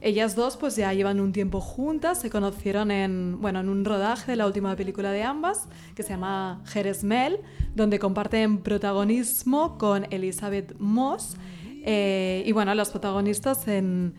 ellas 0.00 0.36
dos 0.36 0.56
pues 0.56 0.76
ya 0.76 0.92
llevan 0.92 1.20
un 1.20 1.32
tiempo 1.32 1.60
juntas, 1.60 2.20
se 2.20 2.30
conocieron 2.30 2.90
en, 2.90 3.40
bueno, 3.40 3.60
en 3.60 3.68
un 3.68 3.84
rodaje 3.84 4.32
de 4.32 4.36
la 4.36 4.46
última 4.46 4.76
película 4.76 5.10
de 5.10 5.22
ambas, 5.22 5.68
que 5.94 6.02
se 6.02 6.10
llama 6.10 6.62
Jerezmel, 6.66 7.40
donde 7.74 7.98
comparten 7.98 8.58
protagonismo 8.58 9.78
con 9.78 10.06
Elizabeth 10.10 10.74
Moss. 10.78 11.36
Eh, 11.88 12.42
y 12.46 12.52
bueno, 12.52 12.74
las 12.74 12.90
protagonistas 12.90 13.66
en... 13.68 14.14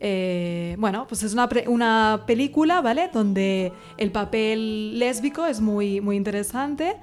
eh, 0.00 0.74
bueno, 0.78 1.06
pues 1.08 1.22
es 1.22 1.32
una, 1.32 1.48
una 1.68 2.24
película, 2.26 2.80
¿vale? 2.80 3.08
Donde 3.12 3.72
el 3.96 4.10
papel 4.10 4.98
lésbico 4.98 5.46
es 5.46 5.60
muy, 5.60 6.00
muy 6.00 6.16
interesante, 6.16 6.96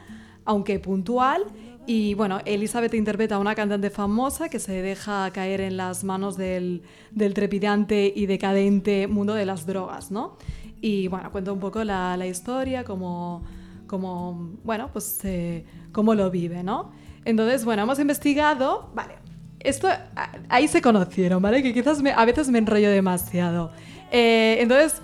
aunque 0.46 0.80
puntual. 0.80 1.44
Y 1.92 2.14
bueno, 2.14 2.40
Elizabeth 2.46 2.94
interpreta 2.94 3.34
a 3.34 3.40
una 3.40 3.56
cantante 3.56 3.90
famosa 3.90 4.48
que 4.48 4.60
se 4.60 4.84
deja 4.84 5.32
caer 5.32 5.60
en 5.60 5.76
las 5.76 6.04
manos 6.04 6.38
del, 6.38 6.84
del 7.10 7.34
trepidante 7.34 8.14
y 8.16 8.28
decadente 8.28 9.08
mundo 9.08 9.34
de 9.34 9.44
las 9.48 9.66
drogas, 9.66 10.12
¿no? 10.12 10.38
Y 10.82 11.08
bueno, 11.08 11.32
cuenta 11.32 11.52
un 11.52 11.60
poco 11.60 11.84
la, 11.84 12.16
la 12.16 12.28
historia, 12.28 12.84
cómo, 12.84 13.44
cómo, 13.88 14.52
bueno, 14.64 14.92
pues 14.94 15.20
eh, 15.26 15.66
cómo 15.92 16.14
lo 16.14 16.30
vive, 16.30 16.62
¿no? 16.62 16.92
Entonces, 17.26 17.66
bueno, 17.66 17.82
hemos 17.82 17.98
investigado, 17.98 18.92
vale, 18.94 19.16
esto, 19.60 19.88
ahí 20.48 20.68
se 20.68 20.84
conocieron, 20.84 21.42
¿vale? 21.42 21.64
Que 21.64 21.74
quizás 21.74 22.04
me- 22.04 22.12
a 22.14 22.24
veces 22.24 22.50
me 22.50 22.60
enrollo 22.60 22.92
demasiado. 22.92 23.72
Eh, 24.12 24.58
entonces, 24.60 25.02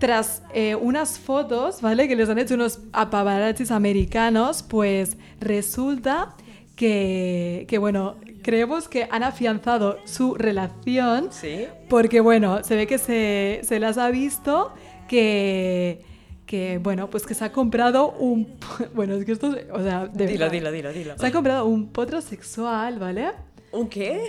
tras 0.00 0.42
eh, 0.54 0.74
unas 0.74 1.18
fotos, 1.20 1.80
¿vale? 1.82 2.08
Que 2.08 2.16
les 2.16 2.28
han 2.28 2.38
hecho 2.40 2.54
unos 2.54 2.78
paparazzis 2.90 3.70
americanos, 3.70 4.64
pues 4.64 5.16
resulta 5.40 6.34
que, 6.74 7.66
que, 7.68 7.78
bueno, 7.78 8.16
creemos 8.42 8.88
que 8.88 9.06
han 9.10 9.22
afianzado 9.22 9.98
su 10.06 10.34
relación 10.34 11.28
Sí. 11.30 11.66
porque, 11.88 12.20
bueno, 12.20 12.64
se 12.64 12.74
ve 12.74 12.86
que 12.86 12.96
se, 12.98 13.60
se 13.62 13.78
las 13.78 13.98
ha 13.98 14.10
visto 14.10 14.72
que, 15.08 16.02
que, 16.46 16.78
bueno, 16.78 17.10
pues 17.10 17.26
que 17.26 17.34
se 17.34 17.44
ha 17.44 17.52
comprado 17.52 18.12
un... 18.12 18.48
Bueno, 18.94 19.14
es 19.14 19.24
que 19.26 19.32
esto, 19.32 19.54
es- 19.54 19.66
o 19.70 19.82
sea, 19.82 20.06
de 20.06 20.26
Dilo, 20.26 20.38
verdad. 20.46 20.52
dilo, 20.52 20.72
dilo, 20.72 20.92
dilo. 20.92 21.18
Se 21.18 21.26
ha 21.26 21.32
comprado 21.32 21.66
un 21.66 21.88
potro 21.92 22.20
sexual, 22.22 22.98
¿vale? 22.98 23.32
¿Un 23.72 23.88
qué? 23.88 24.24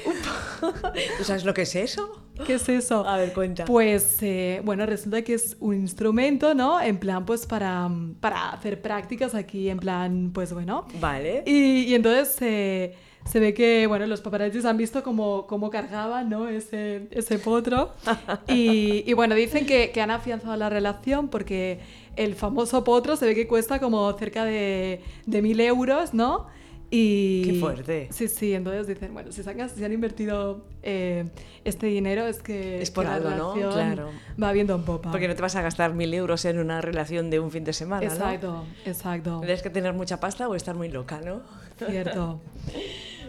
¿Tú 1.17 1.24
sabes 1.24 1.45
lo 1.45 1.53
que 1.53 1.61
es 1.63 1.76
eso? 1.76 2.20
¿Qué 2.46 2.56
es 2.56 2.70
eso? 2.70 3.08
A 3.08 3.18
ver, 3.18 3.34
cuenta. 3.34 3.66
Pues, 3.66 4.18
eh, 4.22 4.62
bueno, 4.64 4.86
resulta 4.86 5.22
que 5.22 5.34
es 5.34 5.58
un 5.60 5.76
instrumento, 5.76 6.54
¿no? 6.54 6.82
En 6.82 6.98
plan, 6.98 7.26
pues 7.26 7.46
para, 7.46 7.90
para 8.20 8.52
hacer 8.52 8.82
prácticas 8.82 9.36
aquí, 9.36 9.70
en 9.70 9.80
plan, 9.80 10.32
pues 10.34 10.54
bueno. 10.54 10.86
Vale. 11.00 11.44
Y, 11.46 11.86
y 11.86 11.96
entonces 11.96 12.36
eh, 12.42 12.96
se 13.26 13.40
ve 13.40 13.54
que, 13.54 13.86
bueno, 13.88 14.08
los 14.08 14.22
paparazzis 14.22 14.66
han 14.66 14.78
visto 14.78 15.04
cómo, 15.04 15.46
cómo 15.48 15.70
cargaban, 15.70 16.30
¿no? 16.30 16.48
Ese, 16.48 17.08
ese 17.12 17.40
potro. 17.40 17.94
Y, 18.48 19.04
y 19.06 19.14
bueno, 19.14 19.36
dicen 19.36 19.66
que, 19.66 19.92
que 19.92 20.02
han 20.02 20.12
afianzado 20.12 20.56
la 20.56 20.70
relación 20.70 21.28
porque 21.30 21.80
el 22.16 22.36
famoso 22.36 22.84
potro 22.84 23.16
se 23.16 23.26
ve 23.26 23.36
que 23.36 23.48
cuesta 23.48 23.80
como 23.80 24.12
cerca 24.14 24.44
de, 24.46 25.02
de 25.26 25.42
mil 25.42 25.60
euros, 25.60 26.14
¿no? 26.14 26.48
Y, 26.94 27.44
Qué 27.46 27.54
fuerte. 27.54 28.10
Sí, 28.12 28.28
sí, 28.28 28.54
entonces 28.54 28.86
dicen, 28.86 29.14
bueno, 29.14 29.32
si, 29.32 29.44
sacas, 29.44 29.72
si 29.72 29.84
han 29.84 29.94
invertido 29.94 30.66
eh, 30.84 31.26
este 31.64 31.88
dinero 31.88 32.28
es 32.28 32.39
que, 32.44 32.82
Es 32.82 32.92
por 32.92 33.06
que 33.06 33.10
la 33.12 33.16
algo, 33.16 33.30
¿no? 33.30 33.54
Claro. 33.54 34.10
va 34.42 34.52
viendo 34.52 34.76
en 34.76 34.84
popa. 34.84 35.10
Porque 35.10 35.30
no 35.30 35.36
te 35.36 35.42
vas 35.42 35.56
a 35.56 35.62
gastar 35.62 35.94
mil 35.94 36.14
euros 36.14 36.44
en 36.44 36.60
una 36.60 36.82
relación 36.82 37.30
de 37.30 37.39
un 37.39 37.50
fin 37.50 37.64
de 37.64 37.72
semana, 37.72 38.08
¿no? 38.08 38.14
Exacto, 38.14 38.66
exacto. 38.86 39.39
Tienes 39.39 39.62
que 39.62 39.70
tener 39.70 39.94
mucha 39.94 40.20
pasta 40.20 40.50
o 40.50 40.56
estar 40.56 40.76
muy 40.76 40.89
loca, 40.89 41.22
¿no? 41.22 41.42
Cierto. 41.78 42.42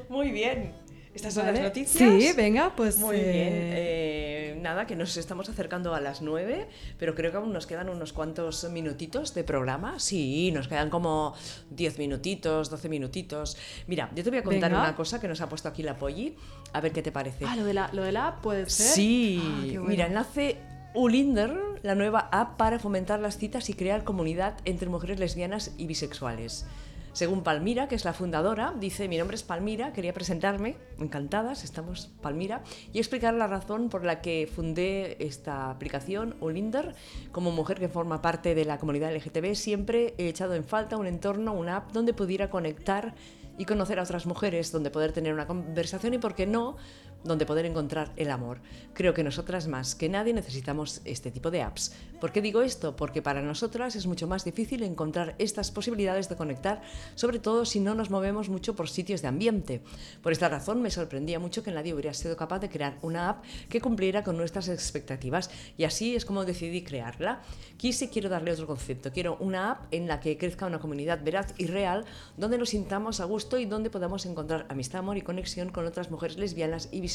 Muy 0.09 0.31
bien. 0.31 0.82
Estas 1.15 1.35
son 1.35 1.45
Vale. 1.45 1.59
las 1.59 1.69
noticias. 1.69 2.11
Sí, 2.23 2.33
venga, 2.37 2.75
pues. 2.75 2.99
Muy 2.99 3.17
eh, 3.17 3.23
bien. 3.23 3.49
Eh, 3.53 4.59
nada, 4.63 4.87
que 4.87 4.97
nos 4.97 5.17
estamos 5.17 5.49
acercando 5.49 5.95
a 5.95 6.01
las 6.01 6.23
9, 6.23 6.69
pero 6.99 7.15
creo 7.15 7.31
que 7.31 7.37
aún 7.37 7.53
nos 7.53 7.67
quedan 7.67 7.89
unos 7.91 8.13
cuantos 8.15 8.65
minutitos 8.71 9.35
de 9.35 9.45
programa. 9.45 9.99
Sí, 9.99 10.51
nos 10.53 10.69
quedan 10.69 10.89
como 10.89 11.35
10 11.71 11.99
minutitos, 11.99 12.71
12 12.71 12.89
minutitos. 12.89 13.57
Mira, 13.87 14.11
yo 14.15 14.25
te 14.25 14.31
voy 14.31 14.39
a 14.39 14.43
contar 14.43 14.71
Venga. 14.71 14.83
una 14.85 14.97
cosa 14.97 15.21
que 15.21 15.29
nos 15.29 15.41
ha 15.43 15.49
puesto 15.49 15.69
aquí 15.69 15.83
la 15.83 15.97
Polly, 15.99 16.35
a 16.73 16.81
ver 16.81 16.93
qué 16.93 17.03
te 17.03 17.13
parece. 17.13 17.45
Ah, 17.47 17.57
lo 17.57 17.65
de 17.65 17.75
la, 17.75 17.91
lo 17.93 18.03
de 18.05 18.13
la 18.13 18.29
app 18.29 18.41
puede 18.43 18.69
ser. 18.71 18.87
Sí, 18.87 19.39
Ah, 19.45 19.61
bueno. 19.67 19.85
mira, 19.85 20.09
nace 20.09 20.57
Ulinder, 20.95 21.55
la 21.83 21.95
nueva 21.95 22.29
app 22.33 22.57
para 22.57 22.79
fomentar 22.79 23.19
las 23.21 23.37
citas 23.37 23.69
y 23.71 23.75
crear 23.75 24.05
comunidad 24.05 24.55
entre 24.65 24.89
mujeres 24.89 25.19
lesbianas 25.19 25.73
y 25.77 25.87
bisexuales. 25.87 26.67
Según 27.13 27.43
Palmira, 27.43 27.89
que 27.89 27.95
es 27.95 28.07
la 28.07 28.15
fundadora, 28.15 28.73
dice, 28.81 29.07
mi 29.07 29.19
nombre 29.19 29.35
es 29.35 29.43
Palmira, 29.43 29.93
quería 29.93 30.15
presentarme, 30.15 30.77
encantadas, 30.99 31.63
estamos 31.63 32.11
Palmira, 32.23 32.63
y 32.95 33.01
explicar 33.01 33.35
la 33.35 33.47
razón 33.47 33.91
por 33.91 34.03
la 34.07 34.23
que 34.23 34.49
fundé 34.51 35.19
esta 35.21 35.71
aplicación, 35.71 36.37
Ulinder. 36.41 36.95
Como 37.31 37.51
mujer 37.51 37.79
que 37.79 37.91
forma 37.91 38.23
parte 38.23 38.55
de 38.55 38.65
la 38.65 38.79
comunidad 38.79 39.15
LGTB, 39.15 39.55
siempre 39.55 40.15
he 40.17 40.29
echado 40.29 40.55
en 40.55 40.65
falta 40.65 40.97
un 40.97 41.07
entorno, 41.07 41.53
una 41.53 41.77
app 41.77 41.93
donde 41.93 42.15
pudiera 42.15 42.49
conectar 42.49 43.15
y 43.59 43.67
conocer 43.67 43.99
a 43.99 44.05
otras 44.05 44.25
mujeres, 44.25 44.73
donde 44.73 44.91
poder 44.91 45.13
tener 45.13 45.35
una 45.35 45.47
conversación 45.47 46.15
y, 46.15 46.19
por 46.19 46.35
qué 46.35 46.47
no, 46.47 46.79
donde 47.25 47.47
poder 47.47 47.67
encontrar 47.67 48.13
el 48.17 48.31
amor. 48.31 48.61
Creo 48.95 49.15
que 49.15 49.25
nosotras 49.25 49.69
más 49.69 49.95
que 49.95 50.09
nadie 50.09 50.35
necesitamos 50.35 51.01
este 51.05 51.31
tipo 51.31 51.51
de 51.51 51.63
apps. 51.63 51.93
¿Por 52.21 52.33
qué 52.33 52.41
digo 52.43 52.63
esto? 52.63 52.95
Porque 52.95 53.23
para 53.23 53.43
nosotras 53.43 53.97
es 53.97 54.07
mucho 54.07 54.27
más 54.27 54.45
difícil 54.45 54.83
encontrar 54.83 55.35
estas 55.39 55.71
posibilidades 55.71 56.29
de 56.29 56.37
conectar, 56.37 56.83
sobre 57.15 57.39
todo 57.39 57.65
si 57.65 57.81
no 57.81 57.95
nos 57.95 58.11
movemos 58.11 58.49
mucho 58.49 58.77
por 58.77 58.89
sitios 58.89 59.23
de 59.23 59.29
ambiente. 59.29 59.83
Por 60.23 60.33
esta 60.33 60.49
razón 60.49 60.83
me 60.83 60.91
sorprendía 60.91 61.39
mucho 61.39 61.63
que 61.63 61.71
nadie 61.71 61.95
hubiera 61.95 62.15
sido 62.15 62.37
capaz 62.37 62.61
de 62.61 62.69
crear 62.69 62.99
una 63.03 63.29
app 63.29 63.45
que 63.69 63.81
cumpliera 63.81 64.23
con 64.23 64.37
nuestras 64.37 64.69
expectativas 64.69 65.51
y 65.77 65.85
así 65.85 66.15
es 66.15 66.25
como 66.25 66.45
decidí 66.45 66.83
crearla. 66.83 67.43
Quise 67.77 68.11
quiero 68.11 68.29
darle 68.29 68.53
otro 68.53 68.67
concepto, 68.67 69.13
quiero 69.13 69.37
una 69.41 69.73
app 69.73 69.87
en 69.91 70.07
la 70.07 70.21
que 70.21 70.39
crezca 70.39 70.67
una 70.67 70.79
comunidad 70.79 71.23
veraz 71.25 71.55
y 71.59 71.67
real 71.67 72.05
donde 72.37 72.59
nos 72.59 72.71
sintamos 72.71 73.21
a 73.21 73.25
gusto 73.25 73.59
y 73.59 73.67
donde 73.67 73.91
podamos 73.91 74.27
encontrar 74.27 74.67
amistad, 74.69 75.01
amor 75.01 75.17
y 75.17 75.23
conexión 75.23 75.71
con 75.71 75.87
otras 75.87 76.11
mujeres 76.11 76.37
lesbianas 76.37 76.89
y 76.93 77.01
bisexuales. 77.01 77.12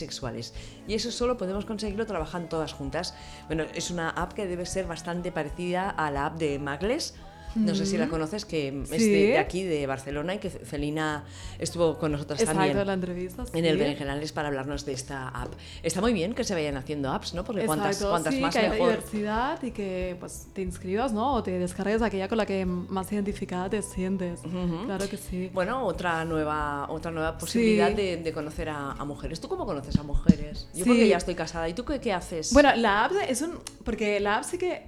Y 0.88 0.94
eso 0.94 1.12
solo 1.12 1.38
podemos 1.38 1.66
conseguirlo 1.66 2.06
trabajando 2.06 2.50
todas 2.50 2.74
juntas. 2.74 3.14
Bueno, 3.48 3.66
es 3.74 3.92
una 3.92 4.10
app 4.10 4.34
que 4.34 4.46
debe 4.46 4.66
ser 4.66 4.88
bastante 4.88 5.32
parecida 5.32 5.90
a 5.90 6.12
la 6.12 6.28
app 6.28 6.38
de 6.38 6.60
Magles, 6.60 7.16
no 7.56 7.74
sé 7.76 7.86
si 7.86 7.98
la 7.98 8.08
conoces, 8.08 8.46
que 8.46 8.68
es 8.70 8.90
de, 8.90 9.00
Sí. 9.00 9.10
de 9.12 9.38
aquí, 9.38 9.64
de 9.64 9.88
Barcelona, 9.88 10.36
y 10.36 10.40
que 10.40 10.50
Celina 10.50 11.24
estuvo 11.60 11.98
con 11.98 12.12
nosotros 12.12 12.40
Exacto, 12.40 12.62
también 12.62 12.86
la 12.88 12.94
entrevista. 12.94 13.46
en 13.54 13.66
el 13.66 13.74
sí. 13.76 13.80
Berenjenales 13.80 14.32
para 14.32 14.48
hablarnos 14.50 14.86
de 14.86 14.94
esta 14.94 15.28
app. 15.30 15.54
Está 15.84 16.02
muy 16.02 16.14
bien 16.14 16.34
que 16.34 16.44
se 16.44 16.54
vayan 16.54 16.78
haciendo 16.78 17.12
apps, 17.12 17.34
¿no? 17.34 17.44
Porque 17.44 17.66
cuantas, 17.66 17.96
Exacto, 17.98 18.10
cuantas 18.12 18.34
sí, 18.36 18.42
más 18.42 18.56
que 18.56 18.70
mejor. 18.70 18.90
diversidad 18.90 19.64
y 19.64 19.72
que 19.72 20.16
pues, 20.20 20.48
te 20.54 20.62
inscribas, 20.62 21.14
¿no? 21.14 21.34
O 21.34 21.44
te 21.44 21.52
descargues 21.58 22.02
aquella 22.02 22.28
con 22.28 22.38
la 22.38 22.46
que 22.46 22.66
más 22.66 23.12
identificada 23.12 23.70
te 23.70 23.82
sientes. 23.82 24.42
Claro 24.86 25.10
que 25.10 25.18
sí. 25.18 25.50
Bueno, 25.54 25.86
otra 25.86 26.24
nueva, 26.26 26.88
otra 26.90 27.12
nueva 27.12 27.38
posibilidad 27.38 27.90
Sí. 27.90 27.96
de, 27.96 28.18
de 28.18 28.34
conocer 28.34 28.70
a, 28.70 28.92
a 28.92 29.06
mujeres. 29.06 29.40
¿Tú 29.42 29.48
cómo 29.48 29.66
conoces 29.66 29.96
a 29.98 30.04
mujeres? 30.04 30.68
Yo 30.74 30.84
Sí. 30.84 30.90
porque 30.90 31.08
ya 31.08 31.18
estoy 31.18 31.36
casada. 31.36 31.68
¿Y 31.70 31.74
tú 31.74 31.84
qué, 31.86 32.00
qué 32.00 32.14
haces? 32.14 32.54
Bueno, 32.54 32.76
la 32.76 33.06
app 33.06 33.14
es 33.28 33.42
un... 33.42 33.60
Porque 33.84 34.20
la 34.20 34.38
app 34.38 34.44
sí 34.44 34.58
que... 34.58 34.86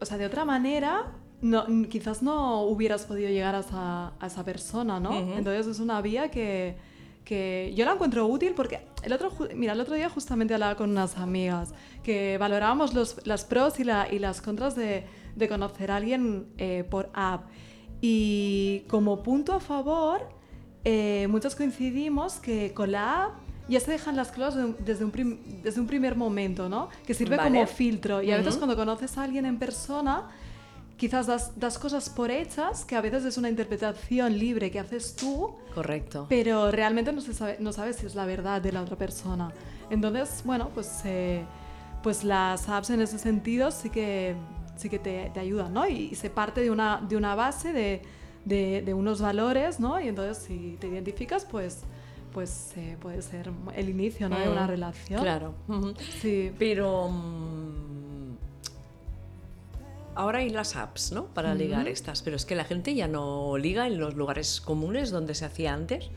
O 0.00 0.06
sea, 0.06 0.18
de 0.18 0.26
otra 0.26 0.44
manera, 0.44 1.12
no, 1.44 1.64
quizás 1.88 2.22
no 2.22 2.62
hubieras 2.62 3.04
podido 3.04 3.28
llegar 3.28 3.54
a 3.54 3.60
esa, 3.60 4.12
a 4.18 4.26
esa 4.26 4.44
persona, 4.44 4.98
¿no? 4.98 5.10
Ujú. 5.10 5.32
Entonces 5.38 5.66
es 5.66 5.78
una 5.80 6.00
vía 6.00 6.30
que, 6.30 6.74
que 7.24 7.72
yo 7.76 7.84
la 7.84 7.92
encuentro 7.92 8.26
útil 8.26 8.52
porque 8.56 8.80
el 9.02 9.12
otro, 9.12 9.30
mira, 9.54 9.72
el 9.74 9.80
otro 9.80 9.94
día 9.94 10.08
justamente 10.08 10.54
hablaba 10.54 10.74
con 10.76 10.90
unas 10.90 11.16
amigas 11.18 11.74
que 12.02 12.38
valorábamos 12.38 12.94
los, 12.94 13.16
las 13.26 13.44
pros 13.44 13.78
y, 13.80 13.84
la- 13.84 14.08
y 14.10 14.18
las 14.18 14.40
contras 14.40 14.74
de, 14.74 15.04
de 15.36 15.48
conocer 15.48 15.90
a 15.90 15.96
alguien 15.96 16.46
eh, 16.58 16.84
por 16.88 17.10
app. 17.14 17.42
Y 18.00 18.80
como 18.88 19.22
punto 19.22 19.52
a 19.54 19.60
favor, 19.60 20.28
eh, 20.84 21.26
muchos 21.30 21.54
coincidimos 21.54 22.34
que 22.34 22.72
con 22.74 22.92
la 22.92 23.24
app 23.24 23.32
ya 23.68 23.80
se 23.80 23.90
dejan 23.92 24.14
las 24.16 24.30
cosas 24.30 24.56
desde 24.84 25.04
un, 25.04 25.10
prim- 25.10 25.38
desde 25.62 25.80
un 25.80 25.86
primer 25.86 26.14
momento, 26.16 26.68
¿no? 26.68 26.88
Que 27.06 27.14
sirve 27.14 27.36
Vale. 27.36 27.50
como 27.50 27.66
filtro. 27.66 28.22
Y 28.22 28.30
a 28.30 28.36
veces 28.36 28.56
cuando 28.56 28.76
conoces 28.76 29.16
a 29.16 29.22
alguien 29.22 29.46
en 29.46 29.58
persona, 29.58 30.28
quizás 31.04 31.26
das, 31.26 31.52
das 31.56 31.78
cosas 31.78 32.08
por 32.08 32.30
hechas, 32.30 32.84
que 32.84 32.96
a 32.96 33.00
veces 33.02 33.24
es 33.24 33.36
una 33.36 33.48
interpretación 33.50 34.38
libre 34.38 34.70
que 34.70 34.78
haces 34.80 35.14
tú, 35.16 35.54
Correcto. 35.74 36.26
pero 36.28 36.70
realmente 36.70 37.12
no, 37.12 37.20
se 37.20 37.34
sabe, 37.34 37.56
no 37.60 37.72
sabes 37.72 37.96
si 37.96 38.06
es 38.06 38.14
la 38.14 38.24
verdad 38.24 38.62
de 38.62 38.72
la 38.72 38.80
otra 38.82 38.96
persona. 38.96 39.52
Entonces, 39.90 40.42
bueno, 40.44 40.70
pues, 40.74 41.02
eh, 41.04 41.44
pues 42.02 42.24
las 42.24 42.68
apps 42.68 42.88
en 42.90 43.00
ese 43.02 43.18
sentido 43.18 43.70
sí 43.70 43.90
que, 43.90 44.34
sí 44.76 44.88
que 44.88 44.98
te, 44.98 45.30
te 45.34 45.40
ayudan, 45.40 45.74
¿no? 45.74 45.86
Y, 45.86 46.08
y 46.12 46.14
se 46.14 46.30
parte 46.30 46.62
de 46.62 46.70
una, 46.70 47.02
de 47.06 47.16
una 47.16 47.34
base 47.34 47.72
de, 47.74 48.00
de, 48.46 48.82
de 48.82 48.94
unos 48.94 49.20
valores, 49.20 49.80
¿no? 49.80 50.00
Y 50.00 50.08
entonces 50.08 50.38
si 50.46 50.76
te 50.80 50.86
identificas, 50.88 51.44
pues, 51.44 51.82
pues 52.32 52.72
eh, 52.76 52.96
puede 52.98 53.20
ser 53.22 53.50
el 53.76 53.88
inicio, 53.88 54.28
¿no? 54.28 54.38
De 54.38 54.48
una 54.48 54.64
Mm, 54.66 54.68
relación. 54.68 55.20
Claro. 55.22 55.54
Sí. 56.20 56.50
Pero 56.58 57.08
mm, 57.08 57.53
ahora 60.14 60.38
hay 60.38 60.50
las 60.50 60.76
apps, 60.76 61.12
¿no? 61.12 61.26
Para 61.26 61.54
ligar 61.54 61.88
estas, 61.88 62.22
pero 62.22 62.36
es 62.36 62.44
que 62.44 62.54
la 62.54 62.64
gente 62.64 62.94
ya 62.94 63.08
no 63.08 63.56
liga 63.58 63.86
en 63.86 63.98
los 63.98 64.14
lugares 64.14 64.60
comunes 64.60 65.10
donde 65.10 65.34
se 65.34 65.44
hacía 65.44 65.72
antes, 65.74 66.10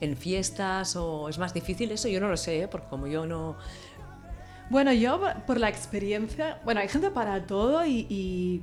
en 0.00 0.16
fiestas 0.16 0.96
o 0.96 1.28
es 1.28 1.38
más 1.38 1.54
difícil 1.54 1.90
eso. 1.92 2.08
Yo 2.08 2.20
no 2.20 2.28
lo 2.28 2.36
sé, 2.36 2.62
¿eh? 2.62 2.68
porque 2.68 2.88
como 2.88 3.06
yo 3.06 3.26
no 3.26 3.56
Bueno, 4.70 4.92
yo 4.92 5.20
por 5.46 5.58
la 5.58 5.68
experiencia, 5.68 6.60
bueno, 6.64 6.80
hay 6.80 6.88
gente 6.88 7.10
para 7.10 7.46
todo 7.46 7.84
y, 7.84 8.06
y 8.08 8.62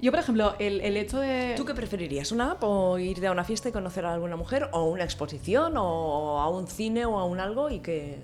yo, 0.00 0.12
por 0.12 0.20
ejemplo, 0.20 0.54
el, 0.58 0.82
el 0.82 0.96
hecho 0.96 1.18
de... 1.20 1.54
¿Tú 1.56 1.64
qué 1.64 1.74
preferirías? 1.74 2.30
¿Una 2.30 2.52
app 2.52 2.62
o 2.64 2.98
ir 2.98 3.26
a 3.26 3.32
una 3.32 3.44
fiesta 3.44 3.70
y 3.70 3.72
conocer 3.72 4.04
a 4.04 4.12
alguna 4.12 4.36
mujer? 4.36 4.68
¿O 4.72 4.84
una 4.84 5.04
exposición? 5.04 5.74
¿O 5.76 6.38
a 6.38 6.50
un 6.50 6.66
cine 6.66 7.06
o 7.06 7.18
a 7.18 7.24
un 7.24 7.40
algo? 7.40 7.70
Y 7.70 7.78
que... 7.80 8.22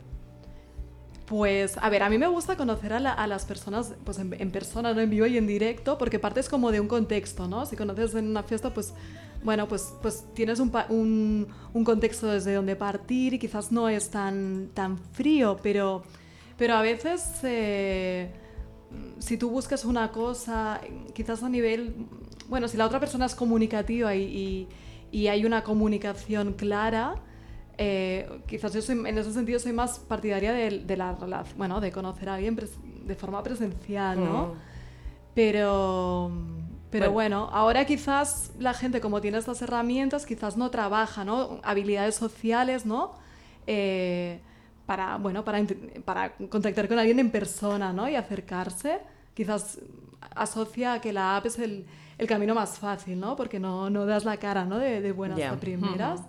Pues, 1.32 1.78
a 1.80 1.88
ver, 1.88 2.02
a 2.02 2.10
mí 2.10 2.18
me 2.18 2.26
gusta 2.26 2.56
conocer 2.58 2.92
a, 2.92 3.00
la- 3.00 3.26
las 3.26 3.46
personas 3.46 3.94
pues 4.04 4.18
en, 4.18 4.50
persona, 4.50 4.92
no 4.92 5.00
en 5.00 5.08
vivo 5.08 5.24
y 5.24 5.38
en 5.38 5.46
directo, 5.46 5.96
porque 5.96 6.18
partes 6.18 6.46
como 6.46 6.70
de 6.70 6.78
un 6.78 6.88
contexto, 6.88 7.48
¿no? 7.48 7.64
Si 7.64 7.74
conoces 7.74 8.14
en 8.14 8.26
una 8.28 8.42
fiesta, 8.42 8.74
pues, 8.74 8.92
bueno, 9.42 9.66
pues, 9.66 9.94
pues 10.02 10.26
tienes 10.34 10.60
un, 10.60 10.70
un, 10.90 11.48
un 11.72 11.84
contexto 11.84 12.26
desde 12.26 12.52
donde 12.52 12.76
partir 12.76 13.32
y 13.32 13.38
quizás 13.38 13.72
no 13.72 13.88
es 13.88 14.10
tan, 14.10 14.68
tan 14.74 14.98
frío, 14.98 15.56
pero, 15.62 16.02
pero 16.58 16.74
a 16.74 16.82
veces... 16.82 17.22
eh, 17.44 18.30
si 19.18 19.38
tú 19.38 19.48
buscas 19.50 19.84
una 19.86 20.10
cosa, 20.10 20.80
quizás 21.14 21.42
a 21.42 21.48
nivel, 21.48 21.94
bueno, 22.48 22.68
si 22.68 22.76
la 22.76 22.84
otra 22.86 23.00
persona 23.00 23.24
es 23.26 23.34
comunicativa 23.34 24.14
y- 24.14 24.68
y 25.10 25.28
hay 25.28 25.44
una 25.46 25.62
comunicación 25.64 26.52
clara, 26.54 27.14
eh, 27.84 28.28
quizás 28.46 28.72
yo 28.74 28.80
soy- 28.82 28.98
en 29.10 29.18
ese 29.18 29.32
sentido 29.32 29.58
soy 29.58 29.72
más 29.72 29.98
partidaria 29.98 30.52
de, 30.52 30.80
de 30.90 30.96
la 30.96 31.14
relación, 31.14 31.58
bueno, 31.58 31.80
de 31.80 31.90
conocer 31.90 32.28
a 32.28 32.34
alguien 32.34 32.56
pres- 32.56 32.76
de 33.10 33.14
forma 33.16 33.42
presencial, 33.42 34.16
¿no? 34.22 34.46
Mm. 34.46 34.52
Pero, 35.34 36.30
pero 36.90 37.10
Bueno. 37.10 37.46
bueno. 37.46 37.56
ahora 37.56 37.84
quizás 37.86 38.52
la 38.58 38.74
gente 38.74 39.00
como 39.00 39.20
tiene 39.20 39.38
estas 39.38 39.62
herramientas, 39.62 40.26
quizás 40.26 40.56
no 40.56 40.70
trabaja, 40.70 41.24
¿no? 41.24 41.60
Habilidades 41.62 42.14
sociales, 42.16 42.84
¿no? 42.86 43.14
Eh, 43.66 44.40
para, 44.86 45.16
bueno, 45.16 45.44
para, 45.44 45.64
para 46.04 46.34
contactar 46.50 46.86
con 46.88 46.98
alguien 46.98 47.18
en 47.18 47.30
persona, 47.30 47.92
¿no? 47.92 48.08
Y 48.08 48.14
acercarse. 48.16 48.98
Quizás 49.34 49.78
asocia 50.34 50.94
a 50.94 51.00
que 51.00 51.12
la 51.12 51.36
app 51.36 51.46
es 51.46 51.58
el, 51.58 51.86
el 52.18 52.26
camino 52.26 52.54
más 52.54 52.78
fácil, 52.78 53.18
¿no? 53.18 53.34
Porque 53.36 53.58
no, 53.58 53.88
no 53.88 54.04
das 54.04 54.24
la 54.24 54.36
cara, 54.36 54.64
¿no? 54.66 54.78
De, 54.78 55.00
de 55.00 55.12
buenas 55.12 55.38
Ya. 55.38 55.52
a 55.52 55.56
primeras. 55.56 56.20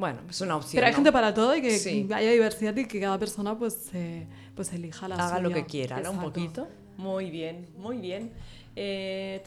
Bueno, 0.00 0.20
es 0.30 0.40
una 0.40 0.56
opción. 0.56 0.72
Pero 0.78 0.86
hay 0.86 0.92
¿no? 0.92 0.96
gente 0.96 1.12
para 1.12 1.34
todo 1.34 1.54
y 1.54 1.60
que 1.60 1.78
Sí. 1.78 2.08
haya 2.12 2.30
diversidad 2.32 2.74
y 2.74 2.86
que 2.86 2.98
cada 3.00 3.18
persona 3.18 3.56
pues, 3.58 3.90
eh, 3.92 4.26
pues 4.56 4.72
elija 4.72 5.06
la 5.08 5.16
haga 5.16 5.38
lo 5.40 5.50
suya. 5.50 5.60
que 5.62 5.66
quiera, 5.70 6.00
¿no? 6.00 6.12
Un 6.12 6.20
poquito. 6.20 6.66
Muy 6.96 7.30
bien, 7.30 7.68
muy 7.76 7.98
bien. 7.98 8.32
Eh. 8.76 9.42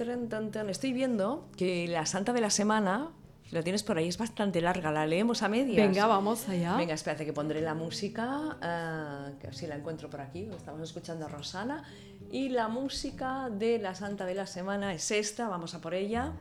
Estoy 0.70 0.94
viendo 0.94 1.50
que 1.58 1.88
la 1.88 2.06
Santa 2.06 2.34
de 2.34 2.42
la 2.42 2.52
Semana, 2.52 3.10
si 3.50 3.56
la 3.56 3.64
tienes 3.64 3.82
por 3.82 3.98
ahí, 3.98 4.08
es 4.08 4.18
bastante 4.20 4.62
larga. 4.62 4.92
La 4.92 5.08
leemos 5.08 5.42
a 5.42 5.50
medias. 5.50 5.76
Venga, 5.88 6.06
vamos 6.06 6.48
allá. 6.50 6.76
Venga, 6.78 6.94
espérate 6.94 7.26
que 7.26 7.34
pondré 7.34 7.60
la 7.62 7.74
música, 7.74 8.58
ah, 8.62 9.32
que 9.42 9.48
así 9.48 9.66
la 9.66 9.76
encuentro 9.76 10.08
por 10.10 10.22
aquí. 10.22 10.48
Estamos 10.56 10.82
escuchando 10.82 11.26
a 11.26 11.30
Rosana. 11.30 11.84
Y 12.32 12.50
la 12.50 12.68
música 12.68 13.50
de 13.50 13.80
la 13.80 13.96
Santa 13.96 14.26
de 14.26 14.36
la 14.36 14.46
Semana 14.46 14.94
es 14.94 15.10
esta, 15.12 15.48
vamos 15.48 15.74
a 15.74 15.82
por 15.82 15.94
ella. 15.96 16.32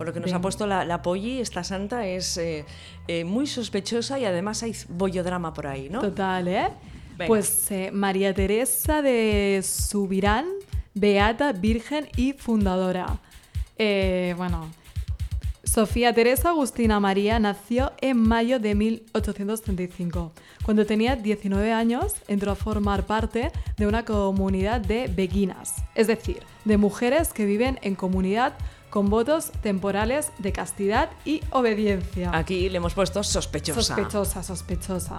Por 0.00 0.06
lo 0.06 0.14
que 0.14 0.20
nos 0.20 0.32
ha 0.32 0.40
puesto 0.40 0.66
la, 0.66 0.86
la 0.86 1.02
Polly, 1.02 1.40
esta 1.40 1.62
santa 1.62 2.06
es 2.06 2.38
eh, 2.38 2.64
eh, 3.06 3.22
muy 3.24 3.46
sospechosa 3.46 4.18
y 4.18 4.24
además 4.24 4.62
hay 4.62 4.74
bollodrama 4.88 5.52
por 5.52 5.66
ahí, 5.66 5.90
¿no? 5.90 6.00
Total, 6.00 6.48
¿eh? 6.48 6.68
Venga. 7.18 7.26
Pues 7.26 7.70
eh, 7.70 7.90
María 7.92 8.32
Teresa 8.32 9.02
de 9.02 9.60
Subirán, 9.62 10.46
beata, 10.94 11.52
virgen 11.52 12.08
y 12.16 12.32
fundadora. 12.32 13.18
Eh, 13.76 14.32
bueno, 14.38 14.70
Sofía 15.64 16.14
Teresa 16.14 16.48
Agustina 16.48 16.98
María 16.98 17.38
nació 17.38 17.92
en 18.00 18.16
mayo 18.16 18.58
de 18.58 18.74
1835. 18.74 20.32
Cuando 20.64 20.86
tenía 20.86 21.14
19 21.14 21.72
años, 21.72 22.14
entró 22.26 22.52
a 22.52 22.54
formar 22.54 23.04
parte 23.04 23.52
de 23.76 23.86
una 23.86 24.06
comunidad 24.06 24.80
de 24.80 25.08
beguinas, 25.08 25.74
es 25.94 26.06
decir, 26.06 26.38
de 26.64 26.78
mujeres 26.78 27.34
que 27.34 27.44
viven 27.44 27.78
en 27.82 27.96
comunidad 27.96 28.54
con 28.90 29.08
votos 29.08 29.52
temporales 29.62 30.32
de 30.38 30.52
castidad 30.52 31.10
y 31.24 31.40
obediencia. 31.50 32.30
Aquí 32.34 32.68
le 32.68 32.76
hemos 32.78 32.94
puesto 32.94 33.22
sospechosa. 33.22 33.80
Sospechosa, 33.82 34.42
sospechosa. 34.42 35.16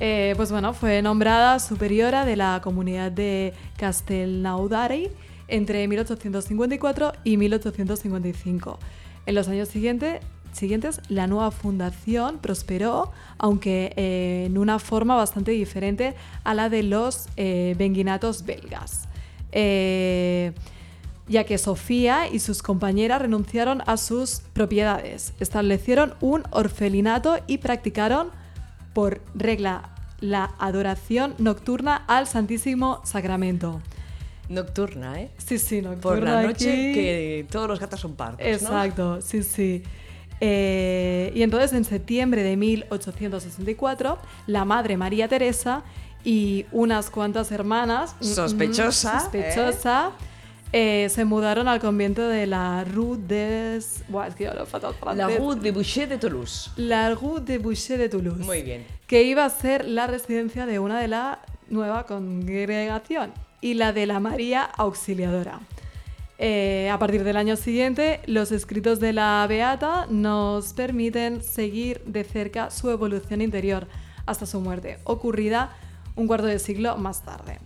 Eh, 0.00 0.32
pues 0.36 0.50
bueno, 0.50 0.72
fue 0.74 1.00
nombrada 1.02 1.58
superiora 1.60 2.24
de 2.24 2.36
la 2.36 2.60
comunidad 2.64 3.12
de 3.12 3.52
Castelnaudari 3.76 5.10
entre 5.48 5.86
1854 5.86 7.12
y 7.24 7.36
1855. 7.36 8.78
En 9.26 9.34
los 9.34 9.48
años 9.48 9.68
siguiente- 9.68 10.20
siguientes, 10.52 11.00
la 11.08 11.26
nueva 11.26 11.50
fundación 11.50 12.38
prosperó, 12.38 13.12
aunque 13.38 13.92
eh, 13.96 14.44
en 14.46 14.58
una 14.58 14.78
forma 14.78 15.14
bastante 15.16 15.50
diferente 15.52 16.14
a 16.44 16.54
la 16.54 16.68
de 16.68 16.82
los 16.82 17.26
eh, 17.36 17.74
benguinatos 17.78 18.44
belgas. 18.44 19.08
Eh, 19.52 20.52
ya 21.32 21.44
que 21.44 21.58
Sofía 21.58 22.28
y 22.28 22.38
sus 22.38 22.62
compañeras 22.62 23.20
renunciaron 23.22 23.82
a 23.86 23.96
sus 23.96 24.42
propiedades, 24.52 25.32
establecieron 25.40 26.14
un 26.20 26.44
orfelinato 26.50 27.38
y 27.48 27.58
practicaron 27.58 28.28
por 28.92 29.20
regla 29.34 29.90
la 30.20 30.54
adoración 30.58 31.34
nocturna 31.38 32.04
al 32.06 32.28
Santísimo 32.28 33.00
Sacramento. 33.04 33.80
Nocturna, 34.48 35.20
¿eh? 35.20 35.30
Sí, 35.38 35.58
sí, 35.58 35.80
nocturna. 35.80 36.00
Por 36.00 36.22
la 36.22 36.42
noche 36.42 36.70
aquí. 36.70 36.94
que 36.94 37.46
todos 37.50 37.66
los 37.66 37.80
gatos 37.80 37.98
son 38.00 38.14
pardos, 38.14 38.38
¿no? 38.40 38.46
Exacto, 38.46 39.20
sí, 39.22 39.42
sí. 39.42 39.82
Eh, 40.40 41.32
y 41.34 41.42
entonces 41.42 41.72
en 41.72 41.84
septiembre 41.84 42.42
de 42.42 42.56
1864, 42.56 44.18
la 44.48 44.64
madre 44.64 44.96
María 44.96 45.28
Teresa 45.28 45.82
y 46.24 46.66
unas 46.72 47.10
cuantas 47.10 47.50
hermanas, 47.52 48.14
mm, 48.20 48.24
Sospechosa, 48.24 49.14
mm, 49.14 49.20
sospechosa, 49.20 50.10
eh, 50.10 50.31
se 50.72 51.24
mudaron 51.24 51.68
al 51.68 51.80
convento 51.80 52.26
de 52.28 52.46
la 52.46 52.84
Rue 52.84 53.18
des... 53.18 54.04
Buah, 54.08 54.28
es 54.28 54.34
que 54.34 54.44
yo 54.44 54.54
lo 54.54 54.64
fatal 54.66 54.94
La 55.00 55.14
francés. 55.14 55.38
Rue 55.38 55.56
de 55.56 55.70
Boucher 55.70 56.08
de 56.08 56.18
Toulouse. 56.18 56.70
La 56.76 57.14
Rue 57.14 57.40
de 57.40 57.58
Boucher 57.58 57.98
de 57.98 58.08
Toulouse. 58.08 58.44
Muy 58.44 58.62
bien. 58.62 58.86
Que 59.06 59.22
iba 59.24 59.44
a 59.44 59.50
ser 59.50 59.84
la 59.84 60.06
residencia 60.06 60.64
de 60.66 60.78
una 60.78 60.98
de 61.00 61.08
la 61.08 61.40
nueva 61.68 62.06
congregación 62.06 63.32
y 63.60 63.74
la 63.74 63.92
de 63.92 64.06
la 64.06 64.20
María 64.20 64.62
Auxiliadora. 64.62 65.60
Eh, 66.38 66.90
a 66.90 66.98
partir 66.98 67.22
del 67.22 67.36
año 67.36 67.54
siguiente, 67.54 68.20
los 68.26 68.50
escritos 68.50 68.98
de 68.98 69.12
la 69.12 69.46
Beata 69.48 70.06
nos 70.10 70.72
permiten 70.72 71.40
seguir 71.40 72.02
de 72.04 72.24
cerca 72.24 72.70
su 72.70 72.90
evolución 72.90 73.40
interior 73.40 73.86
hasta 74.26 74.44
su 74.46 74.60
muerte, 74.60 74.98
ocurrida 75.04 75.70
un 76.16 76.26
cuarto 76.26 76.46
de 76.46 76.58
siglo 76.58 76.96
más 76.96 77.24
tarde. 77.24 77.58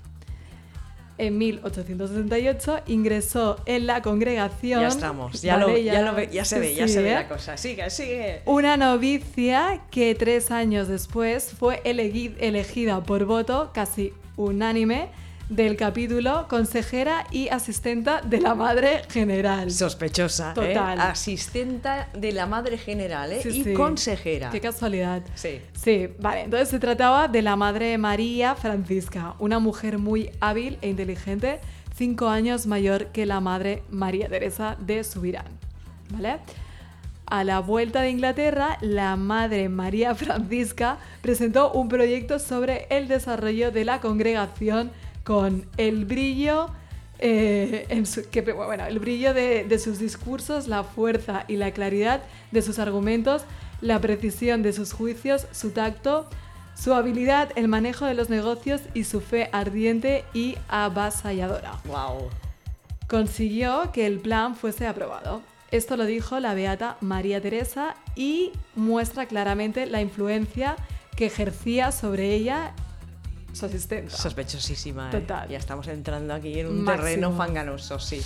En 1.19 1.39
1878 1.39 2.81
ingresó 2.87 3.57
en 3.67 3.87
la 3.87 4.03
congregación. 4.03 4.81
Ya 4.83 4.89
estamos, 4.89 5.41
ya, 5.41 5.57
lo, 5.57 5.77
ya, 5.77 6.03
lo 6.03 6.23
ya 6.25 6.45
se 6.45 6.59
ve, 6.59 6.75
ya 6.75 6.87
se 6.89 7.01
ve 7.03 7.15
la 7.15 7.29
cosa. 7.29 7.57
Sigue, 7.57 7.89
sigue. 7.91 8.43
Una 8.45 8.77
novicia 8.77 9.81
que 9.91 10.15
tres 10.15 10.51
años 10.51 10.89
después 10.89 11.53
fue 11.59 11.83
elegid- 11.85 12.37
elegida 12.39 13.03
por 13.03 13.25
voto 13.25 13.71
casi 13.73 14.13
unánime 14.37 15.09
del 15.49 15.77
capítulo 15.77 16.47
consejera 16.49 17.27
y 17.31 17.49
asistenta 17.49 18.21
de 18.21 18.41
la 18.41 18.55
Madre 18.55 19.03
General. 19.09 19.71
Sospechosa, 19.71 20.55
Total. 20.55 20.99
¿eh? 20.99 21.03
Asistenta 21.03 22.09
de 22.15 22.33
la 22.33 22.47
madre 22.47 22.79
general, 22.79 23.33
¿eh? 23.33 23.41
Sí, 23.43 23.49
y 23.51 23.65
sí. 23.65 23.73
consejera. 23.73 24.51
Qué 24.51 24.61
casualidad. 24.61 25.23
Sí. 25.35 25.61
Sí, 25.73 26.09
vale. 26.19 26.43
Entonces 26.43 26.69
se 26.69 26.81
trataba 26.81 27.29
de 27.29 27.43
la 27.43 27.55
Madre 27.55 27.97
María 27.97 28.55
Francisca, 28.57 29.35
una 29.39 29.59
mujer 29.59 29.99
muy 29.99 30.31
hábil 30.41 30.79
e 30.83 30.89
inteligente, 30.89 31.61
cinco 31.95 32.29
años 32.29 32.67
mayor 32.67 33.07
que 33.09 33.25
la 33.25 33.41
Madre 33.41 33.83
María 33.89 34.29
Teresa 34.29 34.77
de 34.81 35.05
Subirán. 35.05 35.47
¿Vale? 36.11 36.39
A 37.27 37.43
la 37.43 37.59
vuelta 37.59 38.03
de 38.03 38.11
Inglaterra, 38.11 38.79
la 38.81 39.17
Madre 39.17 39.69
María 39.69 40.15
Francisca 40.15 40.99
presentó 41.23 41.73
un 41.73 41.89
proyecto 41.89 42.39
sobre 42.39 42.87
el 42.91 43.09
desarrollo 43.09 43.71
de 43.71 43.85
la 43.85 44.01
congregación 44.01 44.91
con 45.27 45.67
el 45.77 46.05
brillo, 46.05 46.69
eh, 47.19 47.85
en 47.89 48.07
su- 48.07 48.29
que, 48.31 48.43
bueno, 48.43 48.87
el 48.87 48.99
brillo 49.01 49.35
de, 49.35 49.65
de 49.65 49.79
sus 49.81 49.99
discursos, 49.99 50.69
la 50.69 50.85
fuerza 50.85 51.45
y 51.49 51.57
la 51.57 51.73
claridad 51.73 52.23
de 52.53 52.63
sus 52.63 52.79
argumentos, 52.79 53.43
la 53.81 54.01
precisión 54.01 54.63
de 54.63 54.73
sus 54.73 54.93
juicios, 54.93 55.47
su 55.51 55.71
tacto, 55.73 56.29
su 56.79 56.95
habilidad, 56.95 57.51
el 57.57 57.67
manejo 57.69 58.05
de 58.07 58.15
los 58.15 58.31
negocios 58.31 58.83
y 58.95 59.03
su 59.05 59.21
fe 59.21 59.49
ardiente 59.53 60.25
y 60.33 60.57
avasalladora 60.69 61.81
Wow. 61.87 62.29
consiguió 63.09 63.91
que 63.93 64.07
el 64.07 64.21
plan 64.21 64.55
fuese 64.57 64.87
aprobado. 64.87 65.43
Esto 65.71 65.97
lo 65.97 66.05
dijo 66.05 66.39
la 66.39 66.55
beata 66.55 66.97
María 67.01 67.41
Teresa 67.41 67.97
y 68.15 68.53
muestra 68.77 69.27
claramente 69.27 69.87
la 69.87 70.01
influencia 70.01 70.77
que 71.17 71.27
ejercía 71.27 71.93
sobre 71.93 72.35
ella 72.35 72.73
Sospechosísima, 73.57 75.09
¿eh? 75.09 75.21
Total. 75.21 75.49
Ya 75.49 75.59
estamos 75.59 75.89
entrando 75.89 76.35
aquí 76.35 76.61
en 76.61 76.67
un 76.67 76.83
Máximo. 76.83 77.05
terreno 77.05 77.33
fanganoso, 77.33 77.99
sí. 77.99 78.21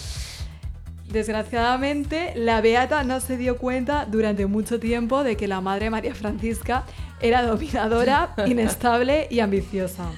Desgraciadamente, 1.08 2.32
la 2.36 2.60
beata 2.60 3.02
no 3.02 3.20
se 3.20 3.36
dio 3.36 3.56
cuenta 3.56 4.06
durante 4.06 4.46
mucho 4.46 4.78
tiempo 4.78 5.24
de 5.24 5.36
que 5.36 5.48
la 5.48 5.60
madre 5.60 5.90
María 5.90 6.14
Francisca 6.14 6.84
era 7.20 7.42
dominadora, 7.42 8.34
inestable 8.46 9.26
y 9.30 9.40
ambiciosa. 9.40 10.10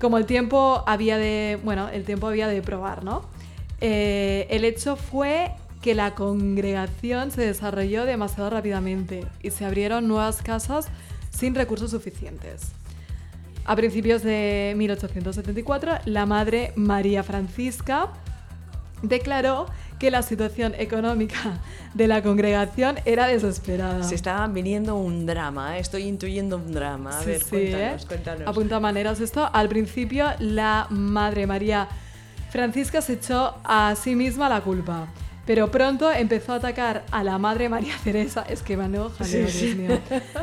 Como 0.00 0.18
el 0.18 0.26
tiempo 0.26 0.82
había 0.86 1.16
de, 1.16 1.58
bueno, 1.62 1.88
el 1.88 2.04
tiempo 2.04 2.26
había 2.26 2.48
de 2.48 2.60
probar, 2.60 3.04
¿no? 3.04 3.22
Eh, 3.80 4.46
el 4.50 4.64
hecho 4.64 4.96
fue 4.96 5.52
que 5.80 5.94
la 5.94 6.14
congregación 6.14 7.30
se 7.30 7.42
desarrolló 7.42 8.04
demasiado 8.04 8.50
rápidamente 8.50 9.26
y 9.42 9.50
se 9.50 9.64
abrieron 9.64 10.08
nuevas 10.08 10.42
casas 10.42 10.88
sin 11.30 11.54
recursos 11.54 11.90
suficientes. 11.90 12.72
A 13.66 13.76
principios 13.76 14.22
de 14.22 14.74
1874, 14.76 15.92
la 16.04 16.26
madre 16.26 16.72
María 16.76 17.22
Francisca 17.22 18.08
declaró 19.02 19.66
que 19.98 20.10
la 20.10 20.22
situación 20.22 20.74
económica 20.78 21.60
de 21.94 22.06
la 22.06 22.22
congregación 22.22 22.96
era 23.06 23.26
desesperada. 23.26 24.02
Se 24.04 24.14
estaba 24.14 24.46
viniendo 24.48 24.96
un 24.96 25.24
drama, 25.24 25.76
¿eh? 25.78 25.80
estoy 25.80 26.02
intuyendo 26.02 26.56
un 26.56 26.72
drama. 26.72 27.18
A 27.18 27.22
Sí, 27.22 27.26
ver, 27.30 27.42
sí, 27.42 27.50
cuéntanos, 27.50 28.02
¿eh? 28.02 28.06
cuéntanos. 28.06 28.48
Apunta 28.48 28.80
maneras 28.80 29.20
esto. 29.20 29.48
Al 29.50 29.68
principio, 29.68 30.26
la 30.40 30.86
Madre 30.90 31.46
María 31.46 31.88
Francisca 32.50 33.00
se 33.00 33.14
echó 33.14 33.54
a 33.64 33.94
sí 33.96 34.14
misma 34.14 34.48
la 34.48 34.60
culpa. 34.60 35.06
Pero 35.46 35.70
pronto 35.70 36.10
empezó 36.10 36.52
a 36.52 36.56
atacar 36.56 37.04
a 37.10 37.22
la 37.22 37.38
Madre 37.38 37.68
María 37.68 37.94
Teresa, 38.04 38.44
es 38.48 38.62
que 38.62 38.76
van 38.76 38.92
jaleo, 38.92 39.46
Dios 39.46 39.76
mío, 39.76 39.98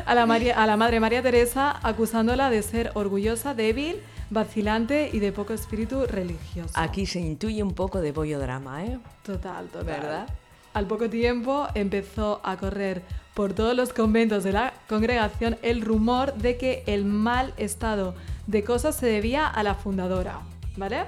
a 0.05 0.13
la, 0.15 0.25
María- 0.25 0.61
a 0.61 0.67
la 0.67 0.77
Madre 0.77 0.99
María 0.99 1.21
Teresa 1.21 1.79
acusándola 1.81 2.49
de 2.49 2.61
ser 2.61 2.91
orgullosa, 2.93 3.53
débil, 3.53 3.97
vacilante 4.29 5.09
y 5.11 5.19
de 5.19 5.31
poco 5.31 5.53
espíritu 5.53 6.05
religioso. 6.05 6.73
Aquí 6.75 7.05
se 7.05 7.19
intuye 7.19 7.63
un 7.63 7.73
poco 7.73 7.99
de 7.99 8.11
bollo 8.11 8.39
drama, 8.39 8.85
¿eh? 8.85 8.99
Total, 9.23 9.65
total. 9.67 9.85
¿Verdad? 9.85 10.27
Al 10.73 10.85
poco 10.87 11.09
tiempo 11.09 11.67
empezó 11.73 12.39
a 12.43 12.55
correr 12.57 13.01
por 13.33 13.53
todos 13.53 13.75
los 13.75 13.91
conventos 13.93 14.43
de 14.43 14.53
la 14.53 14.73
congregación 14.87 15.57
el 15.63 15.81
rumor 15.81 16.33
de 16.35 16.57
que 16.57 16.83
el 16.85 17.03
mal 17.05 17.53
estado 17.57 18.13
de 18.47 18.63
cosas 18.63 18.95
se 18.95 19.05
debía 19.05 19.47
a 19.47 19.63
la 19.63 19.75
fundadora, 19.75 20.39
¿vale? 20.77 21.03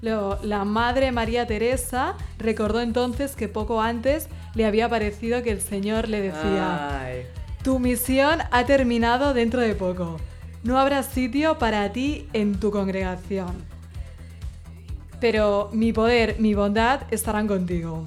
Luego, 0.00 0.38
la 0.42 0.64
madre 0.64 1.10
María 1.12 1.46
Teresa 1.46 2.14
recordó 2.38 2.80
entonces 2.80 3.34
que 3.34 3.48
poco 3.48 3.80
antes 3.82 4.28
le 4.54 4.64
había 4.64 4.88
parecido 4.88 5.42
que 5.42 5.50
el 5.50 5.60
Señor 5.60 6.08
le 6.08 6.20
decía, 6.20 7.00
Ay. 7.04 7.22
tu 7.62 7.78
misión 7.78 8.38
ha 8.50 8.64
terminado 8.64 9.34
dentro 9.34 9.60
de 9.60 9.74
poco. 9.74 10.18
No 10.62 10.78
habrá 10.78 11.02
sitio 11.02 11.58
para 11.58 11.92
ti 11.92 12.28
en 12.32 12.58
tu 12.60 12.70
congregación. 12.70 13.54
Pero 15.20 15.70
mi 15.72 15.92
poder, 15.92 16.36
mi 16.38 16.54
bondad 16.54 17.00
estarán 17.10 17.48
contigo. 17.48 18.04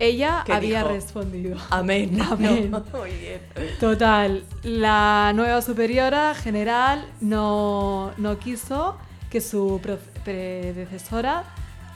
Ella 0.00 0.42
¿Qué 0.44 0.52
había 0.52 0.80
dijo? 0.80 0.90
respondido. 0.92 1.56
Amén. 1.70 2.20
Amén. 2.30 2.70
No, 2.72 2.84
muy 2.98 3.10
bien. 3.10 3.40
Total, 3.78 4.42
la 4.64 5.32
nueva 5.34 5.62
superiora 5.62 6.34
general 6.34 7.06
no, 7.20 8.10
no 8.16 8.38
quiso 8.38 8.96
que 9.34 9.40
su 9.40 9.80
predecesora 10.24 11.42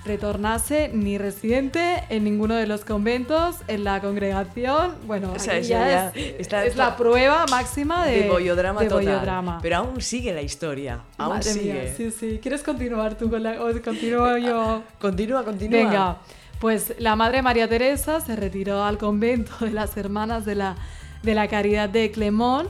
retornase 0.05 0.91
ni 0.93 1.18
residente 1.18 2.03
en 2.09 2.24
ninguno 2.24 2.57
de 2.57 2.66
los 2.66 2.84
conventos, 2.84 3.57
en 3.68 3.84
la 3.84 4.01
congregación. 4.01 4.97
Bueno, 5.07 5.32
O 5.36 5.39
sea, 5.39 5.53
aquí 5.55 5.61
eso 5.66 5.70
ya 5.70 5.86
ya 5.89 6.09
es, 6.16 6.41
está- 6.41 6.64
es 6.64 6.74
la 6.74 6.97
prueba 6.97 7.45
máxima 7.49 8.05
de, 8.07 8.22
De 8.22 8.28
bollodrama 8.28 8.80
de 8.80 8.89
total. 8.89 9.05
bollodrama. 9.05 9.59
Pero 9.62 9.76
aún 9.76 10.01
sigue 10.01 10.32
la 10.34 10.43
historia. 10.43 10.99
Aún 11.16 11.34
Madre 11.36 11.53
sigue. 11.53 11.72
mía, 11.74 11.95
sí, 11.97 12.11
sí. 12.11 12.41
¿Quieres 12.43 12.64
continuar 12.64 13.16
tú 13.16 13.30
con 13.30 13.41
la... 13.41 13.62
o 13.62 13.70
continúo 13.82 14.36
yo? 14.39 14.82
Continúa, 15.01 15.45
continúa. 15.45 15.78
Venga, 15.80 16.16
pues 16.59 16.95
la 16.99 17.14
Madre 17.14 17.41
María 17.43 17.68
Teresa 17.68 18.20
se 18.20 18.34
retiró 18.34 18.82
al 18.82 18.99
convento 18.99 19.53
de 19.61 19.70
las 19.70 19.97
Hermanas 19.97 20.45
de 20.45 20.57
la, 20.57 20.74
de 21.22 21.34
la 21.36 21.47
Caridad 21.47 21.89
de 21.89 22.11
Clemón 22.11 22.66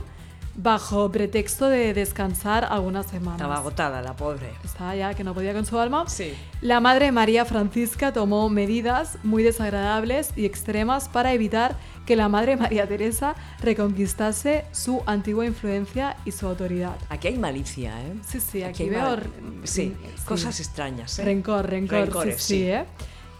bajo 0.59 1.11
pretexto 1.12 1.68
de 1.68 1.94
descansar 1.94 2.66
algunas 2.68 3.06
semanas. 3.06 3.40
Estaba 3.40 3.56
agotada 3.59 4.02
la 4.02 4.16
pobre. 4.16 4.50
Estaba 4.64 4.96
ya 4.96 5.14
que 5.14 5.22
no 5.22 5.32
podía 5.32 5.54
con 5.54 5.64
su 5.64 5.78
alma. 5.78 6.09
Sí. 6.09 6.34
La 6.61 6.80
Madre 6.80 7.12
María 7.12 7.44
Francisca 7.44 8.12
tomó 8.12 8.48
medidas 8.50 9.18
muy 9.22 9.44
desagradables 9.44 10.32
y 10.36 10.44
extremas 10.46 11.09
para 11.09 11.32
evitar 11.32 11.76
que 12.06 12.16
la 12.16 12.28
Madre 12.28 12.56
María 12.56 12.88
Teresa 12.88 13.36
reconquistase 13.61 14.64
su 14.72 15.00
antigua 15.06 15.46
influencia 15.46 16.16
y 16.24 16.32
su 16.32 16.48
autoridad. 16.48 16.96
Aquí 17.09 17.28
hay 17.28 17.38
malicia, 17.38 18.00
¿eh? 18.02 18.14
Sí, 18.26 18.40
sí, 18.40 18.62
aquí, 18.64 18.84
hay 18.84 18.90
veo... 18.90 19.16
Sí, 19.62 19.94
sí. 19.94 20.24
cosas 20.24 20.59
extrañas. 20.59 21.20
¿eh? 21.20 21.24
Rencor, 21.24 21.70
rencor, 21.70 22.00
Rencores, 22.00 22.42
sí. 22.42 22.64
¿eh? 22.64 22.84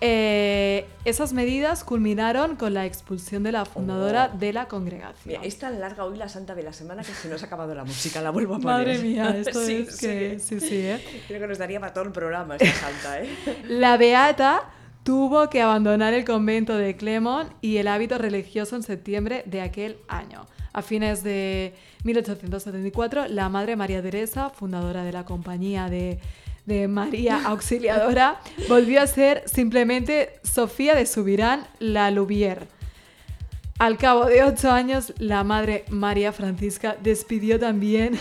Eh, 0.01 0.87
esas 1.05 1.33
medidas 1.33 1.83
culminaron 1.83 2.55
con 2.57 2.73
la 2.75 2.87
expulsión 2.87 3.43
de 3.43 3.51
la 3.53 3.65
fundadora 3.65 4.31
Oh. 4.33 4.39
de 4.39 4.53
la 4.53 4.69
congregación. 4.69 5.25
Mira, 5.27 5.41
es 5.43 5.59
tan 5.59 5.81
larga 5.81 6.05
hoy 6.05 6.17
la 6.17 6.29
Santa 6.29 6.55
de 6.55 6.63
la 6.63 6.73
Semana 6.73 7.03
que 7.03 7.13
se 7.13 7.29
nos 7.29 7.43
ha 7.43 7.47
acabado 7.47 7.75
la 7.75 7.85
música, 7.85 8.21
la 8.23 8.31
vuelvo 8.31 8.55
a 8.55 8.59
poner. 8.59 8.77
Madre 8.79 8.99
mía, 8.99 9.37
esto 9.37 9.61
Sí, 9.67 9.87
es 9.89 9.99
que... 9.99 10.39
Sí, 10.39 10.61
sí, 10.61 10.77
¿eh? 10.77 11.03
Creo 11.27 11.41
que 11.41 11.47
nos 11.49 11.59
daría 11.59 11.81
para 11.81 11.93
todo 11.93 12.05
el 12.05 12.13
programa 12.13 12.57
esta 12.57 12.73
Santa, 12.73 13.23
¿eh? 13.23 13.29
La 13.69 13.97
Beata 13.97 14.71
tuvo 15.03 15.49
que 15.51 15.63
abandonar 15.63 16.15
el 16.15 16.25
convento 16.25 16.77
de 16.77 16.95
Clemón 16.97 17.49
y 17.61 17.79
el 17.79 17.89
hábito 17.89 18.19
religioso 18.19 18.77
en 18.77 18.83
septiembre 18.83 19.43
de 19.47 19.63
aquel 19.63 19.97
año. 20.07 20.47
A 20.75 20.83
fines 20.83 21.25
de 21.25 21.75
1874, 22.05 23.27
la 23.29 23.49
madre 23.49 23.75
María 23.75 24.03
Teresa, 24.03 24.51
fundadora 24.51 25.03
de 25.03 25.13
la 25.13 25.25
compañía 25.25 25.89
de, 25.89 26.21
de 26.69 26.87
María 26.87 27.45
Auxiliadora, 27.47 28.41
volvió 28.69 29.01
a 29.01 29.07
ser 29.07 29.43
simplemente 29.47 30.39
Sofía 30.45 30.95
de 30.95 31.07
Subirán 31.07 31.67
la 31.81 32.11
Louvière. 32.11 32.69
Al 33.81 33.97
cabo 33.97 34.25
de 34.25 34.43
ocho 34.43 34.73
años, 34.73 35.13
la 35.19 35.45
madre 35.45 35.85
María 35.89 36.33
Francisca 36.33 36.97
despidió 37.01 37.61
también 37.61 38.19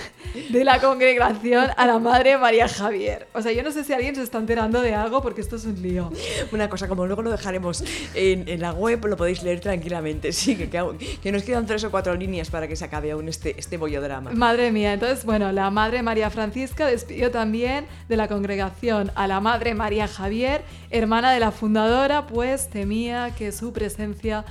de 0.50 0.64
la 0.64 0.80
congregación 0.80 1.72
a 1.76 1.88
la 1.88 1.98
madre 1.98 2.38
María 2.38 2.68
Javier. 2.68 3.28
O 3.34 3.42
sea, 3.42 3.52
yo 3.52 3.64
no 3.64 3.72
sé 3.72 3.84
si 3.84 3.92
alguien 3.92 4.14
se 4.14 4.22
está 4.22 4.38
enterando 4.38 4.82
de 4.82 4.94
algo 4.94 5.20
porque 5.24 5.42
esto 5.42 5.56
es 5.56 5.66
un 5.66 5.82
lío. 5.82 6.12
Una 6.52 6.70
cosa, 6.70 6.88
como 6.88 7.08
luego 7.08 7.24
lo 7.24 7.32
dejaremos 7.32 7.84
en, 8.14 8.48
en 8.48 8.62
la 8.62 8.72
web, 8.72 9.04
lo 9.08 9.18
podéis 9.18 9.42
leer 9.42 9.60
tranquilamente. 9.60 10.32
Sí, 10.32 10.56
que, 10.56 10.70
que, 10.70 10.78
aún- 10.78 11.00
que 11.24 11.32
nos 11.32 11.42
quedan 11.42 11.66
tres 11.66 11.84
o 11.86 11.90
cuatro 11.90 12.14
líneas 12.14 12.52
para 12.52 12.68
que 12.68 12.76
se 12.76 12.86
acabe 12.86 13.10
aún 13.10 13.28
este, 13.28 13.56
este 13.60 13.78
bollodrama. 13.78 14.30
Madre 14.34 14.72
mía, 14.72 14.94
entonces, 14.94 15.26
bueno, 15.26 15.52
la 15.52 15.72
madre 15.72 16.04
María 16.04 16.30
Francisca 16.30 16.86
despidió 16.86 17.32
también 17.32 17.88
de 18.08 18.16
la 18.16 18.28
congregación 18.28 19.12
a 19.16 19.26
la 19.26 19.40
madre 19.40 19.74
María 19.74 20.08
Javier, 20.08 20.62
hermana 20.92 21.32
de 21.34 21.40
la 21.40 21.52
fundadora, 21.52 22.28
pues 22.28 22.70
temía 22.70 23.34
que 23.36 23.52
su 23.52 23.74
presencia 23.74 24.46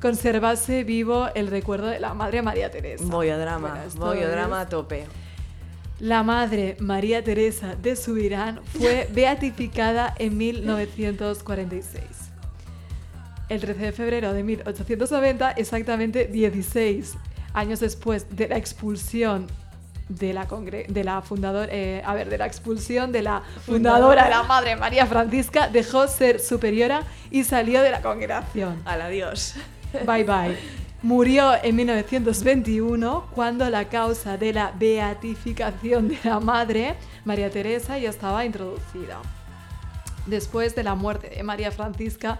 conservase 0.00 0.84
vivo 0.84 1.28
el 1.34 1.46
recuerdo 1.48 1.86
de 1.86 2.00
la 2.00 2.14
madre 2.14 2.42
María 2.42 2.70
Teresa. 2.70 3.04
Bollodrama, 3.06 3.68
Bueno, 3.70 3.84
esto 3.86 4.00
bollodrama 4.00 4.60
es- 4.62 4.66
a 4.66 4.68
tope. 4.68 5.06
La 6.00 6.22
madre 6.22 6.76
María 6.80 7.22
Teresa 7.22 7.74
de 7.74 7.94
Subirán 7.94 8.60
fue 8.78 9.06
beatificada 9.12 10.14
en 10.18 10.36
1946. 10.38 12.02
El 13.48 13.60
13 13.60 13.80
de 13.80 13.92
febrero 13.92 14.32
de 14.32 14.42
1890, 14.44 15.50
exactamente 15.52 16.26
16 16.26 17.14
años 17.52 17.80
después 17.80 18.26
de 18.36 18.48
la 18.48 18.56
expulsión 18.56 19.46
de 20.08 20.32
la, 20.32 20.46
congre- 20.48 20.86
de 20.86 21.04
la 21.04 21.20
fundadora, 21.20 21.70
a 22.04 22.14
ver, 22.14 22.30
de 22.30 22.38
la 22.38 22.46
expulsión 22.46 23.12
de 23.12 23.22
la 23.22 23.42
fundadora, 23.66 24.28
la 24.28 24.42
madre 24.44 24.76
María 24.76 25.04
Francisca, 25.06 25.68
dejó 25.68 26.06
ser 26.08 26.40
superiora 26.40 27.02
y 27.30 27.44
salió 27.44 27.82
de 27.82 27.90
la 27.90 28.00
congregación. 28.02 28.80
Al 28.84 29.02
adiós. 29.02 29.54
Bye 30.06 30.24
bye. 30.24 30.56
Murió 31.02 31.52
en 31.62 31.76
1921 31.76 33.28
cuando 33.34 33.70
la 33.70 33.88
causa 33.88 34.36
de 34.36 34.52
la 34.52 34.72
beatificación 34.78 36.08
de 36.08 36.18
la 36.24 36.40
madre, 36.40 36.96
María 37.24 37.50
Teresa, 37.50 37.96
ya 37.96 38.10
estaba 38.10 38.44
introducida. 38.44 39.18
Después 40.26 40.74
de 40.74 40.82
la 40.84 40.94
muerte 40.94 41.30
de 41.30 41.42
María 41.42 41.72
Francisca, 41.72 42.38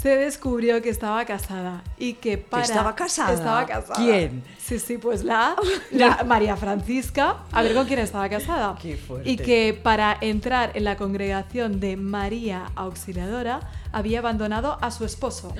se 0.00 0.16
descubrió 0.16 0.80
que 0.80 0.90
estaba 0.90 1.24
casada 1.24 1.82
y 1.98 2.12
que 2.14 2.38
para... 2.38 2.62
estaba 2.62 2.94
casada? 2.94 3.34
Estaba 3.34 3.66
casada. 3.66 3.98
¿Quién? 3.98 4.44
Sí, 4.58 4.78
sí, 4.78 4.96
pues 4.96 5.24
la, 5.24 5.56
la 5.90 6.22
María 6.24 6.56
Francisca. 6.56 7.38
A 7.50 7.62
ver 7.62 7.74
con 7.74 7.84
quién 7.86 7.98
estaba 7.98 8.28
casada. 8.28 8.76
Qué 8.80 8.96
fuerte. 8.96 9.28
Y 9.28 9.36
que 9.36 9.78
para 9.82 10.16
entrar 10.20 10.70
en 10.74 10.84
la 10.84 10.96
congregación 10.96 11.80
de 11.80 11.96
María 11.96 12.70
Auxiliadora 12.76 13.58
había 13.90 14.20
abandonado 14.20 14.78
a 14.80 14.92
su 14.92 15.04
esposo. 15.04 15.52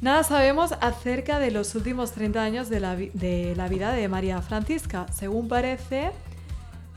Nada 0.00 0.22
sabemos 0.22 0.72
acerca 0.80 1.40
de 1.40 1.50
los 1.50 1.74
últimos 1.74 2.12
30 2.12 2.40
años 2.40 2.68
de 2.68 2.78
la, 2.78 2.94
de 2.94 3.54
la 3.56 3.66
vida 3.66 3.92
de 3.92 4.06
María 4.06 4.40
Francisca. 4.42 5.06
Según 5.12 5.48
parece, 5.48 6.12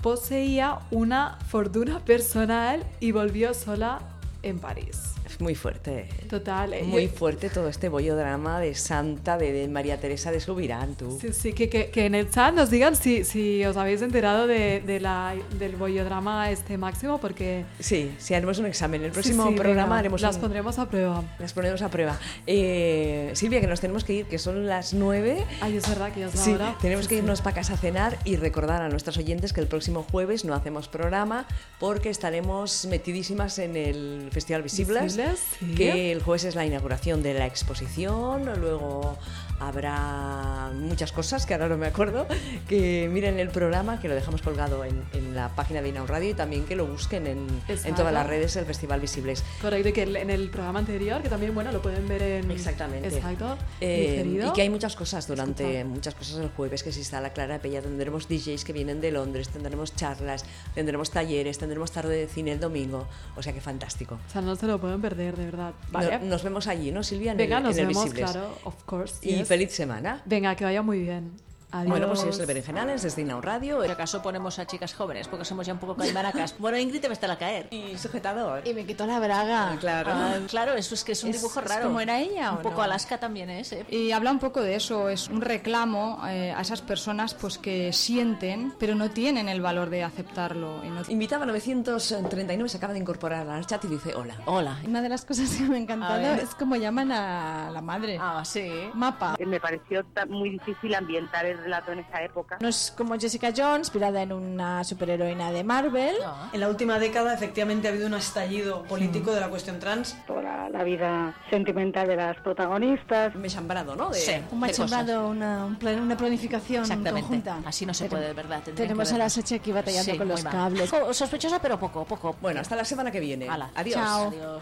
poseía 0.03 0.77
una 0.91 1.39
fortuna 1.47 1.99
personal 2.05 2.83
y 2.99 3.11
volvió 3.11 3.55
sola 3.55 3.99
en 4.43 4.59
París. 4.59 5.15
Muy 5.41 5.55
fuerte. 5.55 6.07
Total. 6.29 6.73
eh, 6.73 6.83
Muy 6.83 7.07
yo- 7.07 7.13
fuerte 7.13 7.49
todo 7.49 7.67
este 7.67 7.89
bollodrama 7.89 8.59
de 8.59 8.75
Santa, 8.75 9.37
de, 9.37 9.51
de 9.51 9.67
María 9.67 9.99
Teresa 9.99 10.31
de 10.31 10.39
Subirán, 10.39 10.95
tú. 10.95 11.17
Sí, 11.19 11.33
sí, 11.33 11.53
que, 11.53 11.67
que- 11.67 11.89
que 11.89 12.05
en 12.05 12.15
el 12.15 12.29
chat 12.29 12.53
nos 12.53 12.69
digan 12.69 12.95
si, 12.95 13.23
si 13.25 13.65
os 13.65 13.75
habéis 13.75 14.01
enterado 14.01 14.47
de, 14.47 14.81
de 14.81 14.99
la, 14.99 15.35
del 15.57 15.75
bollodrama 15.75 16.49
este 16.51 16.77
máximo, 16.77 17.19
porque... 17.19 17.65
Sí, 17.79 18.11
sí, 18.19 18.33
haremos 18.35 18.59
un 18.59 18.67
examen. 18.67 19.01
El 19.03 19.09
sí, 19.09 19.13
próximo 19.13 19.47
sí, 19.49 19.55
programa 19.55 19.83
venga, 19.89 19.99
haremos 19.99 20.21
las 20.21 20.35
un- 20.35 20.41
pondremos 20.41 20.77
a 20.79 20.87
prueba. 20.89 21.23
las 21.39 21.53
ponemos 21.53 21.81
a 21.81 21.89
prueba. 21.89 22.19
Eh, 22.45 23.31
Silvia, 23.33 23.59
que 23.61 23.67
nos 23.67 23.81
tenemos 23.81 24.03
que 24.03 24.13
ir, 24.13 24.25
que 24.27 24.37
son 24.37 24.67
las 24.67 24.93
nueve. 24.93 25.43
Ay, 25.61 25.77
es 25.77 25.89
verdad 25.89 26.13
que 26.13 26.19
ya 26.21 26.27
es 26.27 26.35
la 26.35 26.41
Sí, 26.41 26.51
hora. 26.53 26.75
tenemos 26.81 27.05
Sí, 27.05 27.09
que 27.09 27.15
sí. 27.15 27.19
irnos 27.21 27.41
para 27.41 27.55
casa 27.55 27.73
a 27.73 27.77
cenar 27.77 28.17
y 28.25 28.35
recordar 28.35 28.81
a 28.81 28.89
nuestros 28.89 29.17
oyentes 29.17 29.53
que 29.53 29.61
el 29.61 29.67
próximo 29.67 30.05
jueves 30.11 30.45
no 30.45 30.53
hacemos 30.53 30.87
programa 30.87 31.47
porque 31.79 32.09
estaremos 32.09 32.85
metidísimas 32.85 33.57
en 33.59 33.75
el 33.75 34.29
Festival 34.31 34.61
Visibles, 34.61 35.03
Visibles, 35.03 35.30
que 35.75 36.11
el 36.11 36.21
jueves 36.21 36.43
es 36.43 36.55
la 36.55 36.65
inauguración 36.65 37.23
de 37.23 37.33
la 37.33 37.45
exposición, 37.45 38.49
luego 38.59 39.17
habrá 39.61 40.71
muchas 40.73 41.11
cosas 41.11 41.45
que 41.45 41.53
ahora 41.53 41.67
no 41.69 41.77
me 41.77 41.87
acuerdo, 41.87 42.25
que 42.67 43.09
miren 43.11 43.39
el 43.39 43.49
programa, 43.49 43.99
que 43.99 44.07
lo 44.07 44.15
dejamos 44.15 44.41
colgado 44.41 44.83
en, 44.83 45.03
en 45.13 45.35
la 45.35 45.49
página 45.55 45.81
de 45.81 45.89
Inaun 45.89 46.07
Radio 46.07 46.29
y 46.29 46.33
también 46.33 46.65
que 46.65 46.75
lo 46.75 46.85
busquen 46.87 47.27
en, 47.27 47.47
todas 47.95 48.13
las 48.13 48.25
redes 48.27 48.53
del 48.53 48.65
Festival 48.65 48.99
Visibles. 48.99 49.43
Correcto, 49.61 49.89
y 49.89 49.93
que 49.93 50.03
en 50.03 50.29
el 50.29 50.49
programa 50.49 50.79
anterior, 50.79 51.21
que 51.21 51.29
también, 51.29 51.53
bueno, 51.53 51.71
lo 51.71 51.81
pueden 51.81 52.07
ver 52.07 52.21
en... 52.21 52.51
Exactamente. 52.51 53.07
Exacto, 53.07 53.57
Eh, 53.79 54.25
y 54.25 54.51
que 54.53 54.61
hay 54.63 54.69
muchas 54.69 54.95
cosas 54.95 55.27
durante 55.27 55.83
muchas 55.83 56.15
cosas 56.15 56.37
el 56.39 56.49
jueves 56.49 56.83
que 56.83 56.91
si 56.91 57.01
está 57.01 57.21
la 57.21 57.31
Clara 57.31 57.59
Pella 57.59 57.81
tendremos 57.81 58.27
DJs 58.27 58.63
que 58.65 58.73
vienen 58.73 59.01
de 59.01 59.11
Londres 59.11 59.49
tendremos 59.49 59.95
charlas 59.95 60.45
tendremos 60.75 61.11
talleres 61.11 61.57
tendremos 61.57 61.91
tarde 61.91 62.15
de 62.15 62.27
cine 62.27 62.51
el 62.53 62.59
domingo 62.59 63.07
o 63.35 63.43
sea 63.43 63.53
que 63.53 63.61
fantástico 63.61 64.19
O 64.27 64.31
sea, 64.31 64.41
no 64.41 64.55
se 64.55 64.67
lo 64.67 64.79
pueden 64.79 65.01
perder, 65.01 65.35
de 65.37 65.45
verdad. 65.45 65.73
Vale. 65.91 66.19
No- 66.19 66.25
nos 66.25 66.43
vemos 66.43 66.67
allí 66.67 66.91
no 66.91 67.03
Silvia 67.03 67.31
en 67.31 67.37
Venga, 67.37 67.57
el, 67.57 67.63
nos 67.63 67.75
en 67.75 67.81
el 67.81 67.87
vemos, 67.87 68.03
Visibles. 68.05 68.31
claro, 68.31 68.57
of 68.63 68.75
course. 68.85 69.15
y. 69.21 69.35
feliz 69.51 69.73
semana 69.73 70.21
Venga, 70.25 70.55
que 70.55 70.63
vaya 70.63 70.81
muy 70.81 71.01
bien. 71.01 71.33
Adiós. 71.71 71.89
bueno 71.89 72.07
pues 72.07 72.23
es 72.23 72.39
el 72.39 72.45
Berenjenales 72.45 73.01
desde 73.03 73.21
Inaun 73.21 73.41
Radio 73.43 73.77
Por 73.77 73.89
acaso 73.91 74.21
ponemos 74.21 74.59
a 74.59 74.65
chicas 74.67 74.93
jóvenes, 74.93 75.27
porque 75.27 75.45
somos 75.45 75.65
ya 75.65 75.73
un 75.73 75.79
poco 75.79 75.95
calmaracas. 75.95 76.55
Bueno, 76.59 76.77
Ingrid 76.77 77.01
te 77.01 77.07
va 77.07 77.11
a 77.11 77.13
estar 77.13 77.31
a 77.31 77.37
caer. 77.37 77.67
y 77.71 77.97
sujetador 77.97 78.67
Y 78.67 78.73
me 78.73 78.85
quitó 78.85 79.05
la 79.05 79.19
braga. 79.19 79.77
claro 79.79 80.11
Ah, 80.13 80.33
claro, 80.49 80.73
eso 80.73 80.93
es 80.95 81.03
que 81.03 81.13
es 81.13 81.23
un 81.23 81.29
Es- 81.31 81.37
dibujo 81.37 81.59
es 81.61 81.67
raro. 81.67 81.83
como 81.87 81.99
era 82.01 82.19
ella, 82.19 82.51
Un 82.51 82.57
¿o 82.59 82.61
poco 82.61 82.77
no? 82.77 82.81
Alaska 82.83 83.19
también 83.19 83.49
es, 83.49 83.71
¿eh? 83.73 83.85
Y 83.89 84.11
habla 84.11 84.31
un 84.31 84.39
poco 84.39 84.61
de 84.61 84.75
eso, 84.75 85.09
es 85.09 85.27
un 85.29 85.41
reclamo 85.41 86.21
eh, 86.27 86.51
a 86.55 86.61
esas 86.61 86.81
personas 86.81 87.33
pues 87.33 87.57
que 87.57 87.93
sienten, 87.93 88.73
pero 88.79 88.95
no 88.95 89.09
tienen 89.09 89.47
el 89.49 89.61
valor 89.61 89.89
de 89.89 90.03
aceptarlo. 90.03 90.83
y 90.83 90.89
no- 90.89 91.01
invitaba 91.07 91.45
939 91.45 92.69
se 92.69 92.77
acaba 92.77 92.93
de 92.93 92.99
incorporar 92.99 93.47
al 93.47 93.65
chat 93.65 93.83
y 93.85 93.87
dice 93.87 94.13
hola 94.15 94.35
Hola. 94.45 94.77
Una 94.85 95.01
de 95.01 95.09
las 95.09 95.25
cosas 95.25 95.49
que 95.55 95.63
me 95.63 95.75
ha 95.75 95.79
encantado 95.79 96.21
es 96.35 96.53
como 96.55 96.75
llaman 96.75 97.11
a 97.11 97.69
la 97.71 97.81
madre. 97.81 98.17
Ah, 98.19 98.43
sí. 98.45 98.69
Mapa. 98.93 99.35
Me 99.45 99.59
pareció 99.59 100.03
muy 100.29 100.49
difícil 100.49 100.93
ambientar 100.95 101.45
el 101.45 101.60
relato 101.61 101.91
en 101.91 101.99
esa 101.99 102.21
época. 102.23 102.57
No 102.61 102.67
es 102.67 102.93
como 102.95 103.17
Jessica 103.19 103.51
Jones, 103.55 103.87
inspirada 103.87 104.21
en 104.21 104.31
una 104.33 104.83
superheroína 104.83 105.51
de 105.51 105.63
Marvel. 105.63 106.15
Ah. 106.25 106.49
En 106.53 106.59
la 106.59 106.67
última 106.69 106.99
década, 106.99 107.33
efectivamente, 107.33 107.87
ha 107.87 107.91
habido 107.91 108.07
un 108.07 108.13
estallido 108.15 108.83
político 108.83 109.31
de 109.31 109.39
la 109.41 109.49
cuestión 109.49 109.79
trans. 109.79 110.15
Toda 110.27 110.69
la 110.69 110.83
vida 110.83 111.35
sentimental 111.49 112.07
de 112.07 112.15
las 112.15 112.37
protagonistas. 112.37 113.35
me 113.35 113.47
he 113.47 113.49
chambrado 113.49 113.95
¿no? 113.95 114.09
De- 114.09 114.19
Sí. 114.19 114.31
Un 114.51 114.59
de 114.61 114.67
machembrado, 114.67 115.27
una, 115.27 115.65
un 115.65 115.75
plan- 115.75 115.99
una 115.99 116.15
planificación 116.17 116.83
Exactamente. 116.83 117.21
conjunta. 117.21 117.57
Así 117.65 117.85
no 117.85 117.93
se 117.93 118.05
Pero 118.05 118.11
puede, 118.17 118.27
de 118.27 118.33
verdad. 118.33 118.61
Tenemos 118.75 119.09
que 119.09 119.15
a 119.15 119.17
la. 119.17 119.29
Sachi 119.29 119.55
aquí 119.55 119.71
batallando 119.71 120.11
Sí, 120.11 120.17
con 120.17 120.27
los 120.27 120.43
mal. 120.43 120.53
cables. 120.53 120.89
Co- 120.91 121.13
Sospechosa, 121.13 121.59
pero 121.61 121.79
poco, 121.79 122.03
poco. 122.05 122.35
bueno 122.41 122.59
hasta 122.61 122.75
la 122.75 122.85
semana 122.85 123.11
que 123.11 123.19
viene 123.19 123.47
Hala. 123.49 123.69
adiós 123.75 123.95
Chao. 123.95 124.27
Adiós. 124.27 124.61